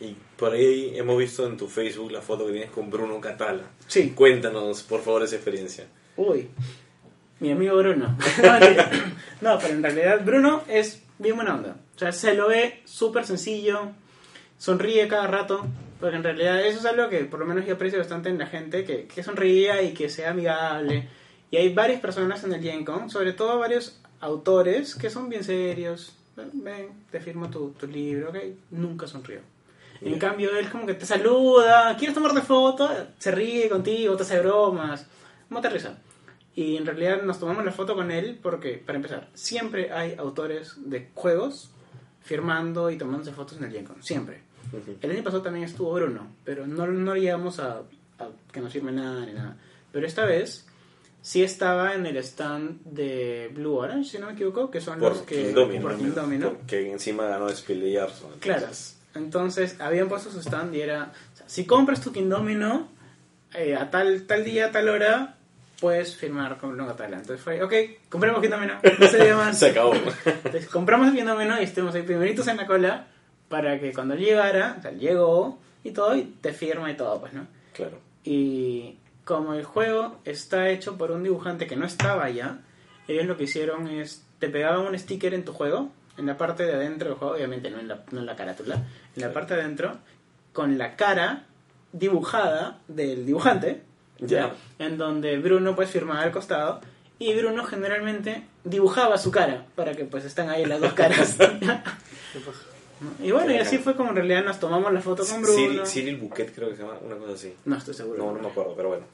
Y 0.00 0.14
por 0.36 0.52
ahí 0.52 0.92
hemos 0.94 1.18
visto 1.18 1.46
en 1.46 1.56
tu 1.56 1.68
Facebook 1.68 2.12
la 2.12 2.20
foto 2.20 2.46
que 2.46 2.52
tienes 2.52 2.70
con 2.70 2.90
Bruno 2.90 3.20
Catala. 3.20 3.64
Sí. 3.86 4.12
Cuéntanos, 4.14 4.82
por 4.82 5.00
favor, 5.00 5.22
esa 5.22 5.36
experiencia. 5.36 5.86
Uy, 6.16 6.48
mi 7.40 7.52
amigo 7.52 7.76
Bruno. 7.76 8.16
No, 9.40 9.58
pero 9.58 9.74
en 9.74 9.82
realidad 9.82 10.24
Bruno 10.24 10.62
es 10.66 11.02
bien 11.18 11.36
buena 11.36 11.54
onda. 11.54 11.76
O 11.94 11.98
sea, 11.98 12.10
se 12.12 12.34
lo 12.34 12.48
ve 12.48 12.80
súper 12.84 13.26
sencillo, 13.26 13.90
sonríe 14.56 15.06
cada 15.08 15.26
rato, 15.26 15.66
porque 16.00 16.16
en 16.16 16.24
realidad 16.24 16.64
eso 16.64 16.78
es 16.78 16.86
algo 16.86 17.10
que 17.10 17.24
por 17.24 17.40
lo 17.40 17.46
menos 17.46 17.66
yo 17.66 17.74
aprecio 17.74 17.98
bastante 17.98 18.30
en 18.30 18.38
la 18.38 18.46
gente, 18.46 18.84
que, 18.84 19.06
que 19.06 19.22
sonría 19.22 19.82
y 19.82 19.92
que 19.92 20.08
sea 20.08 20.30
amigable. 20.30 21.08
Y 21.56 21.58
hay 21.58 21.72
varias 21.72 22.02
personas 22.02 22.44
en 22.44 22.52
el 22.52 22.60
Gen 22.60 22.84
Con, 22.84 23.08
sobre 23.08 23.32
todo 23.32 23.58
varios 23.58 23.98
autores 24.20 24.94
que 24.94 25.08
son 25.08 25.30
bien 25.30 25.42
serios. 25.42 26.14
Ven, 26.36 26.90
te 27.10 27.18
firmo 27.18 27.48
tu, 27.48 27.70
tu 27.70 27.86
libro, 27.86 28.28
ok. 28.28 28.36
Nunca 28.72 29.06
sonrió. 29.06 29.40
En 30.02 30.18
cambio, 30.18 30.54
él 30.54 30.68
como 30.68 30.84
que 30.84 30.92
te 30.92 31.06
saluda, 31.06 31.96
quieres 31.96 32.14
tomarte 32.14 32.42
foto, 32.42 32.90
se 33.16 33.30
ríe 33.30 33.70
contigo, 33.70 34.14
te 34.18 34.24
hace 34.24 34.38
bromas, 34.40 35.06
te 35.62 35.70
risa. 35.70 35.96
Y 36.54 36.76
en 36.76 36.84
realidad 36.84 37.22
nos 37.22 37.40
tomamos 37.40 37.64
la 37.64 37.72
foto 37.72 37.94
con 37.94 38.10
él 38.10 38.38
porque, 38.42 38.74
para 38.74 38.96
empezar, 38.96 39.30
siempre 39.32 39.90
hay 39.92 40.14
autores 40.18 40.74
de 40.76 41.08
juegos 41.14 41.70
firmando 42.20 42.90
y 42.90 42.98
tomándose 42.98 43.32
fotos 43.32 43.56
en 43.56 43.64
el 43.64 43.72
Gen 43.72 43.86
Con, 43.86 44.02
siempre. 44.02 44.42
El 45.00 45.10
año 45.10 45.22
pasado 45.24 45.40
también 45.40 45.64
estuvo 45.64 45.94
Bruno, 45.94 46.26
pero 46.44 46.66
no, 46.66 46.86
no 46.86 47.16
llegamos 47.16 47.60
a, 47.60 47.78
a 48.18 48.28
que 48.52 48.60
nos 48.60 48.74
firme 48.74 48.92
nada 48.92 49.24
ni 49.24 49.32
nada. 49.32 49.56
Pero 49.90 50.06
esta 50.06 50.26
vez 50.26 50.66
sí 51.26 51.42
estaba 51.42 51.94
en 51.94 52.06
el 52.06 52.18
stand 52.18 52.82
de 52.84 53.50
Blue 53.52 53.74
Orange, 53.74 54.10
si 54.10 54.18
no 54.18 54.26
me 54.26 54.34
equivoco, 54.34 54.70
que 54.70 54.80
son 54.80 55.00
los 55.00 55.18
Por 55.18 55.26
que... 55.26 55.46
King 55.46 55.54
Domino. 55.54 55.82
por 55.82 55.98
King 55.98 56.12
Domino. 56.14 56.56
Que 56.68 56.88
encima 56.88 57.24
ganó 57.26 57.48
Spiel 57.48 57.80
de 57.80 57.90
Yarson. 57.90 58.30
Claro. 58.38 58.68
Entonces 59.12 59.74
habían 59.80 60.08
puesto 60.08 60.30
su 60.30 60.38
stand 60.38 60.72
y 60.76 60.82
era, 60.82 61.10
o 61.34 61.36
sea, 61.36 61.48
si 61.48 61.66
compras 61.66 62.00
tu 62.00 62.12
King 62.12 62.28
Domino 62.28 62.86
eh, 63.54 63.74
a 63.74 63.90
tal, 63.90 64.22
tal 64.22 64.44
día, 64.44 64.66
a 64.66 64.70
tal 64.70 64.88
hora, 64.88 65.34
puedes 65.80 66.14
firmar 66.14 66.58
con 66.58 66.76
Long 66.76 66.90
Atala. 66.90 67.16
Entonces 67.16 67.40
fue, 67.40 67.60
ok, 67.60 67.74
compramos 68.08 68.40
King 68.40 68.50
Domino, 68.50 68.74
no 68.96 69.08
se 69.08 69.34
más. 69.34 69.58
Se 69.58 69.70
acabó. 69.70 69.94
Entonces 69.94 70.68
compramos 70.68 71.08
el 71.08 71.16
King 71.16 71.24
Domino 71.24 71.60
y 71.60 71.64
estuvimos 71.64 71.96
ahí 71.96 72.02
primeritos 72.02 72.46
en 72.46 72.56
la 72.56 72.68
cola 72.68 73.08
para 73.48 73.80
que 73.80 73.92
cuando 73.92 74.14
llegara, 74.14 74.76
o 74.78 74.82
sea, 74.82 74.92
llegó 74.92 75.58
y 75.82 75.90
todo, 75.90 76.14
y 76.14 76.22
te 76.40 76.52
firma 76.52 76.88
y 76.88 76.96
todo, 76.96 77.20
pues, 77.20 77.32
¿no? 77.32 77.48
claro. 77.72 77.98
Y 78.22 78.96
como 79.26 79.54
el 79.54 79.64
juego 79.64 80.16
está 80.24 80.70
hecho 80.70 80.96
por 80.96 81.10
un 81.10 81.24
dibujante 81.24 81.66
que 81.66 81.74
no 81.74 81.84
estaba 81.84 82.24
allá, 82.24 82.60
ellos 83.08 83.26
lo 83.26 83.36
que 83.36 83.44
hicieron 83.44 83.88
es, 83.88 84.24
te 84.38 84.48
pegaban 84.48 84.86
un 84.86 84.96
sticker 84.96 85.34
en 85.34 85.44
tu 85.44 85.52
juego, 85.52 85.90
en 86.16 86.26
la 86.26 86.36
parte 86.38 86.64
de 86.64 86.72
adentro 86.74 87.08
del 87.10 87.18
juego, 87.18 87.34
obviamente 87.34 87.68
no 87.70 87.80
en 87.80 87.88
la, 87.88 88.04
no 88.12 88.20
en 88.20 88.26
la 88.26 88.36
carátula, 88.36 88.76
en 89.16 89.22
la 89.22 89.32
parte 89.32 89.54
de 89.54 89.62
adentro, 89.62 89.98
con 90.52 90.78
la 90.78 90.94
cara 90.94 91.42
dibujada 91.92 92.78
del 92.86 93.26
dibujante, 93.26 93.82
Ya. 94.20 94.54
en 94.78 94.96
donde 94.96 95.36
Bruno 95.38 95.74
pues 95.74 95.90
firmaba 95.90 96.22
al 96.22 96.30
costado, 96.30 96.80
y 97.18 97.34
Bruno 97.34 97.64
generalmente 97.64 98.46
dibujaba 98.62 99.18
su 99.18 99.32
cara, 99.32 99.66
para 99.74 99.94
que 99.94 100.04
pues 100.04 100.24
están 100.24 100.50
ahí 100.50 100.64
las 100.66 100.80
dos 100.80 100.92
caras. 100.92 101.36
y 103.22 103.30
bueno, 103.30 103.52
y 103.52 103.58
así 103.58 103.78
fue 103.78 103.94
como 103.94 104.10
en 104.10 104.16
realidad 104.16 104.44
nos 104.44 104.58
tomamos 104.58 104.92
la 104.92 105.00
foto 105.00 105.24
con 105.26 105.42
Bruno. 105.42 105.56
Cyril, 105.56 105.86
Cyril 105.86 106.16
Bouquet 106.16 106.54
creo 106.54 106.70
que 106.70 106.76
se 106.76 106.82
llama, 106.82 106.98
una 107.04 107.16
cosa 107.16 107.34
así. 107.34 107.54
No 107.64 107.76
estoy 107.76 107.94
seguro. 107.94 108.18
No, 108.18 108.32
no 108.32 108.40
me 108.40 108.48
acuerdo, 108.48 108.74
pero 108.74 108.88
bueno. 108.88 109.04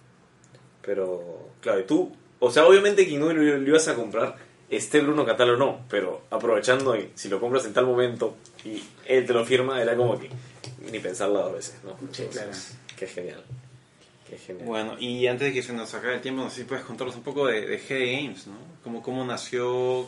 Pero, 0.82 1.50
claro, 1.60 1.80
y 1.80 1.84
tú, 1.84 2.12
o 2.38 2.50
sea, 2.50 2.66
obviamente 2.66 3.06
que 3.06 3.16
no 3.18 3.32
lo, 3.32 3.58
ibas 3.58 3.88
a 3.88 3.94
comprar, 3.94 4.36
esté 4.70 5.00
Bruno 5.00 5.24
Catalo 5.24 5.54
o 5.54 5.56
no, 5.56 5.80
pero 5.88 6.22
aprovechando 6.30 6.96
y 6.96 7.10
si 7.14 7.28
lo 7.28 7.40
compras 7.40 7.64
en 7.66 7.72
tal 7.72 7.86
momento 7.86 8.36
y 8.64 8.82
él 9.06 9.26
te 9.26 9.32
lo 9.32 9.44
firma, 9.44 9.80
era 9.80 9.96
como 9.96 10.18
que 10.18 10.28
ni 10.90 10.98
pensarlo 10.98 11.40
dos 11.40 11.52
veces, 11.52 11.76
¿no? 11.84 11.96
Sí, 12.12 12.26
claro. 12.30 12.50
Qué 12.96 13.06
genial. 13.06 13.42
Qué 14.28 14.38
genial. 14.38 14.66
Bueno, 14.66 14.96
y 14.98 15.26
antes 15.26 15.48
de 15.48 15.54
que 15.54 15.62
se 15.62 15.72
nos 15.72 15.92
acabe 15.94 16.14
el 16.14 16.20
tiempo, 16.20 16.42
no 16.42 16.50
sé 16.50 16.62
si 16.62 16.64
puedes 16.64 16.84
contarnos 16.84 17.16
un 17.16 17.22
poco 17.22 17.46
de, 17.46 17.66
de 17.66 17.78
GD 17.78 18.22
Games, 18.22 18.46
¿no? 18.46 18.54
Cómo, 18.82 19.02
cómo 19.02 19.24
nació, 19.24 20.06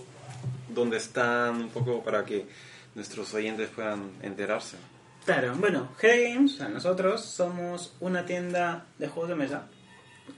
dónde 0.68 0.96
están, 0.96 1.56
un 1.56 1.68
poco 1.70 2.02
para 2.02 2.24
que 2.24 2.46
nuestros 2.94 3.32
oyentes 3.34 3.68
puedan 3.70 4.12
enterarse. 4.22 4.76
Claro, 5.24 5.54
bueno, 5.56 5.88
Games, 6.00 6.56
sea, 6.56 6.68
nosotros 6.68 7.24
somos 7.24 7.96
una 8.00 8.26
tienda 8.26 8.84
de 8.98 9.08
juegos 9.08 9.30
de 9.30 9.36
mesa, 9.36 9.68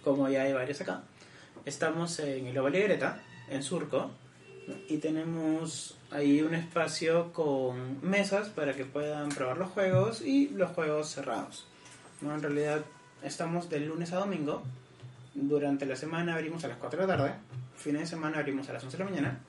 como 0.05 0.29
ya 0.29 0.42
hay 0.42 0.53
varios 0.53 0.81
acá. 0.81 1.03
Estamos 1.64 2.21
en 2.21 2.47
el 2.47 2.55
Greta, 2.55 3.21
en 3.49 3.62
Surco, 3.64 4.12
y 4.88 4.99
tenemos 4.99 5.97
ahí 6.11 6.42
un 6.42 6.55
espacio 6.55 7.33
con 7.33 7.99
mesas 8.09 8.49
para 8.49 8.75
que 8.75 8.85
puedan 8.85 9.29
probar 9.29 9.59
los 9.59 9.71
juegos 9.71 10.23
y 10.23 10.49
los 10.49 10.71
juegos 10.71 11.09
cerrados. 11.09 11.66
¿no? 12.21 12.35
En 12.35 12.42
realidad 12.42 12.85
estamos 13.23 13.69
de 13.69 13.81
lunes 13.81 14.12
a 14.12 14.16
domingo. 14.16 14.62
Durante 15.35 15.85
la 15.85 15.97
semana 15.97 16.35
abrimos 16.35 16.64
a 16.64 16.69
las 16.69 16.79
4 16.79 17.01
de 17.01 17.07
la 17.07 17.16
tarde, 17.16 17.35
fines 17.77 18.03
de 18.03 18.07
semana 18.07 18.38
abrimos 18.38 18.69
a 18.69 18.73
las 18.73 18.85
11 18.85 18.97
de 18.97 19.05
la 19.05 19.11
mañana. 19.11 19.40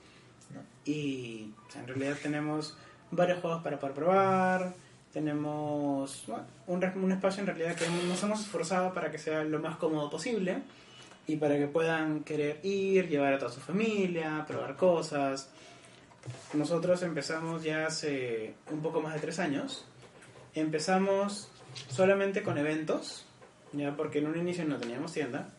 Y 0.86 1.54
o 1.68 1.72
sea, 1.72 1.82
en 1.82 1.88
realidad 1.88 2.18
tenemos 2.22 2.78
varios 3.12 3.40
juegos 3.40 3.64
para 3.64 3.78
probar. 3.78 4.74
Tenemos 5.12 6.26
un, 6.68 6.84
un 6.84 7.12
espacio 7.12 7.42
en 7.42 7.48
realidad 7.48 7.76
que 7.76 7.86
nos 8.08 8.22
hemos 8.24 8.42
esforzado 8.42 8.94
para 8.94 9.10
que 9.10 9.18
sea 9.18 9.44
lo 9.44 9.60
más 9.60 9.78
cómodo 9.78 10.10
posible 10.10 10.62
y 11.28 11.36
para 11.38 11.58
que 11.58 11.68
puedan 11.68 12.24
querer 12.24 12.60
ir, 12.64 13.08
llevar 13.10 13.34
a 13.34 13.40
toda 13.40 13.52
su 13.52 13.60
familia, 13.60 14.46
probar 14.48 14.76
cosas. 14.76 15.50
Nosotros 16.54 17.02
empezamos 17.04 17.64
ya 17.64 17.86
hace 17.88 18.54
un 18.72 18.82
poco 18.82 19.02
más 19.02 19.14
de 19.14 19.20
tres 19.20 19.40
años. 19.40 19.86
Empezamos 20.54 21.50
solamente 21.90 22.44
con 22.44 22.58
eventos, 22.58 23.26
ya 23.74 23.96
porque 23.96 24.20
en 24.20 24.28
un 24.28 24.38
inicio 24.38 24.66
no 24.66 24.78
teníamos 24.78 25.14
tienda 25.14 25.50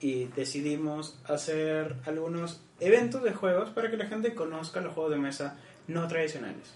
y 0.00 0.24
decidimos 0.26 1.18
hacer 1.26 1.96
algunos 2.06 2.60
eventos 2.80 3.22
de 3.22 3.32
juegos 3.32 3.70
para 3.70 3.90
que 3.90 3.96
la 3.96 4.06
gente 4.06 4.34
conozca 4.34 4.80
los 4.80 4.94
juegos 4.94 5.12
de 5.12 5.18
mesa 5.18 5.58
no 5.88 6.06
tradicionales. 6.08 6.74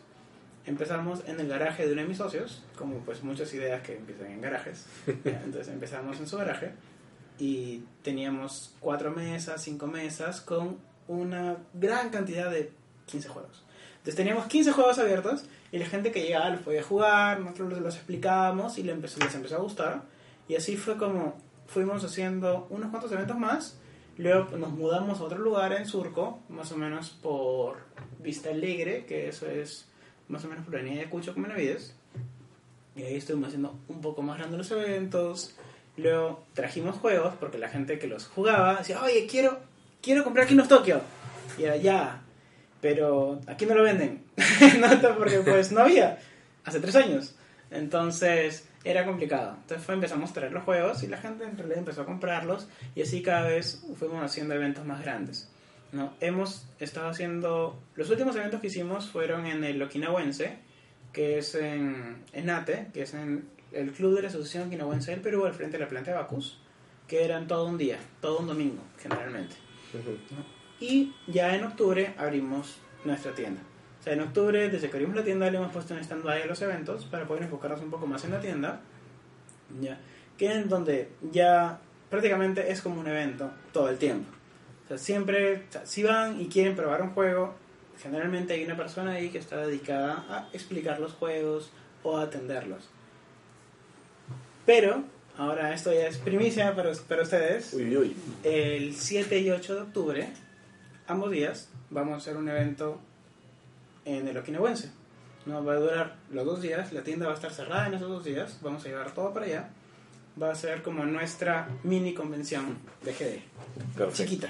Empezamos 0.66 1.23
en 1.27 1.40
el 1.40 1.49
garaje 1.49 1.87
de 1.87 1.92
uno 1.92 2.03
de 2.03 2.09
mis 2.09 2.18
socios, 2.18 2.62
como 2.77 2.99
pues 2.99 3.23
muchas 3.23 3.53
ideas 3.55 3.83
que 3.83 3.96
empiezan 3.96 4.27
en 4.31 4.40
garajes. 4.40 4.87
Entonces 5.07 5.68
empezamos 5.68 6.18
en 6.20 6.27
su 6.27 6.37
garaje 6.37 6.73
y 7.38 7.83
teníamos 8.03 8.75
cuatro 8.81 9.11
mesas, 9.11 9.62
cinco 9.62 9.87
mesas 9.87 10.40
con 10.40 10.79
una 11.09 11.57
gran 11.73 12.11
cantidad 12.11 12.51
de 12.51 12.73
15 13.07 13.29
juegos. 13.29 13.64
Entonces 13.92 14.16
teníamos 14.16 14.46
15 14.46 14.73
juegos 14.73 14.99
abiertos 14.99 15.44
y 15.73 15.79
la 15.79 15.87
gente 15.87 16.12
que 16.12 16.23
llegaba 16.23 16.51
los 16.51 16.61
podía 16.61 16.83
jugar, 16.83 17.40
nosotros 17.40 17.70
los, 17.70 17.81
los 17.81 17.96
explicábamos 17.96 18.79
y 18.79 18.83
les 18.83 18.94
empezó, 18.94 19.20
les 19.20 19.35
empezó 19.35 19.57
a 19.57 19.61
gustar. 19.61 20.03
Y 20.49 20.57
así 20.57 20.77
fue 20.77 20.96
como 20.96 21.37
fuimos 21.66 22.05
haciendo 22.05 22.66
unos 22.70 22.90
cuantos 22.90 23.12
eventos 23.12 23.38
más. 23.38 23.79
Luego 24.21 24.55
nos 24.59 24.71
mudamos 24.73 25.19
a 25.19 25.25
otro 25.25 25.39
lugar 25.39 25.73
en 25.73 25.87
Surco, 25.87 26.41
más 26.51 26.71
o 26.73 26.77
menos 26.77 27.09
por 27.09 27.79
Vista 28.18 28.51
Alegre, 28.51 29.07
que 29.07 29.31
eso 29.31 29.49
es 29.49 29.87
más 30.29 30.45
o 30.45 30.49
menos 30.49 30.62
por 30.62 30.75
la 30.75 30.81
avenida 30.81 31.01
de 31.01 31.09
Cucho 31.09 31.33
con 31.33 31.45
Benavides. 31.45 31.95
Y 32.95 33.03
ahí 33.03 33.16
estuvimos 33.16 33.49
haciendo 33.49 33.79
un 33.89 34.03
poco 34.03 34.21
más 34.21 34.37
grandes 34.37 34.59
los 34.59 34.71
eventos. 34.73 35.57
Luego 35.97 36.45
trajimos 36.53 36.97
juegos 36.97 37.33
porque 37.41 37.57
la 37.57 37.71
gente 37.71 37.99
que 37.99 38.09
los 38.09 38.27
jugaba 38.27 38.77
decía, 38.77 39.03
oye, 39.03 39.27
quiero, 39.27 39.59
quiero 40.03 40.23
comprar 40.23 40.47
King 40.47 40.59
of 40.59 40.68
Tokyo. 40.68 41.01
Y 41.57 41.62
ya, 41.83 42.21
pero 42.83 43.41
aquí 43.47 43.64
no 43.64 43.75
lo 43.75 43.85
venden. 43.85 44.23
no, 44.81 45.16
porque 45.16 45.39
pues 45.39 45.73
no 45.73 45.81
había, 45.81 46.18
hace 46.66 46.79
tres 46.79 46.95
años. 46.97 47.37
Entonces 47.71 48.68
era 48.85 49.05
complicado. 49.05 49.57
Entonces 49.61 49.85
fue, 49.85 49.95
empezamos 49.95 50.31
a 50.31 50.35
traer 50.35 50.53
los 50.53 50.64
juegos 50.64 51.03
y 51.03 51.07
la 51.07 51.18
gente 51.18 51.45
en 51.45 51.57
realidad 51.57 51.78
empezó 51.78 52.03
a 52.03 52.07
comprarlos 52.07 52.68
y 52.95 53.03
así 53.03 53.22
cada 53.22 53.49
vez 53.49 53.85
fuimos 53.97 54.22
haciendo 54.22 54.55
eventos 54.55 54.85
más 54.85 55.03
grandes. 55.03 55.51
¿no? 55.93 56.14
Hemos 56.20 56.66
estado 56.78 57.09
haciendo, 57.09 57.81
los 57.95 58.11
últimos 58.11 58.37
eventos 58.37 58.61
que 58.61 58.68
hicimos 58.68 59.11
fueron 59.11 59.47
en 59.47 59.64
el 59.64 59.83
Okinawense, 59.83 60.59
que 61.12 61.39
es 61.39 61.55
en, 61.55 62.22
en 62.33 62.51
ATE, 62.51 62.89
que 62.95 63.03
es 63.03 63.14
en 63.14 63.49
el 63.72 63.93
Club 63.93 64.16
de 64.16 64.22
la 64.22 64.28
Asociación 64.28 64.68
Okinawense 64.68 65.11
del 65.11 65.20
Perú, 65.20 65.45
al 65.47 65.55
frente 65.55 65.76
de 65.76 65.85
la 65.85 65.89
planta 65.89 66.12
de 66.12 66.16
Bacus, 66.16 66.61
que 67.07 67.24
eran 67.24 67.49
todo 67.49 67.66
un 67.66 67.76
día, 67.76 67.99
todo 68.20 68.39
un 68.39 68.47
domingo, 68.47 68.83
generalmente. 68.99 69.57
Y 70.78 71.12
ya 71.26 71.55
en 71.57 71.64
octubre 71.64 72.14
abrimos 72.16 72.78
nuestra 73.05 73.35
tienda. 73.35 73.61
O 74.01 74.03
sea, 74.03 74.14
en 74.14 74.20
octubre, 74.20 74.70
desde 74.70 74.88
que 74.88 74.96
abrimos 74.96 75.14
la 75.14 75.24
tienda, 75.24 75.51
le 75.51 75.59
hemos 75.59 75.72
puesto 75.72 75.94
en 75.94 76.01
stand-by 76.03 76.42
a 76.42 76.46
los 76.46 76.62
eventos 76.62 77.05
para 77.05 77.26
poder 77.26 77.42
enfocarnos 77.42 77.82
un 77.82 77.90
poco 77.90 78.07
más 78.07 78.24
en 78.24 78.30
la 78.30 78.40
tienda. 78.40 78.80
Ya. 79.78 80.01
Que 80.38 80.53
en 80.53 80.68
donde 80.70 81.11
ya 81.30 81.78
prácticamente 82.09 82.72
es 82.72 82.80
como 82.80 82.98
un 82.98 83.07
evento 83.07 83.51
todo 83.72 83.90
el 83.90 83.98
tiempo. 83.98 84.30
O 84.84 84.88
sea, 84.88 84.96
siempre, 84.96 85.66
o 85.68 85.72
sea, 85.72 85.84
si 85.84 86.03
van 86.03 86.40
y 86.40 86.48
quieren 86.48 86.74
probar 86.74 87.03
un 87.03 87.11
juego, 87.11 87.55
generalmente 88.03 88.55
hay 88.55 88.64
una 88.64 88.76
persona 88.76 89.12
ahí 89.12 89.28
que 89.28 89.38
está 89.38 89.59
dedicada 89.66 90.24
a 90.30 90.48
explicar 90.55 90.98
los 90.98 91.12
juegos 91.12 91.70
o 92.03 92.16
a 92.16 92.22
atenderlos. 92.22 92.88
Pero, 94.64 95.05
ahora 95.36 95.74
esto 95.74 95.92
ya 95.92 96.07
es 96.07 96.16
primicia 96.16 96.74
para, 96.74 96.90
para 97.07 97.22
ustedes. 97.22 97.74
Uy, 97.74 97.96
uy. 97.96 98.16
El 98.44 98.94
7 98.94 99.38
y 99.40 99.51
8 99.51 99.74
de 99.74 99.80
octubre, 99.82 100.32
ambos 101.07 101.30
días, 101.30 101.68
vamos 101.90 102.14
a 102.14 102.16
hacer 102.16 102.38
un 102.38 102.48
evento 102.48 102.98
en 104.05 104.28
el 104.28 104.36
Okinawense. 104.36 104.90
No 105.46 105.64
va 105.64 105.72
a 105.72 105.76
durar 105.76 106.16
los 106.30 106.44
dos 106.44 106.61
días, 106.61 106.92
la 106.92 107.03
tienda 107.03 107.26
va 107.26 107.32
a 107.32 107.34
estar 107.34 107.51
cerrada 107.53 107.86
en 107.86 107.94
esos 107.94 108.09
dos 108.09 108.24
días, 108.24 108.59
vamos 108.62 108.84
a 108.84 108.88
llevar 108.88 109.12
todo 109.12 109.32
para 109.32 109.46
allá. 109.46 109.70
Va 110.40 110.51
a 110.53 110.55
ser 110.55 110.82
como 110.82 111.05
nuestra 111.05 111.68
mini 111.82 112.14
convención 112.14 112.78
de 113.03 113.12
GD, 113.12 113.96
Perfecto. 113.96 114.12
chiquita, 114.12 114.48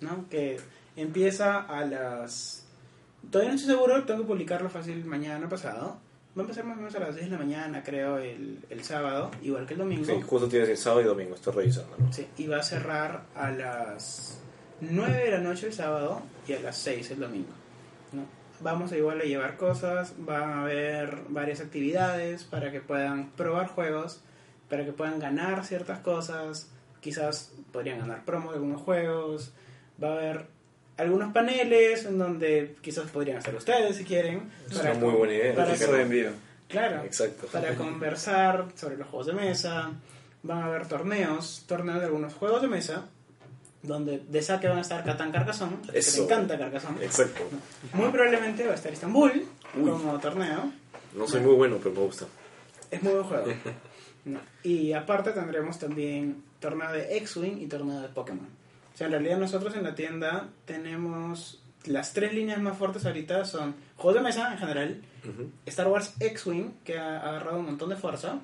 ¿no? 0.00 0.28
Que 0.28 0.60
empieza 0.94 1.60
a 1.62 1.84
las... 1.84 2.64
Todavía 3.30 3.50
no 3.52 3.56
estoy 3.56 3.74
seguro, 3.74 4.04
tengo 4.04 4.20
que 4.20 4.26
publicarlo 4.28 4.68
fácil 4.70 5.04
mañana 5.04 5.48
pasado. 5.48 5.98
Va 6.38 6.42
a 6.42 6.44
empezar 6.44 6.64
más 6.64 6.76
o 6.76 6.80
menos 6.80 6.94
a 6.94 7.00
las 7.00 7.14
10 7.16 7.30
de 7.30 7.32
la 7.32 7.38
mañana, 7.38 7.82
creo, 7.82 8.18
el, 8.18 8.58
el 8.68 8.84
sábado, 8.84 9.30
igual 9.42 9.66
que 9.66 9.72
el 9.72 9.78
domingo. 9.80 10.04
Sí, 10.04 10.20
justo 10.26 10.48
tienes 10.48 10.68
el 10.68 10.76
sábado 10.76 11.00
y 11.00 11.04
domingo, 11.04 11.34
estoy 11.34 11.54
revisando. 11.54 11.96
¿no? 11.98 12.12
Sí, 12.12 12.26
y 12.36 12.46
va 12.46 12.58
a 12.58 12.62
cerrar 12.62 13.22
a 13.34 13.50
las 13.50 14.38
9 14.82 15.24
de 15.24 15.30
la 15.30 15.38
noche 15.40 15.66
el 15.68 15.72
sábado 15.72 16.20
y 16.46 16.52
a 16.52 16.60
las 16.60 16.76
6 16.76 17.10
el 17.12 17.20
domingo. 17.20 17.48
Vamos 18.60 18.92
a 18.92 18.96
igual 18.96 19.20
a 19.20 19.24
llevar 19.24 19.56
cosas, 19.56 20.14
van 20.18 20.50
a 20.50 20.62
haber 20.62 21.18
varias 21.28 21.60
actividades 21.60 22.44
para 22.44 22.72
que 22.72 22.80
puedan 22.80 23.30
probar 23.30 23.68
juegos, 23.68 24.20
para 24.68 24.84
que 24.84 24.92
puedan 24.92 25.18
ganar 25.18 25.64
ciertas 25.64 25.98
cosas, 26.00 26.70
quizás 27.00 27.52
podrían 27.72 27.98
ganar 28.00 28.24
promos 28.24 28.50
de 28.50 28.56
algunos 28.56 28.80
juegos, 28.80 29.52
va 30.02 30.08
a 30.08 30.12
haber 30.12 30.46
algunos 30.96 31.32
paneles 31.32 32.06
en 32.06 32.18
donde 32.18 32.76
quizás 32.80 33.10
podrían 33.10 33.38
hacer 33.38 33.54
ustedes 33.54 33.96
si 33.96 34.04
quieren. 34.04 34.50
Es 34.70 34.78
una 34.78 34.94
muy 34.94 35.12
buena 35.12 35.34
idea. 35.34 35.54
para 35.54 35.74
de 35.74 36.02
envío. 36.02 36.30
Claro, 36.68 37.04
Exacto. 37.04 37.46
para 37.46 37.74
conversar 37.74 38.66
sobre 38.74 38.96
los 38.96 39.06
juegos 39.08 39.26
de 39.26 39.32
mesa. 39.34 39.92
Van 40.42 40.58
a 40.58 40.66
haber 40.66 40.86
torneos, 40.86 41.64
torneos 41.66 41.98
de 42.00 42.06
algunos 42.06 42.34
juegos 42.34 42.62
de 42.62 42.68
mesa, 42.68 43.06
donde 43.86 44.18
de 44.18 44.42
saque 44.42 44.68
van 44.68 44.78
a 44.78 44.82
estar 44.82 45.04
Catán 45.04 45.32
Carcassonne, 45.32 45.76
que 45.92 46.00
te 46.00 46.20
encanta 46.22 46.58
Carcassonne. 46.58 47.04
Exacto. 47.04 47.42
Muy 47.92 48.10
probablemente 48.10 48.64
va 48.66 48.72
a 48.72 48.74
estar 48.76 48.92
Estambul 48.92 49.46
Uy. 49.74 49.90
como 49.90 50.18
torneo. 50.20 50.72
No 51.14 51.26
soy 51.26 51.40
muy 51.40 51.54
bueno, 51.54 51.78
pero 51.82 51.94
me 51.94 52.00
gusta. 52.02 52.26
Es 52.90 53.02
muy 53.02 53.12
buen 53.12 53.24
juego. 53.24 53.46
No. 54.26 54.40
Y 54.64 54.92
aparte 54.92 55.30
tendremos 55.30 55.78
también 55.78 56.42
torneo 56.58 56.90
de 56.90 57.16
X-Wing 57.18 57.58
y 57.62 57.68
torneo 57.68 58.00
de 58.00 58.08
Pokémon. 58.08 58.48
O 58.92 58.96
sea, 58.98 59.06
en 59.06 59.12
realidad 59.12 59.38
nosotros 59.38 59.76
en 59.76 59.84
la 59.84 59.94
tienda 59.94 60.48
tenemos 60.64 61.62
las 61.84 62.12
tres 62.12 62.32
líneas 62.34 62.60
más 62.60 62.76
fuertes 62.76 63.06
ahorita 63.06 63.44
son 63.44 63.76
juegos 63.96 64.14
de 64.20 64.24
mesa 64.26 64.52
en 64.52 64.58
general, 64.58 65.00
Ujú. 65.22 65.48
Star 65.66 65.86
Wars 65.86 66.14
X-Wing, 66.18 66.72
que 66.84 66.98
ha 66.98 67.20
agarrado 67.20 67.60
un 67.60 67.66
montón 67.66 67.88
de 67.90 67.94
fuerza, 67.96 68.40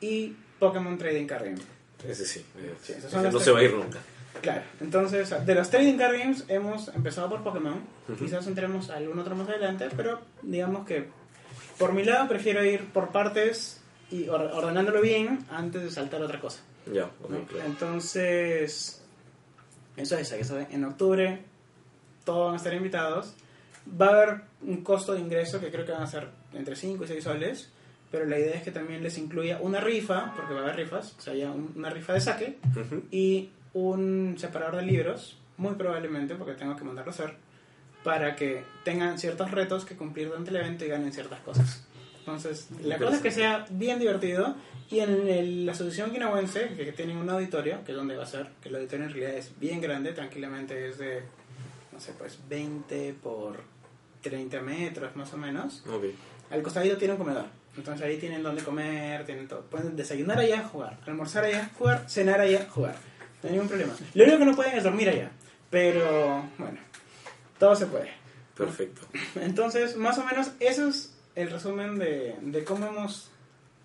y 0.00 0.36
Pokémon 0.60 0.96
Trading 0.96 1.26
Card 1.26 1.44
Game. 1.46 1.58
Ese 2.06 2.24
sí. 2.24 2.44
eh, 2.58 2.74
Sí, 2.80 2.92
no 3.32 3.40
se 3.40 3.50
va 3.50 3.58
a 3.58 3.62
ir 3.64 3.74
nunca. 3.74 3.98
Claro, 4.42 4.62
entonces 4.80 5.34
de 5.46 5.54
los 5.54 5.70
Trading 5.70 5.96
Card 5.98 6.18
Games 6.18 6.44
hemos 6.48 6.88
empezado 6.88 7.28
por 7.28 7.42
Pokémon, 7.42 7.80
quizás 8.18 8.46
entremos 8.46 8.90
a 8.90 8.96
algún 8.96 9.18
otro 9.18 9.34
más 9.34 9.48
adelante, 9.48 9.88
pero 9.96 10.20
digamos 10.42 10.86
que 10.86 11.08
por 11.78 11.92
mi 11.92 12.04
lado 12.04 12.28
prefiero 12.28 12.64
ir 12.64 12.86
por 12.92 13.08
partes 13.10 13.80
y 14.10 14.28
or- 14.28 14.50
ordenándolo 14.54 15.00
bien 15.00 15.40
antes 15.50 15.82
de 15.82 15.90
saltar 15.90 16.22
a 16.22 16.26
otra 16.26 16.40
cosa. 16.40 16.60
Ya, 16.92 17.10
¿no? 17.28 17.44
claro. 17.46 17.66
Entonces, 17.66 19.02
eso 19.96 20.16
es, 20.18 20.32
eso 20.32 20.58
es, 20.58 20.70
en 20.70 20.84
octubre 20.84 21.40
todos 22.24 22.46
van 22.46 22.54
a 22.54 22.56
estar 22.58 22.74
invitados. 22.74 23.34
Va 24.00 24.06
a 24.06 24.10
haber 24.10 24.40
un 24.62 24.82
costo 24.82 25.14
de 25.14 25.20
ingreso 25.20 25.60
que 25.60 25.70
creo 25.70 25.84
que 25.84 25.92
van 25.92 26.02
a 26.02 26.06
ser 26.06 26.28
entre 26.52 26.76
5 26.76 27.04
y 27.04 27.06
6 27.08 27.24
soles, 27.24 27.70
pero 28.10 28.24
la 28.26 28.38
idea 28.38 28.54
es 28.54 28.62
que 28.62 28.70
también 28.72 29.02
les 29.02 29.16
incluya 29.18 29.58
una 29.60 29.80
rifa, 29.80 30.32
porque 30.36 30.54
va 30.54 30.60
a 30.60 30.62
haber 30.64 30.76
rifas, 30.76 31.14
o 31.18 31.20
sea, 31.20 31.34
ya 31.34 31.50
un- 31.50 31.72
una 31.76 31.90
rifa 31.90 32.12
de 32.12 32.20
saque 32.20 32.58
y 33.10 33.50
un 33.76 34.36
separador 34.38 34.76
de 34.76 34.82
libros, 34.86 35.36
muy 35.58 35.74
probablemente, 35.74 36.34
porque 36.34 36.54
tengo 36.54 36.76
que 36.76 36.84
mandarlo 36.84 37.12
a 37.12 37.14
hacer, 37.14 37.34
para 38.02 38.34
que 38.36 38.64
tengan 38.84 39.18
ciertos 39.18 39.50
retos 39.50 39.84
que 39.84 39.96
cumplir 39.96 40.28
durante 40.28 40.50
el 40.50 40.56
evento 40.56 40.84
y 40.84 40.88
ganen 40.88 41.12
ciertas 41.12 41.40
cosas. 41.40 41.84
Entonces, 42.20 42.68
la 42.82 42.96
cosa 42.96 43.16
es 43.16 43.22
que 43.22 43.30
sea 43.30 43.66
bien 43.70 43.98
divertido 43.98 44.56
y 44.90 45.00
en 45.00 45.28
el- 45.28 45.66
la 45.66 45.72
asociación 45.72 46.10
quinahuense, 46.10 46.68
que 46.76 46.92
tienen 46.92 47.18
un 47.18 47.28
auditorio, 47.28 47.84
que 47.84 47.92
es 47.92 47.96
donde 47.98 48.16
va 48.16 48.24
a 48.24 48.26
ser, 48.26 48.48
que 48.62 48.68
el 48.70 48.76
auditorio 48.76 49.04
en 49.06 49.12
realidad 49.12 49.36
es 49.36 49.52
bien 49.60 49.80
grande, 49.80 50.12
tranquilamente 50.12 50.88
es 50.88 50.98
de, 50.98 51.22
no 51.92 52.00
sé, 52.00 52.12
pues 52.18 52.38
20 52.48 53.14
por 53.22 53.60
30 54.22 54.60
metros 54.62 55.14
más 55.16 55.32
o 55.34 55.36
menos. 55.36 55.84
Ok. 55.86 56.04
Al 56.50 56.62
costadito 56.62 56.96
tiene 56.96 57.12
un 57.14 57.18
comedor. 57.18 57.44
Entonces 57.76 58.04
ahí 58.06 58.16
tienen 58.16 58.42
donde 58.42 58.62
comer, 58.62 59.24
tienen 59.26 59.46
todo. 59.46 59.60
Pueden 59.62 59.94
desayunar 59.96 60.38
allá, 60.38 60.62
jugar. 60.62 60.98
Almorzar 61.06 61.44
allá, 61.44 61.70
jugar. 61.78 62.08
Cenar 62.08 62.40
allá, 62.40 62.66
jugar. 62.70 62.96
No 63.46 63.52
hay 63.52 63.52
ningún 63.52 63.68
problema. 63.68 63.94
Lo 64.14 64.24
único 64.24 64.38
que 64.38 64.44
no 64.44 64.56
pueden 64.56 64.76
es 64.76 64.84
dormir 64.84 65.08
allá. 65.08 65.30
Pero, 65.70 66.44
bueno, 66.58 66.78
todo 67.58 67.76
se 67.76 67.86
puede. 67.86 68.10
Perfecto. 68.56 69.02
Entonces, 69.36 69.96
más 69.96 70.18
o 70.18 70.24
menos, 70.24 70.50
eso 70.60 70.88
es 70.88 71.14
el 71.34 71.50
resumen 71.50 71.98
de, 71.98 72.36
de 72.40 72.64
cómo 72.64 72.86
hemos 72.86 73.30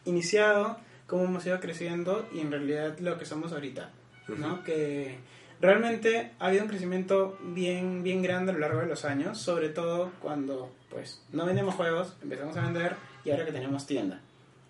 iniciado, 0.05 0.77
cómo 1.07 1.25
hemos 1.25 1.45
ido 1.45 1.59
creciendo 1.59 2.27
y 2.33 2.39
en 2.39 2.51
realidad 2.51 2.97
lo 2.99 3.17
que 3.17 3.25
somos 3.25 3.51
ahorita. 3.51 3.91
¿no? 4.27 4.63
Que 4.63 5.17
realmente 5.59 6.31
ha 6.39 6.47
habido 6.47 6.63
un 6.63 6.69
crecimiento 6.69 7.37
bien, 7.41 8.03
bien 8.03 8.21
grande 8.21 8.51
a 8.51 8.53
lo 8.53 8.61
largo 8.61 8.79
de 8.81 8.87
los 8.87 9.05
años, 9.05 9.37
sobre 9.37 9.69
todo 9.69 10.11
cuando 10.21 10.73
pues 10.89 11.21
no 11.31 11.45
vendemos 11.45 11.75
juegos, 11.75 12.15
empezamos 12.21 12.57
a 12.57 12.61
vender 12.61 12.95
y 13.23 13.31
ahora 13.31 13.45
que 13.45 13.51
tenemos 13.51 13.85
tienda. 13.85 14.21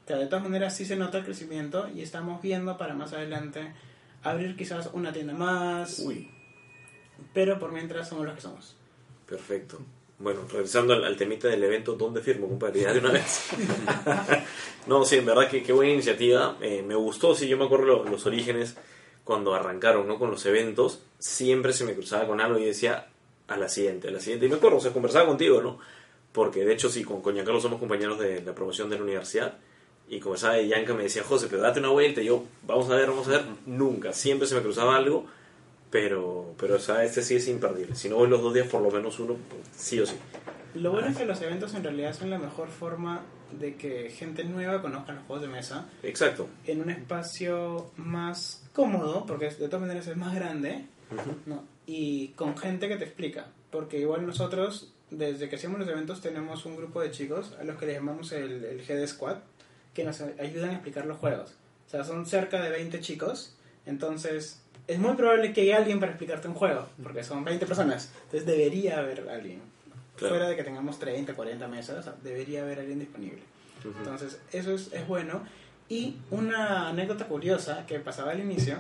O 0.04 0.08
sea, 0.08 0.18
de 0.18 0.28
todas 0.28 0.44
maneras 0.44 0.76
sí 0.76 0.86
se 0.86 0.96
nota 0.96 1.20
el 1.20 1.26
crecimiento 1.26 1.88
y 1.90 2.02
estamos 2.02 2.42
viendo 2.42 2.78
para 2.78 2.94
más 2.94 3.14
adelante 3.14 3.72
abrir 4.24 4.56
quizás 4.56 4.90
una 4.94 5.12
tienda 5.14 5.34
más, 5.34 6.00
Uy, 6.00 6.30
pero 7.34 7.60
por 7.60 7.72
mientras 7.72 8.10
somos 8.10 8.26
los 8.26 8.36
que 8.36 8.42
somos. 8.42 8.76
perfecto. 9.28 9.80
Bueno, 10.20 10.42
regresando 10.52 10.94
al, 10.94 11.04
al 11.04 11.18
temita 11.18 11.48
del 11.48 11.64
evento, 11.64 11.94
¿dónde 11.96 12.22
firmo, 12.22 12.48
compadre? 12.48 12.82
Ya 12.82 12.94
de 12.94 13.00
una 13.00 13.12
vez. 13.12 13.50
no, 14.88 15.04
sí, 15.04 15.18
en 15.18 15.26
verdad 15.26 15.50
que 15.50 15.64
qué 15.64 15.74
buena 15.74 15.92
iniciativa. 15.94 16.58
Eh, 16.62 16.84
me 16.86 16.94
gustó, 16.96 17.34
sí, 17.34 17.48
yo 17.48 17.58
me 17.58 17.66
acuerdo 17.66 17.86
lo- 17.86 18.04
los 18.04 18.26
orígenes 18.28 18.76
cuando 19.24 19.54
arrancaron, 19.56 20.08
¿no? 20.08 20.20
Con 20.20 20.30
los 20.30 20.46
eventos, 20.46 21.00
siempre 21.18 21.74
se 21.74 21.86
me 21.86 21.94
cruzaba 21.96 22.28
con 22.28 22.40
algo 22.40 22.60
y 22.60 22.66
decía 22.66 23.08
a 23.48 23.58
la 23.58 23.68
siguiente, 23.68 24.10
a 24.10 24.12
la 24.12 24.20
siguiente. 24.20 24.46
Y 24.46 24.50
me 24.50 24.56
acuerdo, 24.58 24.78
o 24.78 24.82
sea, 24.82 24.94
conversaba 24.94 25.26
contigo, 25.28 25.60
¿no? 25.62 25.80
Porque 26.32 26.64
de 26.64 26.74
hecho, 26.74 26.90
sí, 26.90 27.04
con, 27.04 27.22
con 27.22 27.34
Giancarlo 27.34 27.60
somos 27.60 27.80
compañeros 27.80 28.20
de 28.20 28.42
la 28.44 28.54
promoción 28.54 28.90
de 28.92 28.98
la 28.98 29.04
universidad. 29.04 29.58
Y 30.12 30.20
conversaba 30.20 30.60
y 30.60 30.68
Yanka 30.68 30.94
me 30.94 31.04
decía, 31.04 31.24
José, 31.24 31.48
pero 31.50 31.62
date 31.62 31.80
una 31.80 31.90
vuelta. 31.90 32.22
Y 32.22 32.26
yo, 32.26 32.44
vamos 32.68 32.90
a 32.90 32.96
ver, 32.96 33.08
vamos 33.08 33.28
a 33.30 33.32
ver. 33.32 33.46
Nunca, 33.66 34.12
siempre 34.12 34.46
se 34.48 34.54
me 34.56 34.62
cruzaba 34.62 34.98
algo. 34.98 35.26
Pero, 35.90 36.54
pero 36.60 36.76
o 36.76 36.80
sea, 36.80 37.04
este 37.04 37.22
sí 37.22 37.36
es 37.36 37.48
imperdible. 37.48 37.96
Si 37.96 38.10
no 38.10 38.18
voy 38.18 38.28
los 38.30 38.42
dos 38.42 38.54
días, 38.54 38.68
por 38.68 38.82
lo 38.82 38.92
menos 38.92 39.20
uno, 39.20 39.38
sí 39.76 40.00
o 40.00 40.06
sí. 40.06 40.16
Lo 40.76 40.92
bueno 40.92 41.08
es 41.08 41.18
que 41.18 41.26
los 41.26 41.42
eventos 41.42 41.74
en 41.74 41.84
realidad 41.84 42.14
son 42.14 42.30
la 42.30 42.40
mejor 42.40 42.68
forma 42.70 43.24
de 43.58 43.76
que 43.76 44.10
gente 44.10 44.44
nueva 44.44 44.82
conozca 44.82 45.14
los 45.14 45.24
juegos 45.26 45.42
de 45.42 45.50
mesa 45.50 45.86
Exacto. 46.04 46.48
en 46.66 46.82
un 46.82 46.90
espacio 46.90 47.92
más 47.98 48.64
cómodo, 48.74 49.26
porque 49.26 49.50
de 49.50 49.68
todas 49.68 49.82
maneras 49.82 50.08
es 50.08 50.16
más 50.16 50.34
grande, 50.34 50.86
Ujú. 51.12 51.36
¿no? 51.46 51.64
y 51.86 52.30
con 52.30 52.58
gente 52.58 52.88
que 52.88 52.96
te 52.96 53.04
explica. 53.04 53.48
Porque 53.70 54.00
igual 54.00 54.26
nosotros, 54.26 54.94
desde 55.10 55.50
que 55.50 55.58
hacemos 55.58 55.80
los 55.80 55.90
eventos, 55.90 56.22
tenemos 56.22 56.66
un 56.66 56.78
grupo 56.78 57.02
de 57.02 57.12
chicos 57.12 57.54
a 57.60 57.66
los 57.66 57.78
que 57.78 57.86
le 57.88 57.94
llamamos 57.94 58.32
el, 58.32 58.64
el 58.64 58.82
GD 58.86 59.08
Squad, 59.08 59.38
que 59.94 60.04
nos 60.04 60.22
ayudan 60.22 60.70
a 60.70 60.74
explicar 60.74 61.06
los 61.06 61.18
juegos. 61.18 61.56
O 61.88 61.90
sea, 61.90 62.04
son 62.04 62.26
cerca 62.26 62.62
de 62.62 62.70
20 62.70 63.00
chicos, 63.02 63.56
entonces 63.86 64.62
es 64.88 65.00
muy 65.00 65.14
probable 65.16 65.54
que 65.54 65.62
haya 65.62 65.78
alguien 65.78 66.00
para 66.00 66.12
explicarte 66.12 66.48
un 66.48 66.54
juego, 66.54 66.88
porque 67.02 67.24
son 67.24 67.44
20 67.44 67.66
personas, 67.66 68.12
entonces 68.24 68.46
debería 68.46 69.00
haber 69.00 69.28
alguien. 69.30 69.62
Claro. 70.16 70.36
Fuera 70.36 70.50
de 70.50 70.56
que 70.56 70.64
tengamos 70.64 71.00
30, 71.00 71.34
40 71.34 71.68
mesas, 71.68 72.00
o 72.00 72.04
sea, 72.04 72.16
debería 72.24 72.62
haber 72.62 72.80
alguien 72.80 73.00
disponible. 73.00 73.42
Entonces, 73.84 74.40
eso 74.52 74.74
es, 74.74 74.94
es 74.94 75.08
bueno. 75.08 75.42
Y 75.90 76.18
una 76.30 76.90
anécdota 76.90 77.26
curiosa 77.26 77.86
que 77.86 78.00
pasaba 78.00 78.32
al 78.32 78.40
inicio, 78.40 78.78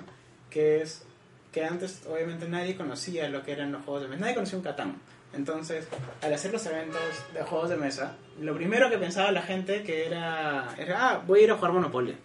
que 0.49 0.81
es 0.81 1.03
que 1.51 1.65
antes 1.65 2.03
obviamente 2.09 2.47
nadie 2.47 2.75
conocía 2.75 3.27
lo 3.29 3.43
que 3.43 3.51
eran 3.51 3.71
los 3.71 3.83
juegos 3.83 4.03
de 4.03 4.07
mesa, 4.07 4.21
nadie 4.21 4.35
conocía 4.35 4.57
un 4.57 4.63
Catán. 4.63 4.95
Entonces, 5.33 5.87
al 6.21 6.33
hacer 6.33 6.51
los 6.51 6.65
eventos 6.65 7.01
de 7.33 7.41
juegos 7.43 7.69
de 7.69 7.77
mesa, 7.77 8.17
lo 8.41 8.53
primero 8.53 8.89
que 8.89 8.97
pensaba 8.97 9.31
la 9.31 9.41
gente 9.41 9.83
que 9.83 10.05
era, 10.05 10.75
ah, 10.95 11.23
voy 11.25 11.41
a 11.41 11.43
ir 11.43 11.51
a 11.51 11.55
jugar 11.55 11.71
Monopoly. 11.71 12.15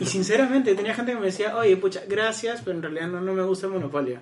Y 0.00 0.06
sinceramente 0.06 0.74
tenía 0.74 0.94
gente 0.94 1.12
que 1.12 1.18
me 1.18 1.26
decía, 1.26 1.56
oye, 1.56 1.76
pucha, 1.76 2.02
gracias, 2.08 2.62
pero 2.64 2.76
en 2.76 2.82
realidad 2.82 3.08
no, 3.08 3.32
me 3.32 3.42
gusta 3.42 3.66
el 3.66 3.72
Monopolio. 3.72 4.18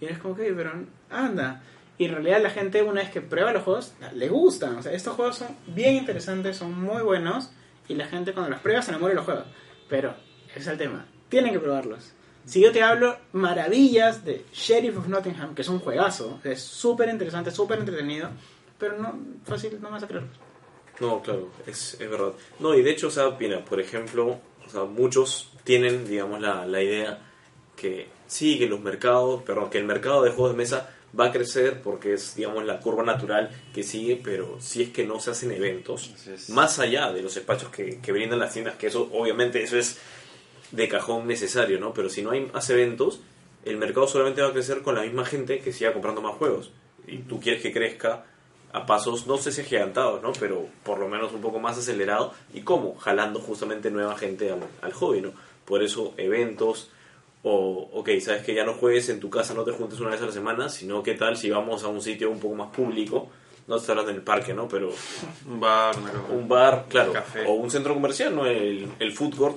Y 0.00 0.06
es 0.06 0.18
como 0.18 0.36
que, 0.36 0.52
pero 0.52 0.72
anda. 1.10 1.62
Y 1.98 2.06
en 2.06 2.12
realidad 2.12 2.42
la 2.42 2.50
gente 2.50 2.82
una 2.82 3.00
vez 3.00 3.10
que 3.10 3.20
prueba 3.20 3.52
los 3.52 3.62
juegos, 3.62 3.94
le 4.14 4.28
gustan. 4.28 4.76
O 4.76 4.82
sea, 4.82 4.92
estos 4.92 5.14
juegos 5.14 5.36
son 5.36 5.48
bien 5.66 5.96
interesantes, 5.96 6.56
son 6.56 6.80
muy 6.80 7.02
buenos. 7.02 7.50
Y 7.88 7.94
la 7.94 8.06
gente 8.06 8.32
cuando 8.32 8.50
los 8.50 8.60
prueba 8.60 8.82
se 8.82 8.90
enamora 8.90 9.10
de 9.10 9.16
los 9.16 9.24
juegos. 9.24 9.44
Pero, 9.88 10.14
ese 10.50 10.60
es 10.60 10.66
el 10.68 10.78
tema. 10.78 11.06
Tienen 11.28 11.52
que 11.52 11.60
probarlos. 11.60 12.12
Si 12.44 12.60
yo 12.60 12.72
te 12.72 12.82
hablo 12.82 13.16
maravillas 13.32 14.24
de 14.24 14.44
Sheriff 14.52 14.98
of 14.98 15.08
Nottingham, 15.08 15.54
que 15.54 15.62
es 15.62 15.68
un 15.68 15.78
juegazo, 15.78 16.40
es 16.44 16.60
súper 16.60 17.08
interesante, 17.08 17.50
súper 17.50 17.78
entretenido, 17.78 18.28
pero 18.78 18.98
no, 18.98 19.18
fácil, 19.44 19.80
no 19.80 19.90
vas 19.90 20.02
a 20.02 20.06
creerlo. 20.06 20.28
No, 21.00 21.22
claro, 21.22 21.50
es, 21.66 21.94
es 21.98 22.10
verdad. 22.10 22.32
No, 22.60 22.74
y 22.74 22.82
de 22.82 22.90
hecho, 22.90 23.08
o 23.08 23.10
sea, 23.10 23.30
mira, 23.38 23.64
por 23.64 23.80
ejemplo, 23.80 24.38
o 24.66 24.70
sea, 24.70 24.84
muchos 24.84 25.52
tienen, 25.64 26.06
digamos, 26.06 26.40
la, 26.40 26.66
la 26.66 26.82
idea 26.82 27.18
que 27.76 28.08
sí, 28.26 28.58
que 28.58 28.66
los 28.66 28.80
mercados, 28.80 29.42
perdón, 29.42 29.70
que 29.70 29.78
el 29.78 29.84
mercado 29.84 30.22
de 30.22 30.30
juegos 30.30 30.52
de 30.52 30.58
mesa 30.58 30.90
va 31.18 31.26
a 31.26 31.32
crecer 31.32 31.80
porque 31.82 32.14
es, 32.14 32.34
digamos, 32.34 32.64
la 32.64 32.80
curva 32.80 33.02
natural 33.04 33.50
que 33.72 33.82
sigue, 33.82 34.20
pero 34.22 34.60
si 34.60 34.82
es 34.82 34.88
que 34.90 35.06
no 35.06 35.20
se 35.20 35.30
hacen 35.30 35.52
eventos, 35.52 36.12
más 36.48 36.78
allá 36.78 37.12
de 37.12 37.22
los 37.22 37.36
espacios 37.36 37.70
que, 37.70 38.00
que 38.00 38.12
brindan 38.12 38.38
las 38.38 38.52
tiendas, 38.52 38.76
que 38.76 38.88
eso, 38.88 39.08
obviamente, 39.12 39.62
eso 39.62 39.78
es 39.78 39.98
de 40.74 40.88
cajón 40.88 41.26
necesario, 41.26 41.78
¿no? 41.80 41.92
Pero 41.94 42.08
si 42.08 42.22
no 42.22 42.30
hay 42.30 42.46
más 42.52 42.68
eventos, 42.70 43.20
el 43.64 43.76
mercado 43.76 44.06
solamente 44.06 44.42
va 44.42 44.48
a 44.48 44.52
crecer 44.52 44.82
con 44.82 44.94
la 44.94 45.02
misma 45.02 45.24
gente 45.24 45.60
que 45.60 45.72
siga 45.72 45.92
comprando 45.92 46.20
más 46.20 46.34
juegos. 46.36 46.70
Y 47.06 47.18
tú 47.18 47.40
quieres 47.40 47.62
que 47.62 47.72
crezca 47.72 48.24
a 48.72 48.86
pasos, 48.86 49.26
no 49.26 49.38
sé 49.38 49.52
si 49.52 49.60
agigantados, 49.60 50.20
¿no? 50.22 50.32
Pero 50.40 50.66
por 50.82 50.98
lo 50.98 51.08
menos 51.08 51.32
un 51.32 51.40
poco 51.40 51.60
más 51.60 51.78
acelerado. 51.78 52.32
¿Y 52.52 52.62
cómo? 52.62 52.96
Jalando 52.96 53.40
justamente 53.40 53.90
nueva 53.90 54.16
gente 54.16 54.50
al, 54.50 54.60
al 54.82 54.92
hobby, 54.92 55.20
¿no? 55.20 55.32
Por 55.64 55.82
eso 55.82 56.12
eventos, 56.16 56.90
o, 57.42 57.88
ok, 57.92 58.10
sabes 58.20 58.42
que 58.42 58.54
ya 58.54 58.64
no 58.64 58.74
juegues 58.74 59.08
en 59.10 59.20
tu 59.20 59.30
casa, 59.30 59.54
no 59.54 59.62
te 59.64 59.72
juntes 59.72 60.00
una 60.00 60.10
vez 60.10 60.20
a 60.22 60.26
la 60.26 60.32
semana, 60.32 60.68
sino 60.68 61.02
qué 61.02 61.14
tal 61.14 61.36
si 61.36 61.50
vamos 61.50 61.84
a 61.84 61.88
un 61.88 62.00
sitio 62.02 62.30
un 62.30 62.40
poco 62.40 62.54
más 62.54 62.70
público, 62.74 63.28
no 63.66 63.76
estoy 63.76 63.92
hablando 63.92 64.10
en 64.10 64.16
el 64.16 64.22
parque, 64.22 64.52
¿no? 64.52 64.66
Pero 64.68 64.90
Un 65.46 65.60
bar, 65.60 65.94
un 66.30 66.48
bar, 66.48 66.86
claro, 66.88 67.12
Café. 67.12 67.44
o 67.46 67.52
un 67.52 67.70
centro 67.70 67.94
comercial, 67.94 68.34
¿no? 68.34 68.44
El, 68.46 68.88
el 68.98 69.12
food 69.12 69.36
court, 69.36 69.56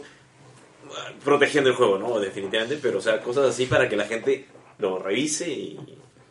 protegiendo 1.24 1.70
el 1.70 1.76
juego, 1.76 1.98
¿no? 1.98 2.20
Definitivamente, 2.20 2.80
pero 2.82 3.00
o 3.00 3.02
sea, 3.02 3.22
cosas 3.22 3.50
así 3.50 3.66
para 3.66 3.88
que 3.90 3.96
la 3.96 4.06
gente 4.06 4.46
lo 4.80 5.00
revise 5.00 5.50
y 5.50 5.80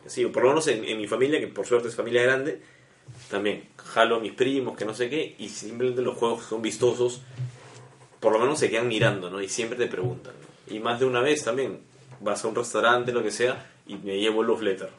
así, 0.05 0.23
o 0.25 0.31
por 0.31 0.43
lo 0.43 0.49
menos 0.49 0.67
en, 0.67 0.83
en 0.85 0.97
mi 0.97 1.07
familia, 1.07 1.39
que 1.39 1.47
por 1.47 1.65
suerte 1.65 1.87
es 1.89 1.95
familia 1.95 2.23
grande, 2.23 2.61
también 3.29 3.69
jalo 3.77 4.15
a 4.17 4.19
mis 4.19 4.33
primos, 4.33 4.77
que 4.77 4.85
no 4.85 4.93
sé 4.93 5.09
qué, 5.09 5.35
y 5.37 5.49
simplemente 5.49 6.01
los 6.01 6.17
juegos 6.17 6.43
son 6.45 6.61
vistosos, 6.61 7.21
por 8.19 8.33
lo 8.33 8.39
menos 8.39 8.59
se 8.59 8.69
quedan 8.69 8.87
mirando, 8.87 9.29
¿no? 9.29 9.41
Y 9.41 9.49
siempre 9.49 9.77
te 9.77 9.87
preguntan, 9.87 10.33
¿no? 10.41 10.73
Y 10.73 10.79
más 10.79 10.99
de 10.99 11.05
una 11.05 11.21
vez 11.21 11.43
también, 11.43 11.79
vas 12.19 12.43
a 12.43 12.47
un 12.47 12.55
restaurante, 12.55 13.11
lo 13.11 13.23
que 13.23 13.31
sea, 13.31 13.69
y 13.85 13.95
me 13.95 14.17
llevo 14.19 14.41
el 14.41 14.47
love 14.47 14.61
letter 14.61 14.89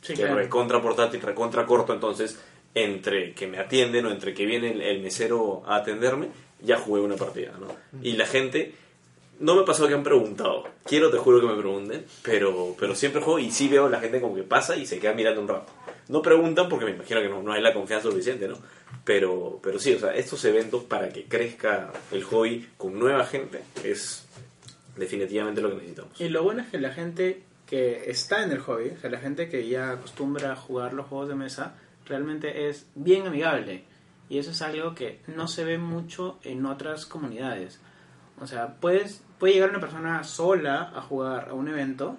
Sí, 0.00 0.14
que 0.14 0.22
claro. 0.22 0.34
recontra 0.36 0.82
portátil, 0.82 1.20
recontra 1.20 1.64
corto, 1.64 1.92
entonces 1.92 2.40
entre 2.74 3.34
que 3.34 3.46
me 3.46 3.58
atienden 3.58 4.06
o 4.06 4.10
entre 4.10 4.34
que 4.34 4.46
viene 4.46 4.72
el, 4.72 4.80
el 4.80 5.00
mesero 5.00 5.62
a 5.66 5.76
atenderme, 5.76 6.28
ya 6.60 6.78
jugué 6.78 7.02
una 7.02 7.16
partida, 7.16 7.52
¿no? 7.60 7.68
Y 8.02 8.12
la 8.14 8.26
gente, 8.26 8.74
no 9.40 9.56
me 9.56 9.64
pasó 9.64 9.88
que 9.88 9.94
han 9.94 10.02
preguntado, 10.02 10.64
quiero 10.84 11.10
te 11.10 11.18
juro 11.18 11.40
que 11.40 11.46
me 11.46 11.56
pregunten, 11.56 12.04
pero, 12.22 12.76
pero 12.78 12.94
siempre 12.94 13.20
juego 13.20 13.38
y 13.38 13.50
sí 13.50 13.68
veo 13.68 13.88
la 13.88 14.00
gente 14.00 14.20
como 14.20 14.34
que 14.34 14.42
pasa 14.42 14.76
y 14.76 14.86
se 14.86 14.98
queda 14.98 15.14
mirando 15.14 15.40
un 15.40 15.48
rato. 15.48 15.72
No 16.08 16.22
preguntan 16.22 16.68
porque 16.68 16.84
me 16.84 16.92
imagino 16.92 17.20
que 17.20 17.28
no, 17.28 17.42
no 17.42 17.52
hay 17.52 17.62
la 17.62 17.72
confianza 17.72 18.10
suficiente, 18.10 18.48
¿no? 18.48 18.58
Pero, 19.04 19.58
pero 19.62 19.78
sí, 19.78 19.94
o 19.94 19.98
sea, 19.98 20.14
estos 20.14 20.44
eventos 20.44 20.84
para 20.84 21.08
que 21.08 21.24
crezca 21.24 21.92
el 22.12 22.22
hobby 22.24 22.68
con 22.76 22.98
nueva 22.98 23.24
gente 23.24 23.62
es 23.82 24.26
definitivamente 24.96 25.60
lo 25.60 25.70
que 25.70 25.76
necesitamos. 25.76 26.20
Y 26.20 26.28
lo 26.28 26.42
bueno 26.42 26.62
es 26.62 26.68
que 26.68 26.78
la 26.78 26.92
gente 26.92 27.42
que 27.66 28.10
está 28.10 28.44
en 28.44 28.52
el 28.52 28.58
hobby, 28.58 28.92
o 29.02 29.08
la 29.08 29.18
gente 29.18 29.48
que 29.48 29.66
ya 29.66 29.92
acostumbra 29.92 30.52
a 30.52 30.56
jugar 30.56 30.92
los 30.92 31.06
juegos 31.06 31.28
de 31.28 31.34
mesa, 31.34 31.74
realmente 32.06 32.68
es 32.68 32.86
bien 32.94 33.26
amigable. 33.26 33.84
Y 34.28 34.38
eso 34.38 34.50
es 34.50 34.62
algo 34.62 34.94
que 34.94 35.20
no 35.26 35.48
se 35.48 35.64
ve 35.64 35.78
mucho 35.78 36.38
en 36.42 36.66
otras 36.66 37.06
comunidades. 37.06 37.80
O 38.42 38.46
sea, 38.46 38.74
puedes, 38.80 39.22
puede 39.38 39.54
llegar 39.54 39.70
una 39.70 39.80
persona 39.80 40.24
sola 40.24 40.92
a 40.94 41.00
jugar 41.00 41.48
a 41.50 41.54
un 41.54 41.68
evento 41.68 42.16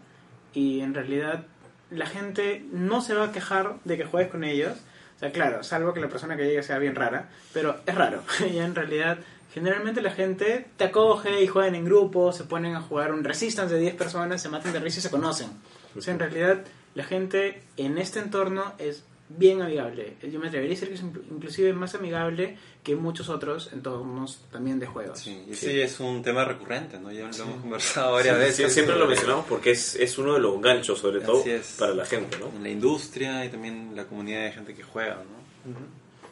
y 0.53 0.79
en 0.79 0.93
realidad 0.93 1.45
la 1.91 2.05
gente 2.05 2.65
no 2.71 3.01
se 3.01 3.13
va 3.13 3.25
a 3.25 3.31
quejar 3.31 3.75
de 3.83 3.97
que 3.97 4.05
juegues 4.05 4.31
con 4.31 4.43
ellos. 4.43 4.73
O 5.17 5.19
sea, 5.19 5.31
claro, 5.31 5.63
salvo 5.63 5.93
que 5.93 5.99
la 5.99 6.09
persona 6.09 6.35
que 6.35 6.45
llegue 6.45 6.63
sea 6.63 6.79
bien 6.79 6.95
rara, 6.95 7.29
pero 7.53 7.81
es 7.85 7.95
raro. 7.95 8.23
y 8.51 8.57
en 8.57 8.73
realidad, 8.73 9.19
generalmente 9.53 10.01
la 10.01 10.11
gente 10.11 10.67
te 10.77 10.85
acoge 10.85 11.43
y 11.43 11.47
juegan 11.47 11.75
en 11.75 11.85
grupo, 11.85 12.31
se 12.31 12.45
ponen 12.45 12.75
a 12.75 12.81
jugar 12.81 13.11
un 13.11 13.23
Resistance 13.23 13.73
de 13.73 13.81
10 13.81 13.95
personas, 13.95 14.41
se 14.41 14.49
matan 14.49 14.73
de 14.73 14.79
risa 14.79 14.99
y 14.99 15.01
se 15.01 15.11
conocen. 15.11 15.49
O 15.95 16.01
sea, 16.01 16.13
en 16.13 16.19
realidad, 16.19 16.61
la 16.95 17.03
gente 17.03 17.61
en 17.77 17.97
este 17.97 18.19
entorno 18.19 18.73
es 18.77 19.03
bien 19.29 19.61
amigable. 19.61 20.15
Yo 20.21 20.39
me 20.39 20.47
atrevería 20.47 20.75
a 20.75 20.79
decir 20.79 20.89
que 20.89 20.95
es 20.95 21.03
inclu- 21.03 21.23
inclusive 21.31 21.73
más 21.73 21.95
amigable 21.95 22.57
que 22.83 22.95
muchos 22.95 23.29
otros 23.29 23.71
entornos 23.73 24.41
también 24.51 24.79
de 24.79 24.85
juegos. 24.85 25.19
Sí, 25.19 25.45
y 25.49 25.53
Sí. 25.55 25.67
sí, 25.67 25.81
es 25.81 25.99
un 25.99 26.21
tema 26.21 26.45
recurrente, 26.45 26.99
¿no? 26.99 27.11
Ya 27.11 27.27
lo 27.27 27.43
hemos 27.43 27.61
conversado 27.61 28.13
varias 28.13 28.37
veces. 28.37 28.67
Sí, 28.67 28.73
siempre 28.73 28.95
lo 28.97 29.07
mencionamos 29.07 29.45
porque 29.47 29.71
es, 29.71 29.95
es 29.95 30.17
uno 30.17 30.33
de 30.33 30.39
los 30.39 30.61
ganchos, 30.61 30.99
sobre 30.99 31.17
Así 31.17 31.25
todo, 31.25 31.43
es. 31.45 31.75
para 31.79 31.93
la 31.93 32.05
gente, 32.05 32.37
¿no? 32.37 32.47
En 32.55 32.63
la 32.63 32.69
industria 32.69 33.43
y 33.45 33.49
también 33.49 33.95
la 33.95 34.05
comunidad 34.05 34.43
de 34.43 34.51
gente 34.51 34.73
que 34.75 34.83
juega, 34.83 35.15
¿no? 35.15 35.71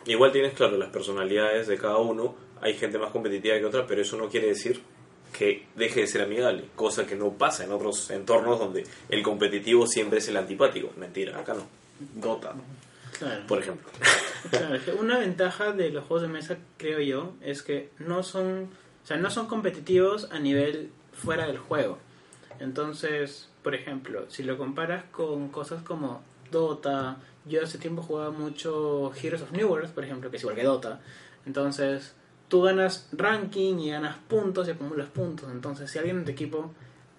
Igual 0.05 0.31
tienes, 0.31 0.53
claro, 0.53 0.77
las 0.77 0.89
personalidades 0.89 1.67
de 1.67 1.77
cada 1.77 1.97
uno. 1.97 2.35
Hay 2.61 2.75
gente 2.75 2.97
más 2.99 3.11
competitiva 3.11 3.57
que 3.57 3.65
otra, 3.65 3.87
pero 3.87 4.01
eso 4.01 4.17
no 4.17 4.27
quiere 4.29 4.47
decir 4.47 4.81
que 5.37 5.65
deje 5.75 6.01
de 6.01 6.07
ser 6.07 6.21
amigable, 6.23 6.65
cosa 6.75 7.05
que 7.07 7.15
no 7.15 7.31
pasa 7.31 7.63
en 7.63 7.71
otros 7.71 8.09
entornos 8.11 8.59
donde 8.59 8.83
el 9.09 9.23
competitivo 9.23 9.87
siempre 9.87 10.19
es 10.19 10.27
el 10.27 10.37
antipático. 10.37 10.89
Mentira, 10.97 11.39
acá 11.39 11.53
no. 11.53 11.65
Dota, 12.15 12.53
Claro. 13.17 13.47
por 13.47 13.59
ejemplo. 13.59 13.87
Claro, 14.49 14.77
una 14.99 15.19
ventaja 15.19 15.71
de 15.71 15.89
los 15.91 16.05
juegos 16.05 16.23
de 16.23 16.27
mesa, 16.33 16.57
creo 16.77 16.99
yo, 17.01 17.33
es 17.41 17.61
que 17.61 17.91
no 17.99 18.23
son, 18.23 18.69
o 19.03 19.07
sea, 19.07 19.17
no 19.17 19.29
son 19.29 19.47
competitivos 19.47 20.27
a 20.31 20.39
nivel 20.39 20.91
fuera 21.13 21.45
del 21.45 21.57
juego. 21.59 21.97
Entonces, 22.59 23.49
por 23.63 23.75
ejemplo, 23.75 24.25
si 24.29 24.43
lo 24.43 24.57
comparas 24.57 25.03
con 25.11 25.49
cosas 25.49 25.83
como 25.83 26.21
Dota, 26.51 27.17
yo 27.45 27.63
hace 27.63 27.77
tiempo 27.77 28.01
jugaba 28.03 28.31
mucho 28.31 29.11
Heroes 29.21 29.41
of 29.43 29.51
New 29.51 29.67
World, 29.69 29.91
por 29.91 30.03
ejemplo, 30.03 30.29
que 30.29 30.37
es 30.37 30.43
igual 30.43 30.55
que 30.55 30.63
Dota. 30.63 30.99
Entonces, 31.45 32.13
tú 32.47 32.61
ganas 32.61 33.07
ranking 33.13 33.77
y 33.79 33.91
ganas 33.91 34.17
puntos 34.27 34.67
y 34.67 34.71
acumulas 34.71 35.09
puntos. 35.09 35.49
Entonces, 35.51 35.89
si 35.89 35.97
alguien 35.97 36.19
en 36.19 36.25
tu 36.25 36.31
equipo 36.31 36.71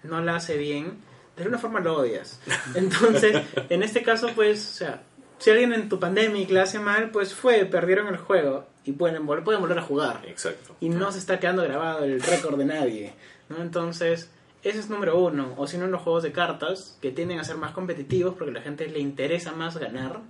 no 0.03 0.21
la 0.21 0.35
hace 0.37 0.57
bien, 0.57 0.97
de 1.35 1.43
alguna 1.43 1.57
forma 1.59 1.79
lo 1.79 1.97
odias. 1.97 2.39
Entonces, 2.75 3.41
en 3.69 3.83
este 3.83 4.03
caso, 4.03 4.29
pues, 4.35 4.69
o 4.69 4.73
sea, 4.73 5.03
si 5.39 5.49
alguien 5.51 5.73
en 5.73 5.89
tu 5.89 5.99
pandemic 5.99 6.49
la 6.51 6.63
hace 6.63 6.79
mal, 6.79 7.09
pues 7.11 7.33
fue, 7.33 7.65
perdieron 7.65 8.07
el 8.07 8.17
juego 8.17 8.65
y 8.85 8.91
pueden, 8.93 9.25
vol- 9.25 9.43
pueden 9.43 9.61
volver 9.61 9.79
a 9.79 9.81
jugar. 9.81 10.21
Exacto. 10.27 10.75
Y 10.79 10.89
no 10.89 11.11
se 11.11 11.19
está 11.19 11.39
quedando 11.39 11.63
grabado 11.63 12.03
el 12.05 12.21
récord 12.21 12.57
de 12.57 12.65
nadie. 12.65 13.13
¿no? 13.49 13.57
Entonces, 13.61 14.29
ese 14.63 14.79
es 14.79 14.89
número 14.89 15.17
uno. 15.19 15.53
O 15.57 15.67
si 15.67 15.77
no, 15.77 15.85
en 15.85 15.91
los 15.91 16.01
juegos 16.01 16.23
de 16.23 16.31
cartas, 16.31 16.97
que 17.01 17.11
tienden 17.11 17.39
a 17.39 17.43
ser 17.43 17.57
más 17.57 17.71
competitivos 17.71 18.35
porque 18.35 18.51
a 18.51 18.53
la 18.53 18.61
gente 18.61 18.87
le 18.87 18.99
interesa 18.99 19.51
más 19.51 19.77
ganar. 19.77 20.21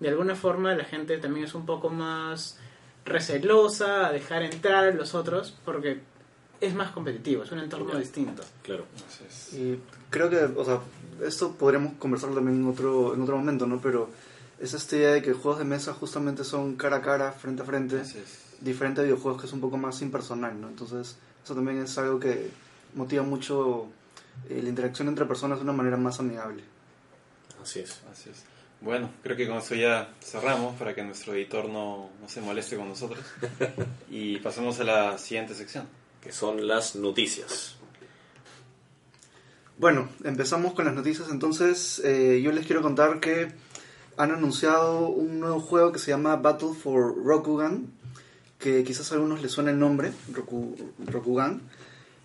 De 0.00 0.08
alguna 0.08 0.34
forma, 0.34 0.74
la 0.74 0.84
gente 0.84 1.16
también 1.18 1.46
es 1.46 1.54
un 1.54 1.64
poco 1.64 1.88
más 1.88 2.58
recelosa 3.06 4.06
a 4.08 4.12
dejar 4.12 4.42
entrar 4.42 4.84
a 4.86 4.90
los 4.90 5.14
otros 5.14 5.56
porque 5.64 6.00
es 6.66 6.74
más 6.74 6.90
competitivo, 6.92 7.42
es 7.42 7.52
un 7.52 7.60
entorno 7.60 7.98
distinto. 7.98 8.42
Claro. 8.62 8.86
Entonces, 8.94 9.54
Y 9.54 9.78
creo 10.10 10.30
que, 10.30 10.36
o 10.36 10.64
sea, 10.64 10.80
esto 11.24 11.52
podríamos 11.52 11.94
conversarlo 11.94 12.34
también 12.34 12.60
en 12.60 12.68
otro, 12.68 13.14
en 13.14 13.22
otro 13.22 13.36
momento, 13.36 13.66
¿no? 13.66 13.80
Pero 13.80 14.10
es 14.60 14.74
esta 14.74 14.96
idea 14.96 15.12
de 15.12 15.22
que 15.22 15.32
juegos 15.32 15.58
de 15.58 15.64
mesa 15.64 15.92
justamente 15.94 16.44
son 16.44 16.76
cara 16.76 16.96
a 16.96 17.02
cara, 17.02 17.32
frente 17.32 17.62
a 17.62 17.64
frente, 17.64 18.02
diferente 18.60 19.00
a 19.00 19.04
videojuegos 19.04 19.40
que 19.40 19.46
es 19.46 19.52
un 19.52 19.60
poco 19.60 19.76
más 19.76 20.00
impersonal, 20.02 20.60
¿no? 20.60 20.68
Entonces, 20.68 21.16
eso 21.44 21.54
también 21.54 21.82
es 21.82 21.96
algo 21.98 22.18
que 22.18 22.50
motiva 22.94 23.22
mucho 23.22 23.88
eh, 24.48 24.60
la 24.62 24.68
interacción 24.68 25.08
entre 25.08 25.24
personas 25.26 25.58
de 25.58 25.64
una 25.64 25.72
manera 25.72 25.96
más 25.96 26.20
amigable. 26.20 26.62
Así 27.62 27.80
es. 27.80 28.00
Así 28.10 28.30
es. 28.30 28.44
Bueno, 28.80 29.10
creo 29.22 29.36
que 29.36 29.48
con 29.48 29.56
eso 29.58 29.74
ya 29.74 30.12
cerramos 30.20 30.76
para 30.76 30.94
que 30.94 31.02
nuestro 31.02 31.34
editor 31.34 31.68
no, 31.68 32.10
no 32.20 32.28
se 32.28 32.40
moleste 32.40 32.76
con 32.76 32.88
nosotros. 32.88 33.24
Y 34.10 34.38
pasemos 34.38 34.78
a 34.78 34.84
la 34.84 35.18
siguiente 35.18 35.54
sección. 35.54 35.88
Que 36.24 36.32
son 36.32 36.66
las 36.66 36.96
noticias. 36.96 37.76
Bueno, 39.78 40.08
empezamos 40.24 40.72
con 40.72 40.86
las 40.86 40.94
noticias. 40.94 41.28
Entonces, 41.30 42.00
eh, 42.02 42.40
yo 42.42 42.50
les 42.50 42.64
quiero 42.64 42.80
contar 42.80 43.20
que 43.20 43.48
han 44.16 44.30
anunciado 44.30 45.08
un 45.08 45.38
nuevo 45.38 45.60
juego 45.60 45.92
que 45.92 45.98
se 45.98 46.10
llama 46.10 46.36
Battle 46.36 46.72
for 46.74 47.14
Rokugan, 47.22 47.92
que 48.58 48.84
quizás 48.84 49.12
a 49.12 49.16
algunos 49.16 49.42
les 49.42 49.52
suene 49.52 49.72
el 49.72 49.78
nombre, 49.78 50.12
Roku, 50.32 50.76
Rokugan, 51.04 51.60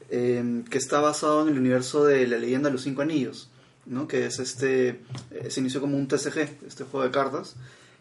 eh, 0.10 0.64
que 0.70 0.78
está 0.78 1.02
basado 1.02 1.42
en 1.42 1.50
el 1.50 1.60
universo 1.60 2.06
de 2.06 2.26
la 2.28 2.38
leyenda 2.38 2.70
de 2.70 2.74
los 2.74 2.84
cinco 2.84 3.02
anillos, 3.02 3.50
¿no? 3.86 4.08
que 4.08 4.26
es 4.26 4.40
este, 4.40 5.02
eh, 5.32 5.50
se 5.50 5.60
inició 5.60 5.82
como 5.82 5.98
un 5.98 6.08
TCG, 6.08 6.66
este 6.66 6.86
juego 6.86 7.04
de 7.06 7.12
cartas, 7.12 7.56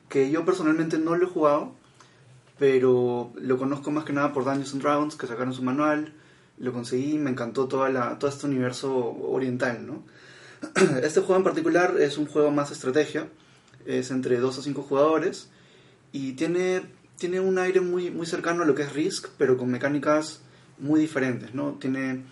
que 0.09 0.31
yo 0.31 0.45
personalmente 0.45 0.99
no 0.99 1.17
lo 1.17 1.27
he 1.27 1.31
jugado, 1.31 1.73
pero 2.59 3.33
lo 3.37 3.57
conozco 3.57 3.91
más 3.91 4.05
que 4.05 4.13
nada 4.13 4.33
por 4.33 4.45
Dungeons 4.45 4.73
and 4.73 4.83
Dragons, 4.83 5.17
que 5.17 5.27
sacaron 5.27 5.55
su 5.55 5.63
manual, 5.63 6.13
lo 6.59 6.73
conseguí 6.73 7.15
y 7.15 7.19
me 7.19 7.31
encantó 7.31 7.69
toda 7.69 7.89
la, 7.89 8.19
todo 8.19 8.31
este 8.31 8.47
universo 8.47 8.95
oriental, 8.97 9.87
¿no? 9.87 10.03
Este 11.03 11.21
juego 11.21 11.37
en 11.37 11.45
particular 11.45 11.95
es 12.01 12.19
un 12.19 12.27
juego 12.27 12.51
más 12.51 12.73
estrategia, 12.73 13.29
es 13.87 14.11
entre 14.11 14.39
2 14.39 14.59
a 14.59 14.63
5 14.63 14.83
jugadores 14.83 15.49
y 16.11 16.33
tiene, 16.33 16.83
tiene 17.17 17.39
un 17.39 17.59
aire 17.59 17.81
muy, 17.81 18.11
muy 18.11 18.27
cercano 18.27 18.65
a 18.65 18.67
lo 18.67 18.75
que 18.75 18.83
es 18.83 18.93
Risk, 18.93 19.29
pero 19.39 19.57
con 19.57 19.71
mecánicas 19.71 20.41
muy 20.79 21.01
diferentes, 21.01 21.55
¿no? 21.55 21.75
Tiene, 21.75 22.25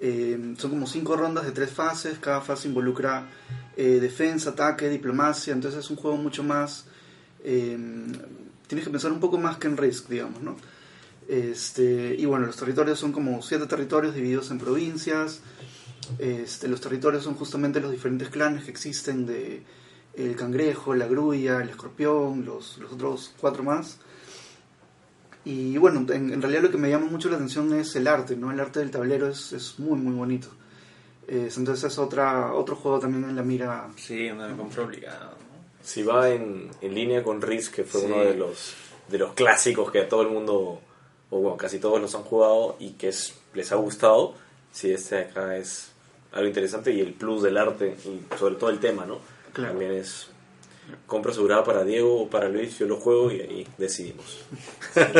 eh, 0.00 0.54
son 0.56 0.70
como 0.70 0.86
5 0.86 1.16
rondas 1.16 1.44
de 1.44 1.52
3 1.52 1.70
fases, 1.70 2.18
cada 2.18 2.40
fase 2.40 2.68
involucra 2.68 3.28
eh, 3.76 3.98
defensa, 4.00 4.50
ataque, 4.50 4.88
diplomacia, 4.88 5.52
entonces 5.52 5.84
es 5.84 5.90
un 5.90 5.96
juego 5.96 6.16
mucho 6.16 6.42
más... 6.42 6.86
eh, 7.44 7.76
tienes 8.66 8.84
que 8.84 8.90
pensar 8.90 9.12
un 9.12 9.20
poco 9.20 9.38
más 9.38 9.58
que 9.58 9.68
en 9.68 9.76
Risk, 9.76 10.08
digamos, 10.08 10.42
¿no? 10.42 10.56
Este, 11.28 12.14
y 12.16 12.24
bueno, 12.24 12.46
los 12.46 12.56
territorios 12.56 12.98
son 12.98 13.12
como 13.12 13.42
siete 13.42 13.66
territorios 13.66 14.14
divididos 14.14 14.50
en 14.50 14.58
provincias. 14.58 15.40
Este, 16.18 16.68
los 16.68 16.80
territorios 16.80 17.24
son 17.24 17.34
justamente 17.34 17.80
los 17.80 17.90
diferentes 17.90 18.28
clanes 18.28 18.64
que 18.64 18.70
existen 18.70 19.26
de 19.26 19.62
el 20.14 20.34
cangrejo, 20.36 20.94
la 20.94 21.06
grulla, 21.06 21.60
el 21.60 21.68
escorpión, 21.68 22.44
los, 22.44 22.78
los 22.78 22.92
otros 22.92 23.34
cuatro 23.40 23.62
más. 23.62 23.98
Y 25.44 25.78
bueno, 25.78 26.04
en, 26.12 26.42
realidad 26.42 26.62
lo 26.62 26.70
que 26.70 26.78
me 26.78 26.90
llama 26.90 27.06
mucho 27.06 27.28
la 27.28 27.36
atención 27.36 27.72
es 27.74 27.94
el 27.96 28.08
arte, 28.08 28.36
¿no? 28.36 28.50
El 28.50 28.58
arte 28.58 28.80
del 28.80 28.90
tablero 28.90 29.28
es, 29.28 29.52
es 29.52 29.78
muy, 29.78 29.98
muy 29.98 30.14
bonito. 30.14 30.48
Es- 31.28 31.56
entonces 31.56 31.92
es 31.92 31.98
otra, 31.98 32.52
otro 32.52 32.76
juego 32.76 32.98
también 32.98 33.24
en 33.24 33.36
la 33.36 33.42
mira. 33.42 33.88
Sí, 33.96 34.28
obligada. 34.30 35.34
¿no? 35.38 35.45
Si 35.86 36.02
va 36.02 36.30
en, 36.30 36.68
en 36.80 36.94
línea 36.94 37.22
con 37.22 37.40
Risk, 37.40 37.74
que 37.76 37.84
fue 37.84 38.00
Sí. 38.00 38.06
uno 38.06 38.24
de 38.24 38.34
los, 38.34 38.74
de 39.08 39.18
los 39.18 39.34
clásicos 39.34 39.92
que 39.92 40.00
a 40.00 40.08
todo 40.08 40.22
el 40.22 40.28
mundo, 40.28 40.80
o 41.30 41.38
bueno, 41.38 41.56
casi 41.56 41.78
todos 41.78 42.00
los 42.00 42.14
han 42.16 42.22
jugado 42.24 42.74
y 42.80 42.90
que 42.94 43.08
es, 43.08 43.34
les 43.54 43.70
ha 43.70 43.76
gustado, 43.76 44.34
si 44.72 44.90
este 44.90 45.14
de 45.14 45.20
acá 45.22 45.56
es 45.56 45.92
algo 46.32 46.48
interesante 46.48 46.92
y 46.92 47.00
el 47.00 47.12
plus 47.14 47.42
del 47.42 47.56
arte 47.56 47.96
y 48.04 48.36
sobre 48.36 48.56
todo 48.56 48.70
el 48.70 48.80
tema, 48.80 49.06
¿no? 49.06 49.20
Claro. 49.52 49.70
También 49.70 49.92
es 49.92 50.26
compra 51.06 51.30
asegurada 51.30 51.62
para 51.64 51.84
Diego 51.84 52.22
o 52.22 52.28
para 52.28 52.48
Luis, 52.48 52.78
yo 52.78 52.86
lo 52.86 52.96
juego 52.96 53.30
y 53.30 53.40
ahí 53.40 53.68
decidimos. 53.78 54.44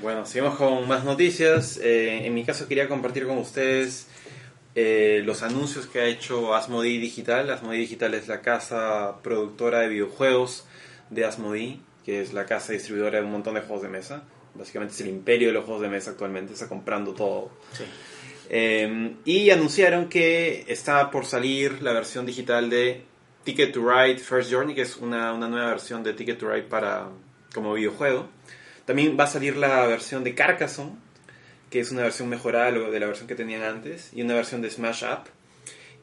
Bueno, 0.00 0.24
seguimos 0.26 0.56
con 0.56 0.86
más 0.86 1.02
noticias. 1.04 1.76
Eh, 1.82 2.24
en 2.24 2.32
mi 2.32 2.44
caso 2.44 2.68
quería 2.68 2.88
compartir 2.88 3.26
con 3.26 3.36
ustedes 3.38 4.06
eh, 4.80 5.22
los 5.24 5.42
anuncios 5.42 5.88
que 5.88 5.98
ha 5.98 6.04
hecho 6.04 6.54
Asmodee 6.54 7.00
Digital. 7.00 7.50
Asmodee 7.50 7.80
Digital 7.80 8.14
es 8.14 8.28
la 8.28 8.42
casa 8.42 9.16
productora 9.24 9.80
de 9.80 9.88
videojuegos 9.88 10.66
de 11.10 11.24
Asmodee, 11.24 11.80
que 12.04 12.22
es 12.22 12.32
la 12.32 12.46
casa 12.46 12.74
distribuidora 12.74 13.18
de 13.18 13.24
un 13.24 13.32
montón 13.32 13.54
de 13.54 13.62
juegos 13.62 13.82
de 13.82 13.88
mesa. 13.88 14.22
Básicamente 14.54 14.94
es 14.94 15.00
el 15.00 15.08
imperio 15.08 15.48
de 15.48 15.54
los 15.54 15.64
juegos 15.64 15.82
de 15.82 15.88
mesa 15.88 16.12
actualmente, 16.12 16.52
está 16.52 16.68
comprando 16.68 17.12
todo. 17.12 17.50
Eh, 18.48 19.16
y 19.24 19.50
anunciaron 19.50 20.08
que 20.08 20.64
está 20.68 21.10
por 21.10 21.26
salir 21.26 21.82
la 21.82 21.92
versión 21.92 22.24
digital 22.24 22.70
de 22.70 23.02
Ticket 23.42 23.72
to 23.72 23.80
Ride 23.80 24.18
First 24.18 24.52
Journey, 24.52 24.76
que 24.76 24.82
es 24.82 24.96
una, 24.98 25.32
una 25.32 25.48
nueva 25.48 25.70
versión 25.70 26.04
de 26.04 26.12
Ticket 26.12 26.38
to 26.38 26.48
Ride 26.48 26.68
para, 26.68 27.08
como 27.52 27.74
videojuego. 27.74 28.28
También 28.84 29.16
va 29.18 29.24
a 29.24 29.26
salir 29.26 29.56
la 29.56 29.88
versión 29.88 30.22
de 30.22 30.36
Carcassonne, 30.36 30.92
que 31.70 31.80
es 31.80 31.90
una 31.90 32.02
versión 32.02 32.28
mejorada 32.28 32.70
de 32.70 33.00
la 33.00 33.06
versión 33.06 33.28
que 33.28 33.34
tenían 33.34 33.62
antes, 33.62 34.10
y 34.12 34.22
una 34.22 34.34
versión 34.34 34.62
de 34.62 34.70
Smash 34.70 35.04
Up. 35.04 35.28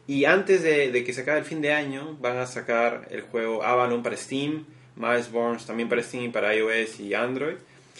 Y 0.07 0.25
antes 0.25 0.61
de, 0.61 0.91
de 0.91 1.03
que 1.03 1.13
se 1.13 1.21
acabe 1.21 1.39
el 1.39 1.45
fin 1.45 1.61
de 1.61 1.73
año, 1.73 2.17
van 2.21 2.37
a 2.37 2.45
sacar 2.45 3.07
el 3.09 3.21
juego 3.21 3.63
Avalon 3.63 4.03
para 4.03 4.15
Steam, 4.15 4.65
Milesborns 4.95 5.65
también 5.65 5.89
para 5.89 6.03
Steam, 6.03 6.31
para 6.31 6.55
iOS 6.55 6.99
y 6.99 7.13
Android, 7.13 7.55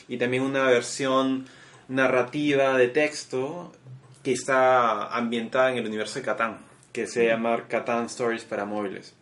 y 0.08 0.18
también 0.18 0.44
una 0.44 0.70
versión 0.70 1.46
narrativa 1.88 2.78
de 2.78 2.88
texto 2.88 3.72
que 4.24 4.34
está 4.34 5.08
ambientada 5.16 5.72
en 5.72 5.78
el 5.78 5.86
universo 5.86 6.20
de 6.20 6.26
Catán, 6.26 6.60
que 6.92 7.08
se 7.08 7.28
llama 7.28 7.68
Catán 7.68 8.06
Stories 8.06 8.44
para 8.44 8.66
móviles. 8.66 9.14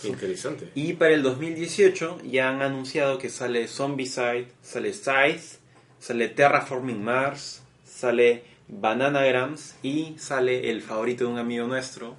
Qué 0.00 0.08
interesante. 0.08 0.70
Y 0.74 0.94
para 0.94 1.14
el 1.14 1.22
2018 1.22 2.20
ya 2.24 2.48
han 2.48 2.62
anunciado 2.62 3.18
que 3.18 3.28
sale 3.28 3.66
Zombicide, 3.66 4.48
sale 4.62 4.92
Scythe, 4.92 5.58
sale 5.98 6.28
Terraforming 6.28 7.02
Mars, 7.02 7.62
sale 7.94 8.44
Bananagrams 8.68 9.76
y 9.82 10.14
sale 10.18 10.70
el 10.70 10.82
favorito 10.82 11.24
de 11.24 11.30
un 11.30 11.38
amigo 11.38 11.66
nuestro, 11.66 12.16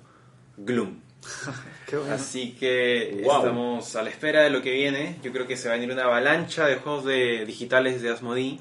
Gloom. 0.58 1.02
Qué 1.88 1.98
bueno. 1.98 2.14
Así 2.14 2.52
que 2.54 3.22
Wow. 3.24 3.38
estamos 3.38 3.96
a 3.96 4.04
la 4.04 4.10
espera 4.10 4.44
de 4.44 4.50
lo 4.50 4.62
que 4.62 4.72
viene. 4.72 5.18
Yo 5.24 5.32
creo 5.32 5.48
que 5.48 5.58
se 5.58 5.68
va 5.68 5.74
a 5.74 5.78
venir 5.78 5.92
una 5.94 6.04
avalancha 6.04 6.68
de 6.68 6.76
juegos 6.76 7.06
de, 7.06 7.46
digitales 7.46 8.02
de 8.02 8.10
Asmodee. 8.10 8.60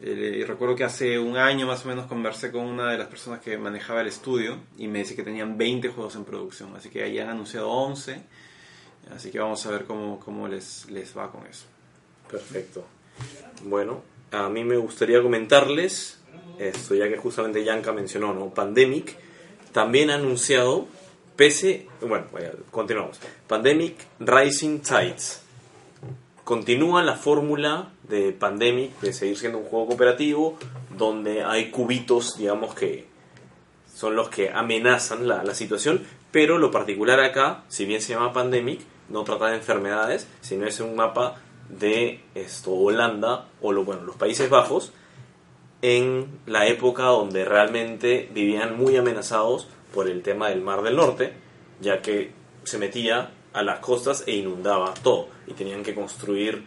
Eh, 0.00 0.44
recuerdo 0.48 0.74
que 0.74 0.84
hace 0.84 1.18
un 1.18 1.36
año 1.36 1.66
más 1.66 1.84
o 1.84 1.88
menos 1.88 2.06
conversé 2.06 2.50
con 2.50 2.62
una 2.64 2.90
de 2.90 2.98
las 2.98 3.06
personas 3.08 3.40
que 3.40 3.56
manejaba 3.58 4.00
el 4.00 4.08
estudio 4.08 4.58
y 4.76 4.88
me 4.88 5.00
dice 5.00 5.14
que 5.14 5.22
tenían 5.22 5.58
20 5.58 5.88
juegos 5.88 6.16
en 6.16 6.24
producción. 6.24 6.74
Así 6.76 6.88
que 6.88 7.02
ahí 7.04 7.18
han 7.18 7.28
anunciado 7.28 7.68
11. 7.70 8.20
Así 9.14 9.30
que 9.30 9.38
vamos 9.38 9.64
a 9.66 9.70
ver 9.70 9.84
cómo, 9.84 10.18
cómo 10.20 10.48
les, 10.48 10.88
les 10.90 11.16
va 11.16 11.30
con 11.30 11.46
eso. 11.46 11.66
Perfecto. 12.30 12.84
Bueno, 13.64 14.02
a 14.30 14.48
mí 14.48 14.64
me 14.64 14.76
gustaría 14.76 15.20
comentarles 15.22 16.21
esto, 16.68 16.94
ya 16.94 17.08
que 17.08 17.16
justamente 17.16 17.64
Yanka 17.64 17.92
mencionó, 17.92 18.32
¿no? 18.34 18.50
Pandemic 18.50 19.16
también 19.72 20.10
ha 20.10 20.14
anunciado, 20.14 20.86
pese, 21.36 21.88
bueno, 22.00 22.26
continuamos. 22.70 23.20
Pandemic 23.46 23.96
Rising 24.20 24.80
Tides. 24.80 25.42
Continúa 26.44 27.02
la 27.02 27.16
fórmula 27.16 27.92
de 28.08 28.32
Pandemic 28.32 29.00
de 29.00 29.12
seguir 29.12 29.38
siendo 29.38 29.58
un 29.58 29.64
juego 29.64 29.88
cooperativo 29.88 30.58
donde 30.96 31.44
hay 31.44 31.70
cubitos, 31.70 32.36
digamos 32.36 32.74
que 32.74 33.06
son 33.94 34.16
los 34.16 34.28
que 34.28 34.50
amenazan 34.50 35.28
la, 35.28 35.44
la 35.44 35.54
situación, 35.54 36.02
pero 36.32 36.58
lo 36.58 36.70
particular 36.70 37.20
acá, 37.20 37.64
si 37.68 37.84
bien 37.84 38.02
se 38.02 38.14
llama 38.14 38.32
Pandemic, 38.32 38.80
no 39.08 39.22
trata 39.24 39.48
de 39.48 39.56
enfermedades, 39.56 40.26
sino 40.40 40.66
es 40.66 40.80
un 40.80 40.96
mapa 40.96 41.36
de 41.68 42.20
esto, 42.34 42.72
Holanda 42.72 43.48
o 43.60 43.72
lo, 43.72 43.84
bueno, 43.84 44.02
los 44.02 44.16
Países 44.16 44.50
Bajos 44.50 44.92
en 45.82 46.40
la 46.46 46.66
época 46.68 47.04
donde 47.04 47.44
realmente 47.44 48.28
vivían 48.32 48.78
muy 48.78 48.96
amenazados 48.96 49.68
por 49.92 50.08
el 50.08 50.22
tema 50.22 50.48
del 50.48 50.62
Mar 50.62 50.82
del 50.82 50.96
Norte, 50.96 51.32
ya 51.80 52.00
que 52.00 52.30
se 52.62 52.78
metía 52.78 53.32
a 53.52 53.62
las 53.62 53.80
costas 53.80 54.24
e 54.26 54.36
inundaba 54.36 54.94
todo 54.94 55.28
y 55.46 55.52
tenían 55.52 55.82
que 55.82 55.94
construir 55.94 56.64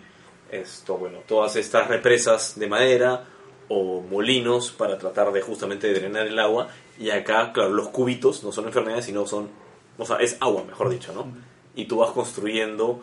esto, 0.52 0.98
bueno, 0.98 1.20
todas 1.28 1.56
estas 1.56 1.88
represas 1.88 2.60
de 2.60 2.68
madera 2.68 3.26
o 3.70 4.02
molinos 4.02 4.72
para 4.72 4.98
tratar 4.98 5.32
de 5.32 5.42
justamente 5.42 5.92
drenar 5.94 6.28
el 6.28 6.38
agua 6.38 6.68
y 7.00 7.10
acá, 7.10 7.52
claro, 7.52 7.72
los 7.72 7.88
cubitos 7.90 8.44
no 8.44 8.52
son 8.52 8.66
enfermedades, 8.66 9.06
sino 9.06 9.26
son, 9.26 9.50
o 9.98 10.06
sea, 10.06 10.18
es 10.18 10.38
agua, 10.40 10.64
mejor 10.66 10.90
dicho, 10.90 11.14
¿no? 11.14 11.26
Y 11.74 11.86
tú 11.86 11.98
vas 11.98 12.12
construyendo, 12.12 13.02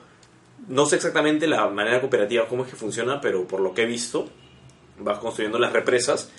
no 0.68 0.86
sé 0.86 0.96
exactamente 0.96 1.46
la 1.46 1.68
manera 1.68 2.00
cooperativa 2.00 2.46
cómo 2.46 2.64
es 2.64 2.70
que 2.70 2.76
funciona, 2.76 3.20
pero 3.20 3.46
por 3.46 3.60
lo 3.60 3.74
que 3.74 3.82
he 3.82 3.86
visto, 3.86 4.28
vas 4.98 5.18
construyendo 5.18 5.58
las 5.58 5.72
represas 5.72 6.30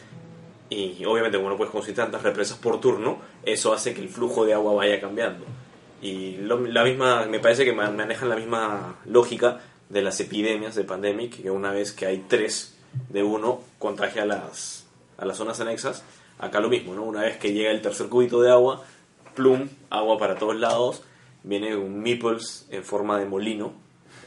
y 0.70 1.04
obviamente 1.06 1.38
como 1.38 1.50
no 1.50 1.58
puedes 1.58 1.72
construir 1.72 1.96
tantas 1.96 2.24
represas 2.24 2.58
por 2.58 2.80
turno, 2.80 3.20
eso 3.46 3.74
hace 3.74 3.94
que 3.94 4.02
el 4.02 4.10
flujo 4.10 4.46
de 4.46 4.54
agua 4.54 4.74
vaya 4.74 5.00
cambiando. 5.00 5.46
Y 6.02 6.38
lo- 6.38 6.60
la 6.68 6.84
misma, 6.84 7.26
me 7.28 7.40
parece 7.40 7.64
que 7.66 7.74
ma- 7.74 7.92
manejan 7.92 8.30
la 8.30 8.36
misma 8.36 8.96
lógica 9.06 9.60
de 9.90 10.02
las 10.02 10.20
epidemias 10.20 10.76
de 10.76 10.84
Pandemic, 10.84 11.42
que 11.44 11.52
una 11.52 11.72
vez 11.72 11.92
que 11.92 12.06
hay 12.06 12.26
tres 12.28 12.76
de 13.10 13.24
uno, 13.24 13.62
contagia 13.80 14.24
a 14.24 14.26
las, 14.26 14.86
a 15.18 15.26
las 15.26 15.38
zonas 15.38 15.60
anexas. 15.60 16.04
Acá 16.40 16.60
lo 16.60 16.70
mismo, 16.70 16.96
¿no? 16.96 17.04
Una 17.04 17.22
vez 17.22 17.38
que 17.38 17.54
llega 17.54 17.72
el 17.72 17.82
tercer 17.82 18.08
cubito 18.08 18.42
de 18.42 18.50
agua, 18.52 18.84
plum, 19.36 19.70
agua 19.90 20.18
para 20.18 20.36
todos 20.38 20.56
lados, 20.56 21.04
viene 21.44 21.76
un 21.76 22.02
meeples 22.02 22.68
en 22.72 22.84
forma 22.84 23.20
de 23.20 23.26
molino, 23.26 23.74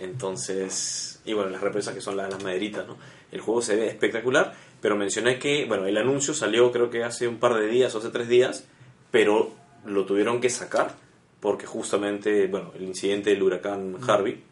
entonces, 0.01 1.21
y 1.25 1.33
bueno, 1.33 1.51
las 1.51 1.61
represas 1.61 1.95
que 1.95 2.01
son 2.01 2.17
las, 2.17 2.31
las 2.31 2.43
maderitas, 2.43 2.87
¿no? 2.87 2.97
El 3.33 3.41
juego 3.41 3.63
se 3.63 3.77
ve 3.77 3.89
espectacular, 3.89 4.55
pero 4.81 4.97
mencioné 4.97 5.39
que, 5.39 5.65
bueno, 5.67 5.87
el 5.87 5.97
anuncio 5.97 6.35
salió 6.35 6.71
creo 6.73 6.91
que 6.91 7.05
hace 7.05 7.27
un 7.27 7.39
par 7.39 7.55
de 7.55 7.67
días 7.67 7.95
o 7.95 7.99
hace 7.99 8.11
tres 8.11 8.29
días, 8.29 8.67
pero 9.11 9.53
lo 9.85 10.05
tuvieron 10.05 10.41
que 10.41 10.51
sacar 10.51 10.95
porque 11.41 11.67
justamente, 11.67 12.47
bueno, 12.47 12.73
el 12.75 12.85
incidente 12.85 13.31
del 13.31 13.43
huracán 13.43 13.97
Harvey. 14.07 14.43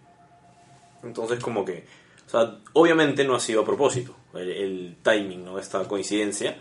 Entonces, 1.03 1.43
como 1.43 1.65
que, 1.65 1.85
o 2.27 2.31
sea, 2.31 2.59
obviamente 2.73 3.25
no 3.25 3.35
ha 3.35 3.41
sido 3.41 3.63
a 3.63 3.65
propósito 3.65 4.15
el, 4.35 4.51
el 4.51 4.97
timing, 5.03 5.45
¿no? 5.45 5.59
Esta 5.59 5.87
coincidencia, 5.87 6.57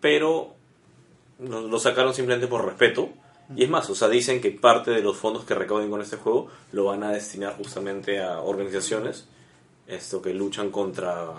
pero 0.00 0.54
lo, 1.38 1.66
lo 1.66 1.78
sacaron 1.78 2.14
simplemente 2.14 2.46
por 2.46 2.64
respeto. 2.64 3.10
Y 3.56 3.64
es 3.64 3.70
más, 3.70 3.88
o 3.90 3.94
sea, 3.94 4.08
dicen 4.08 4.40
que 4.40 4.50
parte 4.50 4.90
de 4.90 5.00
los 5.00 5.16
fondos 5.16 5.44
que 5.44 5.54
recauden 5.54 5.90
con 5.90 6.00
este 6.00 6.16
juego 6.16 6.48
lo 6.72 6.84
van 6.84 7.04
a 7.04 7.12
destinar 7.12 7.56
justamente 7.56 8.20
a 8.20 8.40
organizaciones 8.40 9.26
esto 9.86 10.22
que 10.22 10.32
luchan 10.32 10.70
contra 10.70 11.32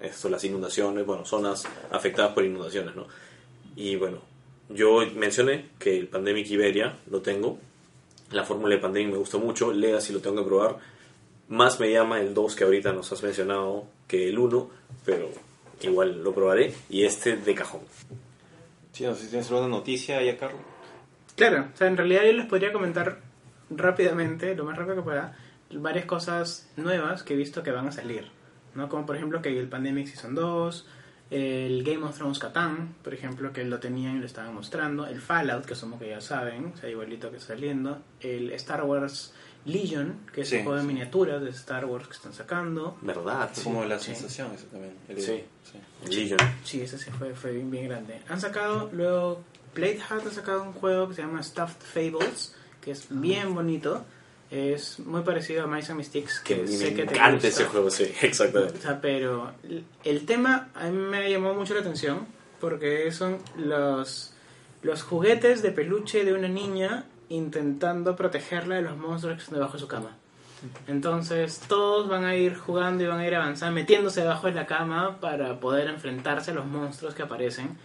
esto 0.00 0.28
las 0.28 0.44
inundaciones, 0.44 1.06
bueno, 1.06 1.24
zonas 1.24 1.64
afectadas 1.90 2.32
por 2.32 2.44
inundaciones, 2.44 2.94
¿no? 2.94 3.06
Y 3.76 3.96
bueno, 3.96 4.18
yo 4.68 5.00
mencioné 5.14 5.70
que 5.78 5.96
el 5.96 6.08
Pandemic 6.08 6.50
Iberia 6.50 6.98
lo 7.10 7.22
tengo. 7.22 7.58
La 8.30 8.44
fórmula 8.44 8.74
de 8.74 8.80
Pandemic 8.80 9.12
me 9.12 9.18
gusta 9.18 9.38
mucho, 9.38 9.72
Legacy 9.72 10.12
lo 10.12 10.20
tengo 10.20 10.42
que 10.42 10.48
probar. 10.48 10.78
Más 11.48 11.78
me 11.80 11.90
llama 11.90 12.20
el 12.20 12.34
2 12.34 12.56
que 12.56 12.64
ahorita 12.64 12.92
nos 12.92 13.12
has 13.12 13.22
mencionado 13.22 13.84
que 14.08 14.28
el 14.28 14.38
1, 14.38 14.70
pero 15.04 15.28
igual 15.82 16.22
lo 16.22 16.34
probaré 16.34 16.74
y 16.88 17.04
este 17.04 17.36
de 17.36 17.54
cajón. 17.54 17.82
Sí, 18.92 19.04
no 19.04 19.14
sé 19.14 19.24
si 19.24 19.28
tienes 19.28 19.50
alguna 19.50 19.68
noticia 19.68 20.22
ya, 20.22 20.36
Carlos. 20.36 20.60
Claro, 21.36 21.68
o 21.72 21.76
sea, 21.76 21.86
en 21.88 21.96
realidad 21.96 22.22
yo 22.24 22.32
les 22.32 22.46
podría 22.46 22.72
comentar 22.72 23.18
rápidamente, 23.70 24.54
lo 24.54 24.64
más 24.64 24.76
rápido 24.76 24.96
que 24.96 25.02
pueda, 25.02 25.36
varias 25.72 26.04
cosas 26.04 26.68
nuevas 26.76 27.22
que 27.22 27.34
he 27.34 27.36
visto 27.36 27.62
que 27.62 27.70
van 27.70 27.88
a 27.88 27.92
salir. 27.92 28.26
¿no? 28.74 28.88
Como 28.88 29.06
por 29.06 29.16
ejemplo 29.16 29.42
que 29.42 29.58
el 29.58 29.68
Pandemic 29.68 30.06
Season 30.08 30.34
2, 30.34 30.86
el 31.30 31.82
Game 31.84 32.04
of 32.04 32.16
Thrones 32.16 32.38
Catán, 32.38 32.94
por 33.02 33.14
ejemplo, 33.14 33.52
que 33.52 33.64
lo 33.64 33.80
tenían 33.80 34.16
y 34.16 34.20
lo 34.20 34.26
estaban 34.26 34.54
mostrando, 34.54 35.06
el 35.06 35.20
Fallout, 35.20 35.64
que 35.64 35.74
somos 35.74 35.98
que 36.00 36.08
ya 36.10 36.20
saben, 36.20 36.72
o 36.74 36.76
sea, 36.76 36.90
igualito 36.90 37.30
que 37.30 37.36
está 37.38 37.54
saliendo, 37.54 38.02
el 38.20 38.50
Star 38.52 38.82
Wars 38.84 39.34
Legion, 39.64 40.26
que 40.32 40.40
es 40.42 40.48
Sí, 40.48 40.56
un 40.56 40.62
juego 40.64 40.76
de 40.76 40.82
sí. 40.82 40.88
miniaturas 40.88 41.40
de 41.40 41.50
Star 41.50 41.84
Wars 41.86 42.08
que 42.08 42.14
están 42.14 42.32
sacando. 42.32 42.98
¿Verdad? 43.00 43.48
Es 43.54 43.62
como 43.62 43.84
la 43.84 43.98
sí. 43.98 44.06
sensación 44.06 44.52
ese 44.54 44.66
también. 44.66 44.94
el- 45.08 45.20
Sí. 45.20 45.44
sí. 45.62 45.78
Legion. 46.14 46.38
Sí, 46.64 46.80
ese 46.82 46.98
sí 46.98 47.10
fue, 47.12 47.32
fue 47.34 47.52
bien, 47.52 47.70
bien 47.70 47.88
grande. 47.88 48.20
Han 48.28 48.40
sacado, 48.40 48.90
luego, 48.92 49.44
Playhat 49.74 50.26
ha 50.26 50.30
sacado 50.30 50.62
un 50.62 50.72
juego 50.72 51.08
que 51.08 51.14
se 51.14 51.22
llama 51.22 51.42
Stuffed 51.42 51.80
Fables, 51.82 52.54
que 52.80 52.90
es 52.92 53.06
bien 53.10 53.54
bonito. 53.54 54.04
Es 54.50 54.98
muy 54.98 55.22
parecido 55.22 55.64
a 55.64 55.66
Mice 55.66 55.92
and 55.92 55.98
Mystics, 55.98 56.40
Que 56.40 56.56
que 56.56 56.62
me 56.62 56.68
sé 56.68 56.88
que 56.94 57.04
te 57.06 57.14
encanta 57.14 57.32
gusta. 57.32 57.48
ese 57.48 57.64
juego, 57.64 57.90
sí, 57.90 58.04
O 58.22 58.26
exactamente. 58.26 58.78
sea, 58.80 59.00
pero 59.00 59.52
el 60.04 60.26
tema 60.26 60.68
a 60.74 60.90
mí 60.90 60.98
me 60.98 61.30
llamó 61.30 61.54
mucho 61.54 61.72
la 61.72 61.80
atención 61.80 62.26
porque 62.60 63.10
son 63.12 63.38
los, 63.56 64.34
los 64.82 65.02
juguetes 65.02 65.62
de 65.62 65.72
peluche 65.72 66.24
de 66.24 66.34
una 66.34 66.48
niña 66.48 67.06
intentando 67.30 68.14
protegerla 68.14 68.74
de 68.76 68.82
los 68.82 68.96
monstruos 68.98 69.36
que 69.36 69.42
están 69.42 69.54
debajo 69.54 69.72
de 69.74 69.78
su 69.80 69.88
cama. 69.88 70.18
Entonces 70.86 71.60
todos 71.68 72.08
van 72.08 72.24
a 72.24 72.34
ir 72.36 72.56
jugando 72.56 73.02
y 73.02 73.06
van 73.06 73.18
a 73.18 73.26
ir 73.26 73.34
avanzando, 73.34 73.74
metiéndose 73.74 74.20
debajo 74.22 74.46
de 74.46 74.52
la 74.54 74.66
cama 74.66 75.18
para 75.20 75.58
poder 75.60 75.88
enfrentarse 75.88 76.50
a 76.50 76.54
los 76.54 76.66
monstruos 76.66 77.14
que 77.14 77.22
aparecen. 77.22 77.76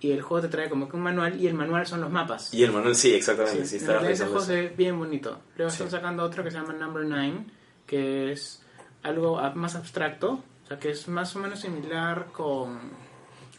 Y 0.00 0.12
el 0.12 0.22
juego 0.22 0.42
te 0.42 0.48
trae 0.48 0.68
como 0.68 0.88
que 0.88 0.96
un 0.96 1.02
manual 1.02 1.40
y 1.40 1.46
el 1.46 1.54
manual 1.54 1.86
son 1.86 2.00
los 2.00 2.10
mapas. 2.10 2.52
Y 2.54 2.62
el 2.64 2.72
manual, 2.72 2.94
sí, 2.94 3.14
exactamente. 3.14 3.66
Sí, 3.66 3.78
realidad 3.84 4.10
ese 4.12 4.24
juego 4.26 4.40
se 4.40 4.54
ve 4.54 4.74
bien 4.76 4.98
bonito. 4.98 5.38
Luego 5.56 5.70
Sí. 5.70 5.82
están 5.82 5.90
sacando 5.90 6.22
otro 6.22 6.44
que 6.44 6.50
se 6.50 6.58
llama 6.58 6.72
Number 6.72 7.04
9, 7.04 7.44
que 7.86 8.32
es 8.32 8.62
algo 9.02 9.40
más 9.54 9.74
abstracto, 9.76 10.32
o 10.64 10.68
sea, 10.68 10.78
que 10.78 10.90
es 10.90 11.08
más 11.08 11.34
o 11.36 11.38
menos 11.40 11.60
similar 11.60 12.26
con, 12.32 12.78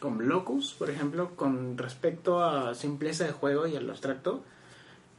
con 0.00 0.18
Blocus, 0.18 0.74
por 0.74 0.90
ejemplo, 0.90 1.30
con 1.36 1.76
respecto 1.78 2.42
a 2.44 2.74
simpleza 2.74 3.24
de 3.24 3.32
juego 3.32 3.66
y 3.66 3.76
al 3.76 3.88
abstracto. 3.88 4.42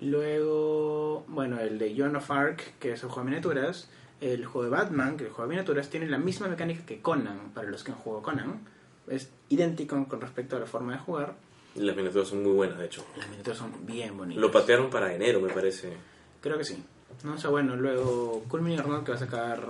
Luego, 0.02 1.26
bueno, 1.28 1.60
el 1.60 1.78
de 1.78 1.94
Joan 1.98 2.16
of 2.16 2.32
Arc, 2.32 2.78
que 2.80 2.94
es 2.94 3.04
un 3.04 3.10
juego 3.10 3.26
de 3.26 3.32
miniaturas. 3.32 3.90
El 4.22 4.46
juego 4.46 4.66
de 4.66 4.70
Batman, 4.70 5.18
que 5.18 5.24
es 5.24 5.30
el 5.30 5.34
juego 5.34 5.50
de 5.50 5.56
miniaturas, 5.56 5.90
tiene 5.90 6.08
la 6.08 6.18
misma 6.18 6.48
mecánica 6.48 6.86
que 6.86 7.02
Conan, 7.02 7.52
para 7.54 7.70
los 7.70 7.84
que 7.84 7.92
han 7.92 7.98
jugado 7.98 8.24
Conan. 8.24 8.62
Es 9.08 9.32
idéntico 9.50 10.08
con 10.08 10.22
respecto 10.22 10.58
a 10.58 10.60
la 10.60 10.66
forma 10.66 10.94
de 10.94 11.00
jugar. 11.00 11.36
Las 11.76 11.96
miniaturas 11.96 12.28
son 12.28 12.44
muy 12.44 12.54
buenas, 12.54 12.78
de 12.80 12.86
hecho. 12.86 13.06
Las 13.18 13.28
miniaturas 13.30 13.60
son 13.60 13.86
bien 13.86 14.18
bonitas. 14.18 14.42
Lo 14.42 14.52
patearon 14.52 14.90
para 14.90 15.14
enero, 15.14 15.40
me 15.40 15.50
parece. 15.54 15.94
Creo 16.42 16.58
que 16.58 16.64
sí. 16.64 16.84
No 17.24 17.38
sé, 17.38 17.48
bueno, 17.48 17.76
luego 17.76 18.44
Cool 18.48 18.62
Mini 18.62 18.78
que 18.78 19.12
va 19.12 19.16
a 19.16 19.18
sacar 19.18 19.62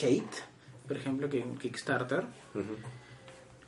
Hate, 0.00 0.42
por 0.86 0.96
ejemplo, 0.96 1.28
que 1.28 1.40
en 1.40 1.56
Kickstarter. 1.58 2.24
Ujú. 2.54 2.76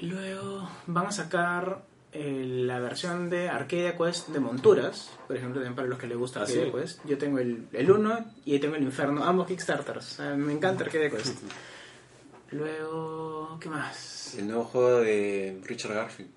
Luego 0.01 0.69
van 0.87 1.07
a 1.07 1.12
sacar 1.12 1.83
la 2.19 2.81
versión 2.81 3.29
de 3.31 3.49
Arcadia 3.49 3.97
Quest 3.97 4.29
de 4.29 4.41
monturas, 4.41 5.11
por 5.27 5.37
ejemplo, 5.37 5.57
también 5.61 5.75
para 5.75 5.89
los 5.89 5.99
que 5.99 6.07
les 6.07 6.17
gusta 6.17 6.41
¿Ah, 6.41 6.43
Arcadia 6.45 6.64
sí? 6.67 6.73
Quest. 6.73 7.01
Yo 7.05 7.19
tengo 7.19 7.39
el, 7.39 7.67
el 7.73 7.91
1 7.91 8.25
y 8.45 8.53
ahí 8.55 8.59
tengo 8.59 8.77
el 8.77 8.83
Inferno, 8.83 9.25
ambos 9.25 9.47
Kickstarters. 9.47 10.12
O 10.12 10.17
sea, 10.17 10.35
me 10.35 10.53
encanta 10.53 10.85
Arcadia 10.85 11.11
Quest. 11.11 11.39
Luego, 12.53 13.59
¿qué 13.61 13.69
más? 13.69 14.35
El 14.39 14.47
nuevo 14.49 14.64
juego 14.64 15.01
de 15.01 15.61
Richard 15.64 15.95
Garfield. 15.95 16.31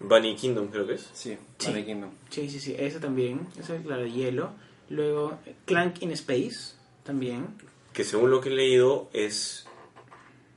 Bunny 0.00 0.34
Kingdom, 0.36 0.68
creo 0.68 0.86
que 0.86 0.94
es. 0.94 1.08
Sí, 1.12 1.36
Sí. 1.58 1.68
Bunny 1.68 1.84
Kingdom. 1.84 2.10
Sí, 2.30 2.48
sí, 2.50 2.60
sí, 2.60 2.74
ese 2.78 3.00
también. 3.00 3.46
Ese 3.58 3.76
es 3.76 3.84
la 3.84 3.96
de 3.96 4.10
hielo. 4.10 4.50
Luego, 4.90 5.38
Clank 5.66 6.02
in 6.02 6.10
Space, 6.12 6.74
también. 7.04 7.46
Que 7.92 8.04
según 8.04 8.30
lo 8.30 8.40
que 8.40 8.48
he 8.48 8.52
leído 8.52 9.08
es. 9.12 9.66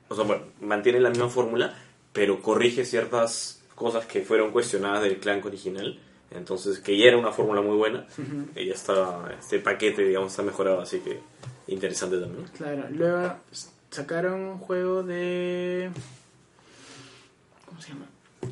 O 0.09 0.15
sea, 0.15 0.23
bueno, 0.23 0.43
mantiene 0.61 0.99
la 0.99 1.09
misma 1.09 1.29
fórmula, 1.29 1.77
pero 2.13 2.41
corrige 2.41 2.85
ciertas 2.85 3.56
cosas 3.77 4.07
que 4.07 4.21
fueron 4.21 4.51
cuestionadas 4.51 5.03
del 5.03 5.19
clank 5.19 5.45
original. 5.45 5.99
Entonces, 6.31 6.79
que 6.79 6.97
ya 6.97 7.05
era 7.05 7.17
una 7.17 7.31
fórmula 7.31 7.61
muy 7.61 7.77
buena. 7.77 8.05
Y 8.55 8.65
ya 8.65 8.73
está. 8.73 9.29
Este 9.39 9.59
paquete, 9.59 10.03
digamos, 10.03 10.31
está 10.31 10.41
mejorado, 10.41 10.81
así 10.81 10.99
que 10.99 11.19
interesante 11.67 12.17
también. 12.17 12.45
Claro, 12.57 12.85
luego 12.89 13.35
sacaron 13.91 14.41
un 14.41 14.57
juego 14.57 15.03
de... 15.03 15.91
¿Cómo 17.65 17.79
se 17.79 17.89
llama? 17.89 18.07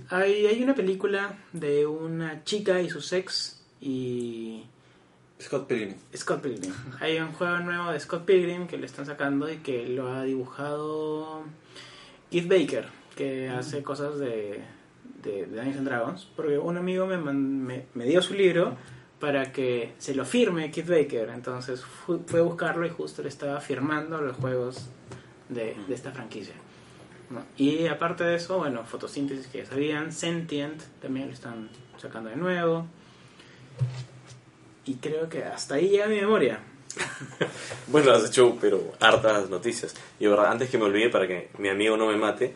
Hay, 0.09 0.45
hay 0.45 0.63
una 0.63 0.75
película 0.75 1.37
de 1.51 1.87
una 1.87 2.43
chica 2.43 2.81
y 2.81 2.89
su 2.89 3.01
sex 3.01 3.59
y 3.81 4.63
Scott 5.41 5.67
Pilgrim. 5.67 5.95
Scott 6.15 6.41
Pilgrim. 6.41 6.73
Hay 6.99 7.17
un 7.17 7.33
juego 7.33 7.59
nuevo 7.59 7.91
de 7.91 7.99
Scott 7.99 8.25
Pilgrim 8.25 8.67
que 8.67 8.77
le 8.77 8.85
están 8.85 9.05
sacando 9.05 9.51
y 9.51 9.57
que 9.57 9.87
lo 9.87 10.07
ha 10.11 10.23
dibujado 10.23 11.43
Keith 12.29 12.47
Baker, 12.47 12.87
que 13.15 13.49
hace 13.49 13.83
cosas 13.83 14.19
de, 14.19 14.61
de, 15.25 15.45
de 15.47 15.57
Dungeons 15.57 15.83
Dragons. 15.85 16.27
Porque 16.35 16.57
un 16.57 16.77
amigo 16.77 17.05
me, 17.07 17.17
me, 17.17 17.85
me 17.93 18.05
dio 18.05 18.21
su 18.21 18.33
libro 18.33 18.75
para 19.19 19.51
que 19.51 19.93
se 19.97 20.13
lo 20.15 20.23
firme 20.25 20.71
Keith 20.71 20.87
Baker. 20.87 21.29
Entonces 21.33 21.83
fu- 21.83 22.21
fue 22.25 22.39
a 22.39 22.43
buscarlo 22.43 22.85
y 22.85 22.89
justo 22.89 23.21
le 23.23 23.29
estaba 23.29 23.59
firmando 23.59 24.21
los 24.21 24.37
juegos 24.37 24.89
de, 25.49 25.75
de 25.87 25.93
esta 25.95 26.11
franquicia. 26.11 26.53
Y 27.57 27.87
aparte 27.87 28.23
de 28.23 28.35
eso, 28.35 28.59
bueno, 28.59 28.83
fotosíntesis 28.85 29.47
que 29.47 29.57
ya 29.59 29.65
sabían, 29.65 30.11
Sentient 30.11 30.79
también 31.01 31.27
lo 31.27 31.33
están 31.33 31.69
sacando 31.97 32.29
de 32.29 32.35
nuevo. 32.35 32.85
Y 34.85 34.95
creo 34.95 35.27
que 35.29 35.43
hasta 35.43 35.75
ahí 35.75 35.89
llega 35.89 36.07
mi 36.07 36.15
memoria. 36.21 36.59
Bueno, 37.87 38.11
has 38.11 38.25
hecho, 38.27 38.57
pero 38.59 38.93
hartas 38.99 39.49
noticias. 39.49 39.95
Y 40.19 40.25
verdad, 40.27 40.51
antes 40.51 40.69
que 40.69 40.77
me 40.77 40.85
olvide, 40.85 41.09
para 41.09 41.27
que 41.27 41.49
mi 41.59 41.69
amigo 41.69 41.95
no 41.97 42.07
me 42.07 42.15
mate, 42.17 42.53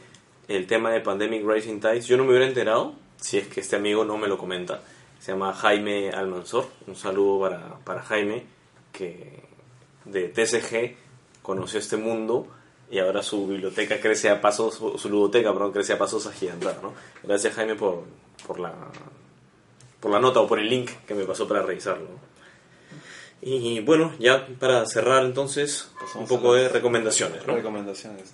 el 0.49 0.67
tema 0.67 0.91
de 0.91 0.99
Pandemic 0.99 1.45
Rising 1.47 1.79
Tides, 1.79 2.07
yo 2.07 2.17
no 2.17 2.23
me 2.23 2.31
hubiera 2.31 2.47
enterado 2.47 2.93
si 3.17 3.37
es 3.37 3.47
que 3.47 3.61
este 3.61 3.75
amigo 3.75 4.03
no 4.03 4.17
me 4.17 4.27
lo 4.27 4.37
comenta. 4.37 4.81
Se 5.19 5.31
llama 5.31 5.53
Jaime 5.53 6.09
Almanzor. 6.09 6.65
Un 6.87 6.95
saludo 6.95 7.41
para, 7.41 7.75
para 7.85 8.01
Jaime, 8.01 8.45
que 8.91 9.43
de 10.05 10.27
TCG 10.29 10.95
conoció 11.43 11.79
este 11.79 11.97
mundo 11.97 12.47
y 12.89 12.97
ahora 12.97 13.21
su 13.21 13.47
biblioteca 13.47 13.99
crece 13.99 14.29
a 14.29 14.41
pasos, 14.41 14.75
su, 14.75 15.09
ludoteca, 15.09 15.53
perdón, 15.53 15.71
crece 15.71 15.93
a 15.93 15.99
pasos 15.99 16.25
agigantados, 16.25 16.81
¿no? 16.81 16.93
Gracias 17.23 17.53
Jaime 17.53 17.75
por, 17.75 18.03
por 18.47 18.59
la 18.59 18.73
por 19.99 20.11
la 20.11 20.19
nota 20.19 20.39
o 20.39 20.47
por 20.47 20.59
el 20.59 20.69
link 20.69 20.89
que 21.07 21.13
me 21.13 21.25
pasó 21.25 21.47
para 21.47 21.61
revisarlo. 21.61 22.07
Y 23.41 23.81
bueno, 23.81 24.13
ya 24.17 24.47
para 24.59 24.85
cerrar 24.85 25.23
entonces, 25.25 25.91
un 26.15 26.27
poco 26.27 26.55
de 26.55 26.63
las 26.63 26.71
recomendaciones, 26.71 27.45
¿no? 27.45 27.55
Recomendaciones. 27.55 28.33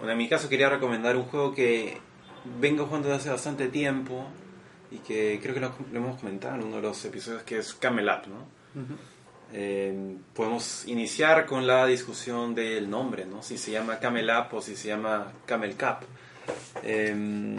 Bueno, 0.00 0.12
en 0.12 0.18
mi 0.18 0.28
caso 0.28 0.48
quería 0.48 0.68
recomendar 0.68 1.14
un 1.16 1.24
juego 1.24 1.54
que 1.54 1.98
vengo 2.58 2.86
jugando 2.86 3.08
desde 3.08 3.20
hace 3.20 3.30
bastante 3.30 3.68
tiempo 3.68 4.26
y 4.90 4.96
que 4.98 5.38
creo 5.42 5.54
que 5.54 5.60
lo, 5.60 5.72
lo 5.92 5.98
hemos 5.98 6.18
comentado 6.18 6.56
en 6.56 6.64
uno 6.64 6.76
de 6.76 6.82
los 6.82 7.04
episodios 7.04 7.42
que 7.42 7.58
es 7.58 7.74
Camel 7.74 8.08
Up, 8.08 8.26
¿no? 8.26 8.60
Eh, 9.52 10.16
podemos 10.34 10.86
iniciar 10.86 11.44
con 11.44 11.66
la 11.66 11.84
discusión 11.84 12.54
del 12.54 12.88
nombre, 12.88 13.26
¿no? 13.26 13.42
Si 13.42 13.58
se 13.58 13.72
llama 13.72 13.98
Camel 13.98 14.30
Up 14.30 14.56
o 14.56 14.62
si 14.62 14.74
se 14.74 14.88
llama 14.88 15.32
Camel 15.44 15.76
Cup. 15.76 16.06
Eh, 16.82 17.56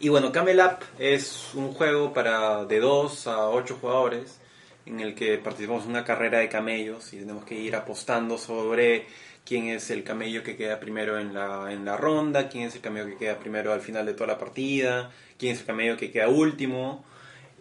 y 0.00 0.08
bueno, 0.08 0.32
Camel 0.32 0.58
Up 0.58 0.84
es 0.98 1.54
un 1.54 1.72
juego 1.72 2.12
para 2.12 2.64
de 2.64 2.80
2 2.80 3.26
a 3.28 3.50
8 3.50 3.78
jugadores 3.80 4.40
en 4.86 4.98
el 4.98 5.14
que 5.14 5.38
participamos 5.38 5.84
en 5.84 5.90
una 5.90 6.04
carrera 6.04 6.38
de 6.38 6.48
camellos 6.48 7.12
y 7.12 7.18
tenemos 7.18 7.44
que 7.44 7.54
ir 7.54 7.76
apostando 7.76 8.38
sobre 8.38 9.06
quién 9.44 9.66
es 9.68 9.90
el 9.90 10.04
camello 10.04 10.42
que 10.42 10.56
queda 10.56 10.80
primero 10.80 11.18
en 11.18 11.34
la, 11.34 11.72
en 11.72 11.84
la 11.84 11.96
ronda, 11.96 12.48
quién 12.48 12.64
es 12.64 12.74
el 12.74 12.80
camello 12.80 13.06
que 13.06 13.16
queda 13.16 13.38
primero 13.38 13.72
al 13.72 13.80
final 13.80 14.06
de 14.06 14.14
toda 14.14 14.28
la 14.28 14.38
partida, 14.38 15.10
quién 15.38 15.52
es 15.54 15.60
el 15.60 15.66
camello 15.66 15.96
que 15.96 16.10
queda 16.10 16.28
último 16.28 17.04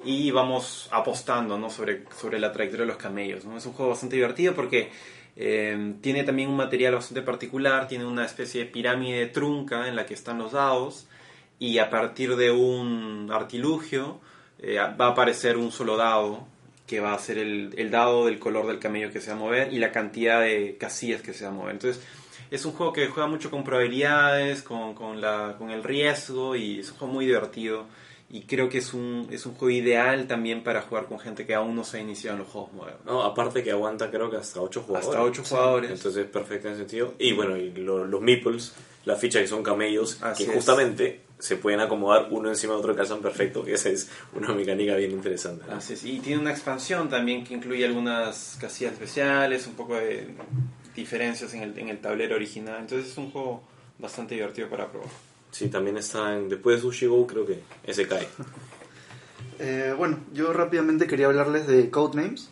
y 0.03 0.31
vamos 0.31 0.87
apostando 0.91 1.57
¿no? 1.57 1.69
sobre, 1.69 2.03
sobre 2.19 2.39
la 2.39 2.51
trayectoria 2.51 2.85
de 2.85 2.91
los 2.91 3.01
camellos. 3.01 3.45
¿no? 3.45 3.57
Es 3.57 3.65
un 3.65 3.73
juego 3.73 3.91
bastante 3.91 4.15
divertido 4.15 4.53
porque 4.53 4.91
eh, 5.35 5.95
tiene 6.01 6.23
también 6.23 6.49
un 6.49 6.57
material 6.57 6.95
bastante 6.95 7.21
particular, 7.21 7.87
tiene 7.87 8.05
una 8.05 8.25
especie 8.25 8.65
de 8.65 8.69
pirámide 8.69 9.27
trunca 9.27 9.87
en 9.87 9.95
la 9.95 10.05
que 10.05 10.13
están 10.13 10.37
los 10.37 10.53
dados 10.53 11.07
y 11.59 11.77
a 11.77 11.89
partir 11.89 12.35
de 12.35 12.51
un 12.51 13.29
artilugio 13.31 14.19
eh, 14.59 14.77
va 14.77 15.07
a 15.07 15.09
aparecer 15.09 15.57
un 15.57 15.71
solo 15.71 15.97
dado 15.97 16.47
que 16.89 16.99
va 16.99 17.13
a 17.13 17.19
ser 17.19 17.37
el, 17.37 17.73
el 17.77 17.91
dado 17.91 18.25
del 18.25 18.39
color 18.39 18.65
del 18.65 18.79
camello 18.79 19.11
que 19.11 19.21
se 19.21 19.29
va 19.29 19.35
a 19.37 19.39
mover 19.39 19.71
y 19.71 19.77
la 19.77 19.91
cantidad 19.91 20.41
de 20.41 20.75
casillas 20.79 21.21
que 21.21 21.33
se 21.33 21.43
va 21.45 21.51
a 21.51 21.53
mover. 21.53 21.73
Entonces 21.73 22.01
es 22.49 22.65
un 22.65 22.71
juego 22.73 22.91
que 22.93 23.07
juega 23.07 23.29
mucho 23.29 23.51
con 23.51 23.63
probabilidades, 23.63 24.63
con, 24.63 24.95
con, 24.95 25.21
la, 25.21 25.55
con 25.57 25.69
el 25.69 25.83
riesgo 25.83 26.55
y 26.55 26.79
es 26.79 26.89
un 26.91 26.97
juego 26.97 27.13
muy 27.13 27.25
divertido. 27.27 27.85
Y 28.31 28.41
creo 28.41 28.69
que 28.69 28.77
es 28.77 28.93
un, 28.93 29.27
es 29.31 29.45
un 29.47 29.53
juego 29.55 29.71
ideal 29.71 30.27
también 30.27 30.63
para 30.63 30.81
jugar 30.83 31.05
con 31.05 31.19
gente 31.19 31.45
que 31.47 31.55
aún 31.55 31.75
no 31.75 31.83
se 31.83 31.97
ha 31.97 32.01
iniciado 32.01 32.37
en 32.37 32.43
los 32.43 32.51
juegos 32.51 32.73
modernos. 32.73 33.03
No, 33.05 33.23
aparte 33.23 33.63
que 33.63 33.71
aguanta 33.71 34.11
creo 34.11 34.29
que 34.29 34.37
hasta 34.37 34.61
8 34.61 34.81
jugadores. 34.81 35.09
Hasta 35.09 35.23
8 35.23 35.43
jugadores. 35.43 35.91
Entonces 35.91 36.25
es 36.25 36.29
perfecto 36.31 36.67
en 36.67 36.73
ese 36.73 36.81
sentido. 36.83 37.13
Y 37.17 37.33
bueno, 37.33 37.57
y 37.57 37.71
lo- 37.71 38.05
los 38.05 38.21
meeples, 38.21 38.73
la 39.05 39.15
ficha 39.15 39.39
que 39.39 39.47
son 39.47 39.63
camellos, 39.63 40.21
Así 40.21 40.43
que 40.45 40.49
es. 40.51 40.55
justamente 40.55 41.21
se 41.39 41.55
pueden 41.55 41.79
acomodar 41.79 42.27
uno 42.31 42.49
encima 42.49 42.73
de 42.73 42.79
otro 42.79 42.95
calzan 42.95 43.21
perfecto, 43.21 43.63
que 43.63 43.73
esa 43.73 43.89
es 43.89 44.09
una 44.33 44.53
mecánica 44.53 44.95
bien 44.95 45.11
interesante. 45.11 45.63
¿no? 45.69 45.75
Así 45.77 45.93
es, 45.93 46.03
y 46.03 46.19
tiene 46.19 46.41
una 46.41 46.51
expansión 46.51 47.09
también 47.09 47.43
que 47.45 47.53
incluye 47.53 47.85
algunas 47.85 48.57
casillas 48.59 48.93
especiales, 48.93 49.65
un 49.67 49.73
poco 49.73 49.95
de 49.95 50.27
diferencias 50.95 51.53
en 51.53 51.63
el, 51.63 51.79
en 51.79 51.89
el 51.89 51.99
tablero 51.99 52.35
original. 52.35 52.77
Entonces 52.81 53.11
es 53.11 53.17
un 53.17 53.31
juego 53.31 53.63
bastante 53.97 54.35
divertido 54.35 54.67
para 54.69 54.91
probar. 54.91 55.09
Sí, 55.51 55.69
también 55.69 55.97
está 55.97 56.35
en, 56.35 56.49
después 56.49 56.75
de 56.75 56.81
Sushi 56.81 57.05
Go, 57.07 57.25
creo 57.25 57.45
que 57.45 57.59
ese 57.83 58.07
cae. 58.07 58.27
Eh, 59.61 59.93
bueno, 59.97 60.19
yo 60.33 60.53
rápidamente 60.53 61.05
quería 61.05 61.25
hablarles 61.25 61.67
de 61.67 61.89
Codenames, 61.89 62.47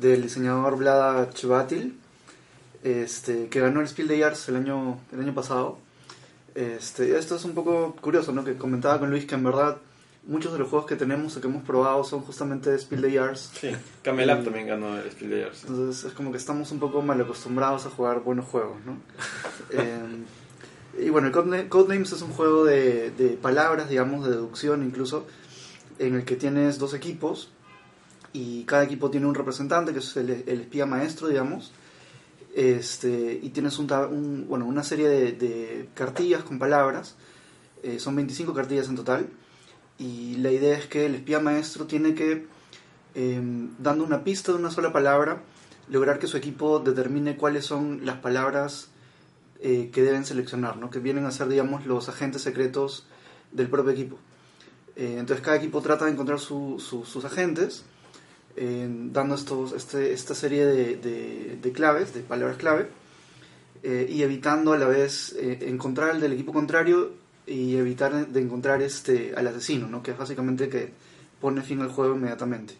del 0.00 0.22
diseñador 0.22 0.76
Vlada 0.76 1.30
Chvatil, 1.30 1.96
este, 2.82 3.48
que 3.48 3.60
ganó 3.60 3.80
el 3.80 3.88
Spiel 3.88 4.08
des 4.08 4.20
Jahres 4.20 4.48
el 4.48 4.56
año, 4.56 4.98
el 5.12 5.20
año 5.20 5.34
pasado. 5.34 5.78
Este, 6.54 7.16
esto 7.16 7.36
es 7.36 7.44
un 7.44 7.52
poco 7.54 7.96
curioso, 8.00 8.32
¿no? 8.32 8.44
Que 8.44 8.54
comentaba 8.56 8.98
con 8.98 9.10
Luis 9.10 9.24
que 9.24 9.34
en 9.34 9.44
verdad 9.44 9.78
muchos 10.26 10.52
de 10.52 10.58
los 10.58 10.68
juegos 10.68 10.86
que 10.86 10.94
tenemos 10.96 11.36
o 11.36 11.40
que 11.40 11.48
hemos 11.48 11.64
probado 11.64 12.04
son 12.04 12.20
justamente 12.20 12.70
de 12.70 12.78
Spiel 12.78 13.02
des 13.02 13.14
Jahres. 13.14 13.50
Sí, 13.58 13.70
Camelap 14.02 14.42
Y- 14.42 14.44
también 14.44 14.66
ganó 14.66 14.96
el 14.98 15.10
Spiel 15.10 15.30
des 15.30 15.44
Jahres. 15.44 15.64
Entonces 15.68 16.04
es 16.04 16.12
como 16.12 16.30
que 16.30 16.36
estamos 16.38 16.70
un 16.72 16.78
poco 16.78 17.00
mal 17.02 17.20
acostumbrados 17.20 17.86
a 17.86 17.90
jugar 17.90 18.20
buenos 18.20 18.46
juegos, 18.46 18.76
¿no? 18.84 18.96
Eh, 19.74 21.04
y 21.06 21.08
bueno, 21.08 21.28
el 21.28 21.32
Codena- 21.32 21.66
Codenames 21.70 22.12
es 22.12 22.20
un 22.20 22.32
juego 22.32 22.64
de, 22.66 23.10
de 23.12 23.30
palabras, 23.30 23.88
digamos, 23.88 24.26
de 24.26 24.32
deducción 24.32 24.84
incluso, 24.84 25.26
en 25.98 26.14
el 26.16 26.24
que 26.26 26.36
tienes 26.36 26.78
dos 26.78 26.92
equipos 26.92 27.50
y 28.34 28.64
cada 28.64 28.84
equipo 28.84 29.10
tiene 29.10 29.26
un 29.26 29.34
representante 29.34 29.94
que 29.94 30.00
es 30.00 30.14
el, 30.18 30.28
el 30.46 30.60
espía 30.60 30.84
maestro, 30.84 31.28
digamos. 31.28 31.72
Este, 32.54 33.40
y 33.42 33.48
tienes 33.50 33.78
un, 33.78 34.46
bueno, 34.48 34.66
una 34.66 34.82
serie 34.82 35.08
de, 35.08 35.88
cartillas 35.94 36.42
con 36.42 36.58
palabras, 36.58 37.16
eh, 37.82 37.98
son 37.98 38.14
25 38.16 38.52
cartillas 38.52 38.88
en 38.88 38.96
total, 38.96 39.28
y 39.98 40.36
la 40.36 40.50
idea 40.50 40.76
es 40.76 40.86
que 40.86 41.06
el 41.06 41.14
espía 41.14 41.40
maestro 41.40 41.86
tiene 41.86 42.14
que, 42.14 42.46
eh, 43.14 43.40
dando 43.78 44.04
una 44.04 44.22
pista 44.24 44.52
de 44.52 44.58
una 44.58 44.70
sola 44.70 44.92
palabra, 44.92 45.42
lograr 45.88 46.18
que 46.18 46.26
su 46.26 46.36
equipo 46.36 46.78
determine 46.80 47.36
cuáles 47.36 47.64
son 47.64 48.04
las 48.04 48.16
palabras 48.18 48.88
eh, 49.60 49.90
que 49.92 50.02
deben 50.02 50.24
seleccionar, 50.24 50.76
¿no? 50.76 50.90
que 50.90 50.98
vienen 50.98 51.24
a 51.24 51.30
ser, 51.30 51.48
digamos, 51.48 51.86
los 51.86 52.08
agentes 52.08 52.42
secretos 52.42 53.06
del 53.52 53.68
propio 53.68 53.92
equipo. 53.92 54.18
Eh, 54.96 55.16
entonces 55.18 55.42
cada 55.44 55.56
equipo 55.56 55.80
trata 55.80 56.04
de 56.04 56.10
encontrar 56.12 56.38
su- 56.38 56.78
sus 56.80 57.24
agentes, 57.24 57.84
dando 58.56 59.34
estos, 59.34 59.72
esta 59.94 60.34
serie 60.34 60.66
de, 60.66 61.72
claves, 61.72 62.14
de 62.14 62.20
palabras 62.20 62.56
clave, 62.56 62.88
eh, 63.82 64.06
y 64.08 64.22
evitando 64.22 64.72
a 64.72 64.78
la 64.78 64.86
vez 64.86 65.34
eh, 65.38 65.58
encontrar 65.62 66.14
el 66.14 66.20
del 66.20 66.34
equipo 66.34 66.52
contrario 66.52 67.12
y 67.46 67.76
evitar 67.76 68.28
de 68.28 68.40
encontrar 68.40 68.80
este 68.82 69.34
al 69.36 69.48
asesino, 69.48 69.88
¿no? 69.88 70.02
que 70.02 70.12
básicamente 70.12 70.68
que 70.68 70.92
pone 71.40 71.62
fin 71.62 71.80
al 71.80 71.88
juego 71.88 72.14
inmediatamente. 72.14 72.74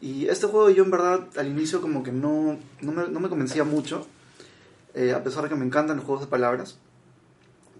Y 0.00 0.26
este 0.26 0.46
juego 0.46 0.70
yo 0.70 0.84
en 0.84 0.90
verdad 0.90 1.28
al 1.36 1.46
inicio 1.46 1.80
como 1.80 2.02
que 2.02 2.10
no, 2.10 2.58
no, 2.80 2.92
me, 2.92 3.08
no 3.08 3.20
me 3.20 3.28
convencía 3.28 3.64
mucho, 3.64 4.06
eh, 4.94 5.12
a 5.12 5.22
pesar 5.22 5.44
de 5.44 5.50
que 5.50 5.54
me 5.54 5.64
encantan 5.64 5.96
los 5.96 6.04
juegos 6.04 6.24
de 6.24 6.30
palabras. 6.30 6.78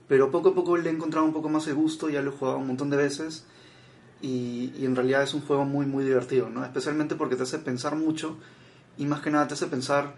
Pero 0.06 0.30
poco 0.30 0.50
a 0.50 0.54
poco 0.54 0.76
le 0.76 0.88
he 0.88 0.92
encontrado 0.92 1.26
un 1.26 1.32
poco 1.32 1.48
más 1.48 1.66
de 1.66 1.72
gusto, 1.72 2.08
ya 2.08 2.22
lo 2.22 2.30
he 2.30 2.34
jugado 2.34 2.58
un 2.58 2.68
montón 2.68 2.90
de 2.90 2.96
veces 2.96 3.44
y, 4.22 4.72
y 4.78 4.84
en 4.86 4.96
realidad 4.96 5.22
es 5.22 5.34
un 5.34 5.42
juego 5.42 5.64
muy 5.64 5.86
muy 5.86 6.04
divertido, 6.04 6.48
¿no? 6.48 6.64
Especialmente 6.64 7.14
porque 7.16 7.36
te 7.36 7.42
hace 7.44 7.58
pensar 7.58 7.96
mucho 7.96 8.36
y 8.98 9.04
más 9.06 9.20
que 9.20 9.30
nada 9.30 9.46
te 9.46 9.54
hace 9.54 9.66
pensar 9.66 10.14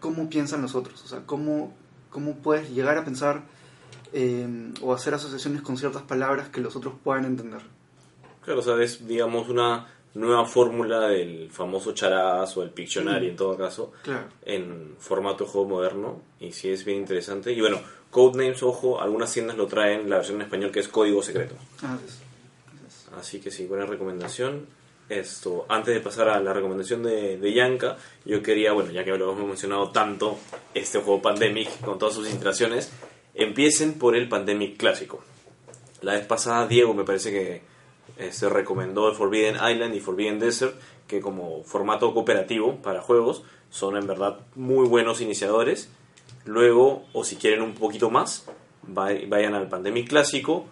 cómo 0.00 0.28
piensan 0.30 0.62
los 0.62 0.74
otros, 0.74 1.02
o 1.04 1.08
sea, 1.08 1.20
cómo, 1.26 1.74
cómo 2.10 2.36
puedes 2.36 2.70
llegar 2.70 2.96
a 2.98 3.04
pensar 3.04 3.42
eh, 4.12 4.72
o 4.82 4.92
hacer 4.94 5.14
asociaciones 5.14 5.62
con 5.62 5.76
ciertas 5.76 6.02
palabras 6.02 6.48
que 6.48 6.60
los 6.60 6.74
otros 6.76 6.94
puedan 7.02 7.24
entender. 7.24 7.60
Claro, 8.44 8.60
o 8.60 8.62
sea, 8.62 8.82
es, 8.82 9.06
digamos, 9.06 9.48
una 9.48 9.86
nueva 10.14 10.44
fórmula 10.44 11.00
del 11.08 11.50
famoso 11.50 11.92
charadas 11.92 12.56
o 12.56 12.62
el 12.62 12.70
Pictionary 12.70 13.28
en 13.28 13.36
todo 13.36 13.56
caso, 13.56 13.92
Claro. 14.02 14.24
en 14.44 14.96
formato 14.98 15.44
de 15.44 15.50
juego 15.50 15.68
moderno, 15.68 16.20
y 16.40 16.50
sí 16.52 16.68
es 16.70 16.84
bien 16.84 16.98
interesante. 16.98 17.52
Y 17.52 17.60
bueno, 17.60 17.78
Codenames, 18.10 18.62
ojo, 18.64 19.00
algunas 19.00 19.32
tiendas 19.32 19.56
lo 19.56 19.66
traen 19.68 20.10
la 20.10 20.16
versión 20.16 20.36
en 20.38 20.42
español 20.42 20.72
que 20.72 20.80
es 20.80 20.88
Código 20.88 21.22
Secreto. 21.22 21.54
Ah, 21.82 21.96
es- 22.04 22.18
Así 23.18 23.40
que 23.40 23.50
sí, 23.50 23.66
buena 23.66 23.86
recomendación. 23.86 24.66
Esto, 25.08 25.66
antes 25.68 25.92
de 25.92 26.00
pasar 26.00 26.28
a 26.28 26.38
la 26.40 26.52
recomendación 26.52 27.02
de, 27.02 27.36
de 27.36 27.52
Yanka, 27.52 27.96
yo 28.24 28.42
quería, 28.42 28.72
bueno, 28.72 28.92
ya 28.92 29.04
que 29.04 29.10
lo 29.16 29.32
hemos 29.32 29.46
mencionado 29.46 29.90
tanto, 29.90 30.38
este 30.72 31.00
juego 31.00 31.20
Pandemic 31.20 31.80
con 31.80 31.98
todas 31.98 32.14
sus 32.14 32.30
iteraciones, 32.32 32.92
empiecen 33.34 33.94
por 33.94 34.14
el 34.14 34.28
Pandemic 34.28 34.76
clásico. 34.76 35.24
La 36.02 36.12
vez 36.12 36.24
pasada 36.26 36.68
Diego 36.68 36.94
me 36.94 37.02
parece 37.04 37.32
que 37.32 38.30
se 38.30 38.48
recomendó 38.48 39.08
el 39.08 39.16
Forbidden 39.16 39.56
Island 39.56 39.94
y 39.96 40.00
Forbidden 40.00 40.38
Desert, 40.38 40.76
que 41.08 41.20
como 41.20 41.64
formato 41.64 42.14
cooperativo 42.14 42.76
para 42.76 43.00
juegos 43.02 43.42
son 43.70 43.96
en 43.96 44.06
verdad 44.06 44.38
muy 44.54 44.86
buenos 44.86 45.20
iniciadores. 45.20 45.90
Luego, 46.44 47.04
o 47.12 47.24
si 47.24 47.34
quieren 47.34 47.62
un 47.62 47.74
poquito 47.74 48.10
más, 48.10 48.46
vay- 48.86 49.26
vayan 49.28 49.54
al 49.54 49.68
Pandemic 49.68 50.08
clásico, 50.08 50.66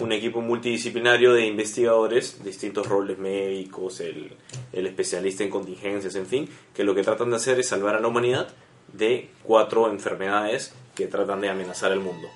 un 0.00 0.12
equipo 0.12 0.40
multidisciplinario 0.40 1.32
de 1.32 1.46
investigadores, 1.46 2.42
distintos 2.44 2.86
roles 2.86 3.18
médicos, 3.18 4.00
el, 4.00 4.32
especialista 4.72 5.44
en 5.44 5.50
contingencias, 5.50 6.14
en 6.14 6.26
fin, 6.26 6.48
que 6.74 6.84
lo 6.84 6.94
que 6.94 7.02
tratan 7.02 7.30
de 7.30 7.36
hacer 7.36 7.58
es 7.58 7.68
salvar 7.68 7.94
a 7.96 8.00
la 8.00 8.08
humanidad 8.08 8.48
de 8.92 9.28
cuatro 9.42 9.90
enfermedades 9.90 10.74
que 10.94 11.06
tratan 11.06 11.40
de 11.40 11.48
amenazar 11.48 11.92
el 11.92 12.00
mundo. 12.00 12.28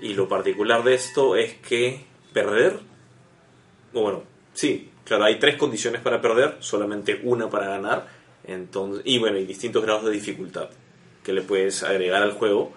Y 0.00 0.14
lo 0.14 0.28
particular 0.28 0.82
de 0.82 0.94
esto 0.94 1.36
es 1.36 1.54
que 1.54 2.04
perder, 2.32 2.78
bueno, 3.92 4.22
sí, 4.54 4.90
claro, 5.04 5.24
hay 5.24 5.38
tres 5.38 5.56
condiciones 5.56 6.00
para 6.00 6.20
perder, 6.20 6.56
solamente 6.60 7.20
una 7.22 7.50
para 7.50 7.68
ganar, 7.68 8.08
entonces, 8.44 9.02
y 9.04 9.18
bueno, 9.18 9.36
hay 9.36 9.44
distintos 9.44 9.82
grados 9.82 10.04
de 10.04 10.12
dificultad 10.12 10.70
que 11.22 11.32
le 11.32 11.42
puedes 11.42 11.82
agregar 11.82 12.22
al 12.22 12.32
juego 12.32 12.72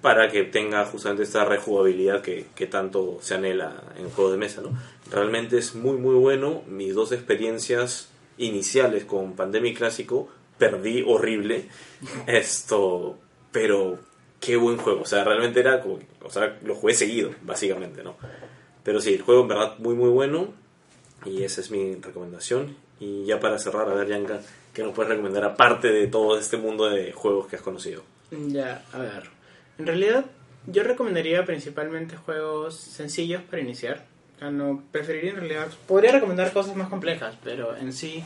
para 0.00 0.30
que 0.30 0.44
tenga 0.44 0.84
justamente 0.86 1.24
esta 1.24 1.44
rejugabilidad 1.44 2.22
que, 2.22 2.46
que 2.54 2.66
tanto 2.66 3.18
se 3.20 3.34
anhela 3.34 3.82
en 3.96 4.10
juegos 4.10 4.32
de 4.32 4.38
mesa, 4.38 4.62
¿no? 4.62 4.70
Realmente 5.10 5.58
es 5.58 5.74
muy 5.74 5.96
muy 5.96 6.14
bueno. 6.14 6.62
Mis 6.66 6.94
dos 6.94 7.12
experiencias 7.12 8.08
iniciales 8.38 9.04
con 9.04 9.34
Pandemic 9.34 9.76
Clásico 9.78 10.28
perdí 10.58 11.02
horrible. 11.06 11.68
Esto, 12.26 13.18
pero 13.52 13.98
qué 14.40 14.56
buen 14.56 14.78
juego. 14.78 15.02
O 15.02 15.06
sea, 15.06 15.24
realmente 15.24 15.60
era 15.60 15.80
como, 15.80 15.98
o 16.22 16.30
sea, 16.30 16.58
lo 16.64 16.74
jugué 16.74 16.94
seguido, 16.94 17.30
básicamente, 17.42 18.02
¿no? 18.02 18.16
Pero 18.82 19.00
sí, 19.00 19.14
el 19.14 19.22
juego 19.22 19.42
en 19.42 19.48
verdad 19.48 19.78
muy 19.78 19.94
muy 19.94 20.08
bueno 20.08 20.48
y 21.24 21.42
esa 21.42 21.60
es 21.60 21.70
mi 21.70 21.96
recomendación. 21.96 22.76
Y 22.98 23.24
ya 23.24 23.40
para 23.40 23.58
cerrar, 23.58 23.88
a 23.88 23.94
ver, 23.94 24.08
Yanka, 24.08 24.40
¿qué 24.74 24.82
nos 24.82 24.94
puedes 24.94 25.10
recomendar 25.10 25.44
aparte 25.44 25.88
de 25.88 26.06
todo 26.06 26.38
este 26.38 26.56
mundo 26.56 26.88
de 26.88 27.12
juegos 27.12 27.46
que 27.46 27.56
has 27.56 27.62
conocido? 27.62 28.02
Ya, 28.30 28.84
a 28.92 28.98
ver. 28.98 29.39
En 29.80 29.86
realidad, 29.86 30.26
yo 30.66 30.82
recomendaría 30.82 31.42
principalmente 31.46 32.14
juegos 32.14 32.76
sencillos 32.76 33.42
para 33.44 33.62
iniciar. 33.62 34.04
O 34.36 34.38
sea, 34.38 34.50
no 34.50 34.82
preferiría 34.92 35.30
en 35.30 35.36
realidad. 35.36 35.68
Podría 35.88 36.12
recomendar 36.12 36.52
cosas 36.52 36.76
más 36.76 36.90
complejas, 36.90 37.38
pero 37.42 37.74
en 37.74 37.94
sí, 37.94 38.22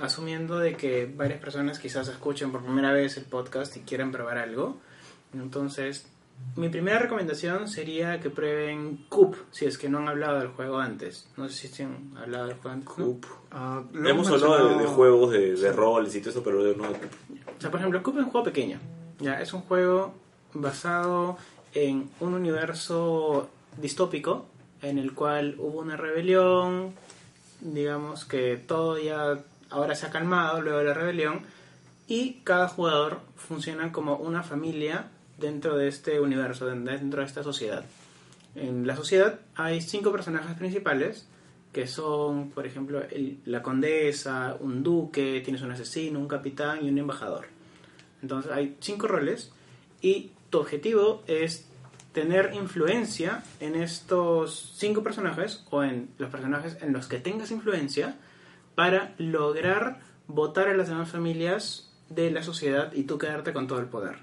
asumiendo 0.00 0.58
de 0.58 0.76
que 0.78 1.04
varias 1.14 1.40
personas 1.40 1.78
quizás 1.78 2.08
escuchen 2.08 2.50
por 2.52 2.62
primera 2.62 2.90
vez 2.90 3.18
el 3.18 3.24
podcast 3.24 3.76
y 3.76 3.80
quieran 3.80 4.12
probar 4.12 4.38
algo. 4.38 4.78
Entonces, 5.34 6.06
mi 6.56 6.70
primera 6.70 6.98
recomendación 7.00 7.68
sería 7.68 8.18
que 8.18 8.30
prueben 8.30 9.04
Coop, 9.10 9.36
si 9.50 9.66
es 9.66 9.76
que 9.76 9.90
no 9.90 9.98
han 9.98 10.08
hablado 10.08 10.38
del 10.38 10.48
juego 10.48 10.78
antes. 10.78 11.28
No 11.36 11.50
sé 11.50 11.68
si 11.68 11.82
han 11.82 12.16
hablado 12.16 12.46
del 12.46 12.56
juego 12.56 12.70
antes. 12.70 12.96
¿no? 12.96 13.04
Coop. 13.04 13.26
Ah, 13.50 13.82
lo 13.92 14.08
Hemos 14.08 14.28
hablado 14.30 14.70
de, 14.70 14.84
de 14.84 14.86
juegos, 14.86 15.32
de, 15.32 15.54
de 15.54 15.70
roles 15.70 16.14
y 16.14 16.20
todo 16.20 16.30
eso, 16.30 16.42
pero 16.42 16.60
no 16.60 16.64
de 16.64 16.98
Coop. 16.98 17.12
O 17.58 17.60
sea, 17.60 17.70
por 17.70 17.80
ejemplo, 17.80 18.02
Coop 18.02 18.16
es 18.16 18.24
un 18.24 18.30
juego 18.30 18.44
pequeño. 18.46 18.80
Ya, 19.20 19.38
es 19.42 19.52
un 19.52 19.60
juego 19.60 20.23
basado 20.54 21.36
en 21.74 22.08
un 22.20 22.34
universo 22.34 23.50
distópico 23.78 24.46
en 24.82 24.98
el 24.98 25.12
cual 25.14 25.56
hubo 25.58 25.80
una 25.80 25.96
rebelión, 25.96 26.94
digamos 27.60 28.24
que 28.24 28.56
todo 28.56 28.98
ya 28.98 29.38
ahora 29.70 29.94
se 29.94 30.06
ha 30.06 30.10
calmado 30.10 30.60
luego 30.60 30.78
de 30.78 30.84
la 30.84 30.94
rebelión 30.94 31.40
y 32.06 32.40
cada 32.44 32.68
jugador 32.68 33.20
funciona 33.36 33.90
como 33.92 34.16
una 34.16 34.42
familia 34.42 35.08
dentro 35.38 35.76
de 35.76 35.88
este 35.88 36.20
universo, 36.20 36.66
dentro 36.66 37.20
de 37.20 37.26
esta 37.26 37.42
sociedad. 37.42 37.84
En 38.54 38.86
la 38.86 38.94
sociedad 38.94 39.40
hay 39.56 39.80
cinco 39.80 40.12
personajes 40.12 40.56
principales 40.56 41.26
que 41.72 41.88
son, 41.88 42.50
por 42.50 42.66
ejemplo, 42.66 43.02
el- 43.10 43.38
la 43.46 43.62
condesa, 43.62 44.56
un 44.60 44.84
duque, 44.84 45.40
tienes 45.44 45.62
un 45.62 45.72
asesino, 45.72 46.20
un 46.20 46.28
capitán 46.28 46.84
y 46.86 46.88
un 46.88 46.98
embajador. 46.98 47.46
Entonces 48.22 48.52
hay 48.52 48.76
cinco 48.80 49.08
roles 49.08 49.50
y 50.00 50.30
tu 50.54 50.60
objetivo 50.60 51.24
es 51.26 51.66
tener 52.12 52.54
influencia 52.54 53.42
en 53.58 53.74
estos 53.74 54.72
cinco 54.76 55.02
personajes 55.02 55.66
o 55.70 55.82
en 55.82 56.10
los 56.16 56.30
personajes 56.30 56.78
en 56.80 56.92
los 56.92 57.08
que 57.08 57.18
tengas 57.18 57.50
influencia 57.50 58.14
para 58.76 59.16
lograr 59.18 59.98
votar 60.28 60.68
a 60.68 60.76
las 60.76 60.86
demás 60.86 61.10
familias 61.10 61.92
de 62.08 62.30
la 62.30 62.44
sociedad 62.44 62.92
y 62.92 63.02
tú 63.02 63.18
quedarte 63.18 63.52
con 63.52 63.66
todo 63.66 63.80
el 63.80 63.86
poder. 63.86 64.18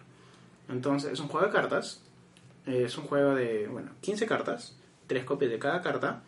Entonces 0.70 1.12
es 1.12 1.20
un 1.20 1.28
juego 1.28 1.48
de 1.48 1.52
cartas, 1.52 2.02
es 2.66 2.98
un 2.98 3.08
juego 3.08 3.36
de, 3.36 3.68
bueno, 3.68 3.92
15 4.00 4.26
cartas, 4.26 4.80
tres 5.08 5.26
copias 5.26 5.52
de 5.52 5.60
cada 5.60 5.82
carta, 5.82 6.24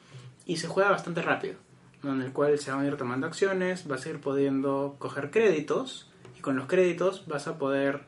y 0.46 0.58
se 0.58 0.68
juega 0.68 0.92
bastante 0.92 1.22
rápido, 1.22 1.56
en 2.04 2.22
el 2.22 2.34
cual 2.34 2.60
se 2.60 2.72
van 2.72 2.82
a 2.82 2.88
ir 2.88 2.98
tomando 2.98 3.26
acciones, 3.26 3.88
vas 3.88 4.06
a 4.06 4.10
ir 4.10 4.20
pudiendo 4.20 4.98
coger 5.00 5.32
créditos, 5.32 6.12
y 6.38 6.42
con 6.42 6.58
los 6.58 6.66
créditos 6.68 7.26
vas 7.26 7.48
a 7.48 7.58
poder 7.58 8.02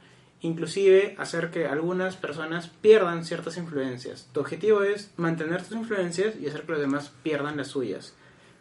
inclusive 0.46 1.16
hacer 1.18 1.50
que 1.50 1.68
algunas 1.68 2.16
personas 2.16 2.70
pierdan 2.82 3.26
ciertas 3.26 3.58
influencias. 3.58 4.30
Tu 4.32 4.40
objetivo 4.40 4.84
es 4.84 5.12
mantener 5.18 5.64
tus 5.64 5.78
influencias 5.78 6.36
y 6.40 6.48
hacer 6.48 6.62
que 6.64 6.74
los 6.74 6.82
demás 6.82 7.12
pierdan 7.24 7.58
las 7.58 7.68
suyas. 7.68 8.14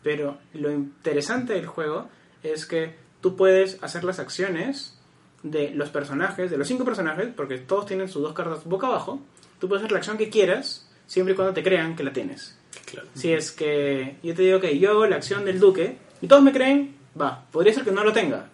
Pero 0.03 0.39
lo 0.53 0.71
interesante 0.71 1.55
del 1.55 1.67
juego 1.67 2.09
es 2.43 2.67
que 2.67 2.95
tú 3.21 3.37
puedes 3.37 3.83
hacer 3.83 4.05
las 4.05 4.19
acciones 4.19 4.99
de 5.43 5.71
los 5.71 5.91
personajes, 5.91 6.51
de 6.51 6.57
los 6.57 6.69
cinco 6.69 6.85
personajes, 6.85 7.29
porque 7.35 7.59
todos 7.59 7.87
tienen 7.87 8.09
sus 8.09 8.23
dos 8.23 8.35
cartas 8.35 8.65
boca 8.65 8.87
abajo. 8.87 9.21
Tú 9.59 9.69
puedes 9.69 9.83
hacer 9.83 9.93
la 9.93 9.99
acción 9.99 10.19
que 10.19 10.31
quieras, 10.31 10.91
siempre 11.07 11.35
y 11.35 11.37
cuando 11.37 11.55
te 11.55 11.63
crean 11.63 11.97
que 11.97 12.03
la 12.03 12.13
tienes. 12.13 12.59
Claro. 12.87 13.09
Si 13.15 13.33
es 13.33 13.53
que 13.53 14.17
yo 14.23 14.35
te 14.35 14.43
digo 14.43 14.61
que 14.61 14.79
yo 14.79 14.91
hago 14.91 15.07
la 15.07 15.17
acción 15.17 15.45
del 15.45 15.61
duque 15.61 15.97
y 16.21 16.27
todos 16.27 16.43
me 16.43 16.53
creen, 16.53 16.97
va, 17.21 17.47
podría 17.51 17.73
ser 17.75 17.85
que 17.85 17.93
no 17.93 18.05
lo 18.05 18.13
tenga. 18.13 18.49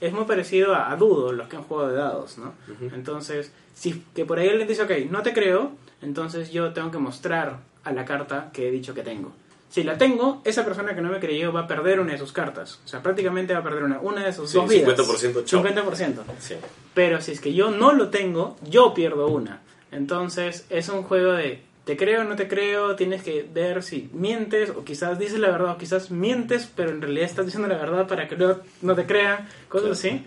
Es 0.00 0.12
muy 0.12 0.24
parecido 0.24 0.74
a, 0.74 0.90
a 0.90 0.96
Dudo, 0.96 1.32
los 1.32 1.48
que 1.48 1.56
han 1.56 1.62
jugado 1.64 1.90
de 1.90 1.96
dados, 1.96 2.38
¿no? 2.38 2.54
Entonces, 2.94 3.52
si 3.74 4.02
que 4.14 4.24
por 4.24 4.38
ahí 4.38 4.48
alguien 4.48 4.66
dice, 4.68 4.82
ok, 4.82 4.90
no 5.10 5.22
te 5.22 5.32
creo, 5.32 5.72
entonces 6.02 6.50
yo 6.50 6.72
tengo 6.72 6.90
que 6.90 6.98
mostrar 6.98 7.58
a 7.84 7.92
la 7.92 8.04
carta 8.04 8.50
que 8.52 8.68
he 8.68 8.70
dicho 8.70 8.94
que 8.94 9.02
tengo. 9.02 9.32
Si 9.68 9.84
la 9.84 9.96
tengo, 9.98 10.42
esa 10.44 10.64
persona 10.64 10.94
que 10.96 11.00
no 11.00 11.10
me 11.10 11.20
creyó 11.20 11.52
va 11.52 11.60
a 11.60 11.66
perder 11.68 12.00
una 12.00 12.12
de 12.12 12.18
sus 12.18 12.32
cartas. 12.32 12.80
O 12.84 12.88
sea, 12.88 13.02
prácticamente 13.02 13.52
va 13.52 13.60
a 13.60 13.62
perder 13.62 13.84
una, 13.84 14.00
una 14.00 14.24
de 14.24 14.32
sus 14.32 14.50
Sí, 14.50 14.56
dos 14.58 14.68
vidas. 14.68 14.98
50% 14.98 15.44
chao. 15.44 15.62
50%. 15.62 16.14
Sí. 16.40 16.54
Pero 16.92 17.20
si 17.20 17.32
es 17.32 17.40
que 17.40 17.54
yo 17.54 17.70
no 17.70 17.92
lo 17.92 18.08
tengo, 18.08 18.56
yo 18.68 18.94
pierdo 18.94 19.28
una. 19.28 19.60
Entonces 19.92 20.66
es 20.70 20.88
un 20.88 21.02
juego 21.04 21.32
de 21.32 21.62
te 21.90 21.96
creo 21.96 22.20
o 22.20 22.24
no 22.24 22.36
te 22.36 22.46
creo, 22.46 22.94
tienes 22.94 23.20
que 23.24 23.44
ver 23.52 23.82
si 23.82 24.08
mientes 24.12 24.70
o 24.70 24.84
quizás 24.84 25.18
dices 25.18 25.40
la 25.40 25.50
verdad 25.50 25.72
o 25.72 25.76
quizás 25.76 26.12
mientes, 26.12 26.70
pero 26.76 26.90
en 26.90 27.02
realidad 27.02 27.24
estás 27.24 27.46
diciendo 27.46 27.66
la 27.66 27.78
verdad 27.78 28.06
para 28.06 28.28
que 28.28 28.36
no, 28.36 28.58
no 28.80 28.94
te 28.94 29.06
crean, 29.06 29.48
cosas 29.68 29.90
así. 29.90 30.22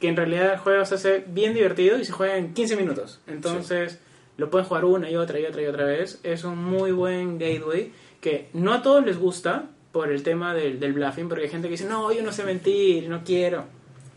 Que 0.00 0.08
en 0.08 0.16
realidad 0.16 0.54
el 0.54 0.58
juego 0.58 0.82
se 0.86 0.94
hace 0.94 1.22
bien 1.26 1.52
divertido 1.52 1.98
y 1.98 2.06
se 2.06 2.12
juega 2.12 2.38
en 2.38 2.54
15 2.54 2.76
minutos. 2.76 3.20
Entonces 3.26 3.98
lo 4.38 4.48
pueden 4.48 4.66
jugar 4.66 4.86
una 4.86 5.10
y 5.10 5.16
otra 5.16 5.38
y 5.38 5.44
otra 5.44 5.60
y 5.60 5.66
otra 5.66 5.84
vez. 5.84 6.18
Es 6.22 6.44
un 6.44 6.56
muy 6.56 6.92
buen 6.92 7.38
gateway 7.38 7.92
que 8.22 8.48
no 8.54 8.72
a 8.72 8.80
todos 8.80 9.04
les 9.04 9.18
gusta 9.18 9.66
por 9.92 10.10
el 10.10 10.22
tema 10.22 10.54
del, 10.54 10.80
del 10.80 10.94
bluffing, 10.94 11.28
porque 11.28 11.44
hay 11.44 11.50
gente 11.50 11.68
que 11.68 11.72
dice, 11.72 11.84
no, 11.84 12.10
yo 12.10 12.22
no 12.22 12.32
sé 12.32 12.42
mentir, 12.42 13.06
no 13.10 13.22
quiero. 13.22 13.66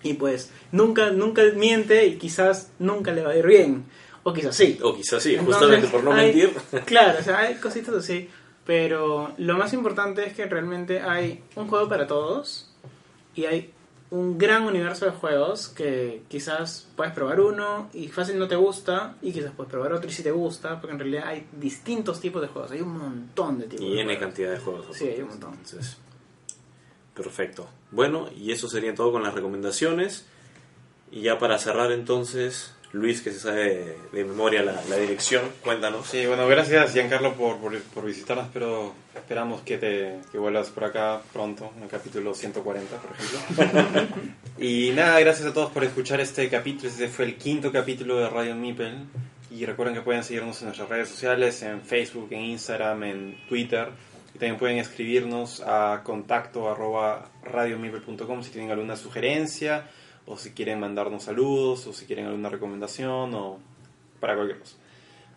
Y 0.01 0.13
pues 0.13 0.49
nunca, 0.71 1.09
nunca 1.09 1.41
miente 1.57 2.05
y 2.05 2.15
quizás 2.15 2.71
nunca 2.79 3.11
le 3.11 3.21
va 3.21 3.31
a 3.31 3.37
ir 3.37 3.45
bien. 3.45 3.83
O 4.27 4.33
quizás 4.33 4.55
sí. 4.55 4.77
O 4.81 4.95
quizás 4.95 5.21
sí, 5.21 5.35
Entonces, 5.35 5.55
justamente 5.55 5.87
por 5.87 6.03
no 6.03 6.11
hay- 6.11 6.33
mentir. 6.33 6.53
Claro, 6.85 7.19
o 7.19 7.23
sea, 7.23 7.39
hay 7.39 7.55
cositas 7.55 7.93
así. 7.95 8.29
Pero 8.65 9.31
lo 9.37 9.55
más 9.57 9.73
importante 9.73 10.25
es 10.25 10.33
que 10.33 10.45
realmente 10.47 10.99
hay 10.99 11.43
un 11.55 11.67
juego 11.67 11.87
para 11.87 12.07
todos 12.07 12.71
y 13.35 13.45
hay 13.45 13.71
un 14.09 14.37
gran 14.39 14.63
universo 14.63 15.05
de 15.05 15.11
juegos 15.11 15.67
que 15.69 16.23
quizás 16.29 16.87
puedes 16.95 17.13
probar 17.13 17.39
uno 17.41 17.89
y 17.93 18.07
fácil 18.07 18.39
no 18.39 18.47
te 18.47 18.55
gusta 18.55 19.15
y 19.21 19.31
quizás 19.33 19.51
puedes 19.55 19.69
probar 19.71 19.93
otro 19.93 20.09
y 20.09 20.13
si 20.13 20.23
te 20.23 20.31
gusta, 20.31 20.79
porque 20.81 20.93
en 20.93 20.99
realidad 20.99 21.27
hay 21.27 21.45
distintos 21.51 22.19
tipos 22.19 22.41
de 22.41 22.47
juegos, 22.47 22.71
hay 22.71 22.81
un 22.81 22.97
montón 22.97 23.59
de 23.59 23.67
tipos 23.67 23.85
Y 23.85 23.89
de 23.89 24.01
N 24.01 24.05
juegos. 24.05 24.19
cantidad 24.19 24.51
de 24.51 24.57
juegos. 24.59 24.87
Sí, 24.97 25.07
hay 25.09 25.21
un 25.21 25.27
montón. 25.29 25.53
Entonces, 25.53 25.97
perfecto. 27.13 27.67
Bueno, 27.91 28.29
y 28.35 28.51
eso 28.51 28.67
sería 28.67 28.93
todo 28.95 29.11
con 29.11 29.23
las 29.23 29.33
recomendaciones. 29.33 30.25
Y 31.11 31.21
ya 31.21 31.37
para 31.37 31.57
cerrar 31.59 31.91
entonces, 31.91 32.73
Luis, 32.95 33.21
que 33.21 33.31
se 33.31 33.39
sabe 33.39 33.97
de 34.13 34.23
memoria 34.23 34.63
la, 34.63 34.81
la 34.89 34.95
dirección, 34.95 35.43
cuéntanos. 35.61 36.07
Sí, 36.07 36.25
bueno, 36.25 36.47
gracias 36.47 36.93
Giancarlo 36.93 37.33
por, 37.33 37.57
por, 37.57 37.77
por 37.81 38.05
visitarnos, 38.05 38.47
pero 38.53 38.93
esperamos 39.13 39.61
que, 39.63 39.77
te, 39.77 40.19
que 40.31 40.37
vuelvas 40.37 40.69
por 40.69 40.85
acá 40.85 41.21
pronto, 41.33 41.73
en 41.75 41.83
el 41.83 41.89
capítulo 41.89 42.33
140, 42.33 42.95
por 42.95 43.11
ejemplo. 43.11 44.07
y 44.57 44.91
nada, 44.95 45.19
gracias 45.19 45.45
a 45.45 45.53
todos 45.53 45.71
por 45.71 45.83
escuchar 45.83 46.21
este 46.21 46.47
capítulo, 46.49 46.87
este 46.87 47.09
fue 47.09 47.25
el 47.25 47.35
quinto 47.35 47.69
capítulo 47.69 48.17
de 48.17 48.29
Radio 48.29 48.55
Mipel. 48.55 49.05
Y 49.51 49.65
recuerden 49.65 49.93
que 49.93 50.01
pueden 50.01 50.23
seguirnos 50.23 50.61
en 50.61 50.67
nuestras 50.67 50.87
redes 50.87 51.09
sociales, 51.09 51.61
en 51.63 51.81
Facebook, 51.81 52.29
en 52.31 52.43
Instagram, 52.43 53.03
en 53.03 53.37
Twitter. 53.49 53.89
Y 54.33 54.39
también 54.39 54.57
pueden 54.57 54.77
escribirnos 54.77 55.61
a 55.65 56.01
contacto 56.01 56.69
arroba 56.69 57.29
si 58.41 58.49
tienen 58.51 58.71
alguna 58.71 58.95
sugerencia, 58.95 59.85
o 60.27 60.37
si 60.37 60.51
quieren 60.51 60.79
mandarnos 60.79 61.23
saludos, 61.23 61.85
o 61.87 61.93
si 61.93 62.05
quieren 62.05 62.25
alguna 62.25 62.49
recomendación, 62.49 63.33
o 63.33 63.59
para 64.19 64.35
cualquier 64.35 64.59
cosa. 64.59 64.75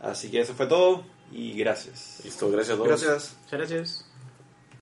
Así 0.00 0.30
que 0.30 0.40
eso 0.40 0.54
fue 0.54 0.66
todo 0.66 1.04
y 1.32 1.52
gracias. 1.54 2.20
Listo, 2.24 2.50
gracias 2.50 2.74
a 2.74 2.76
todos. 2.76 2.88
Gracias. 2.88 3.36
Muchas 3.44 3.58
gracias. 3.58 4.07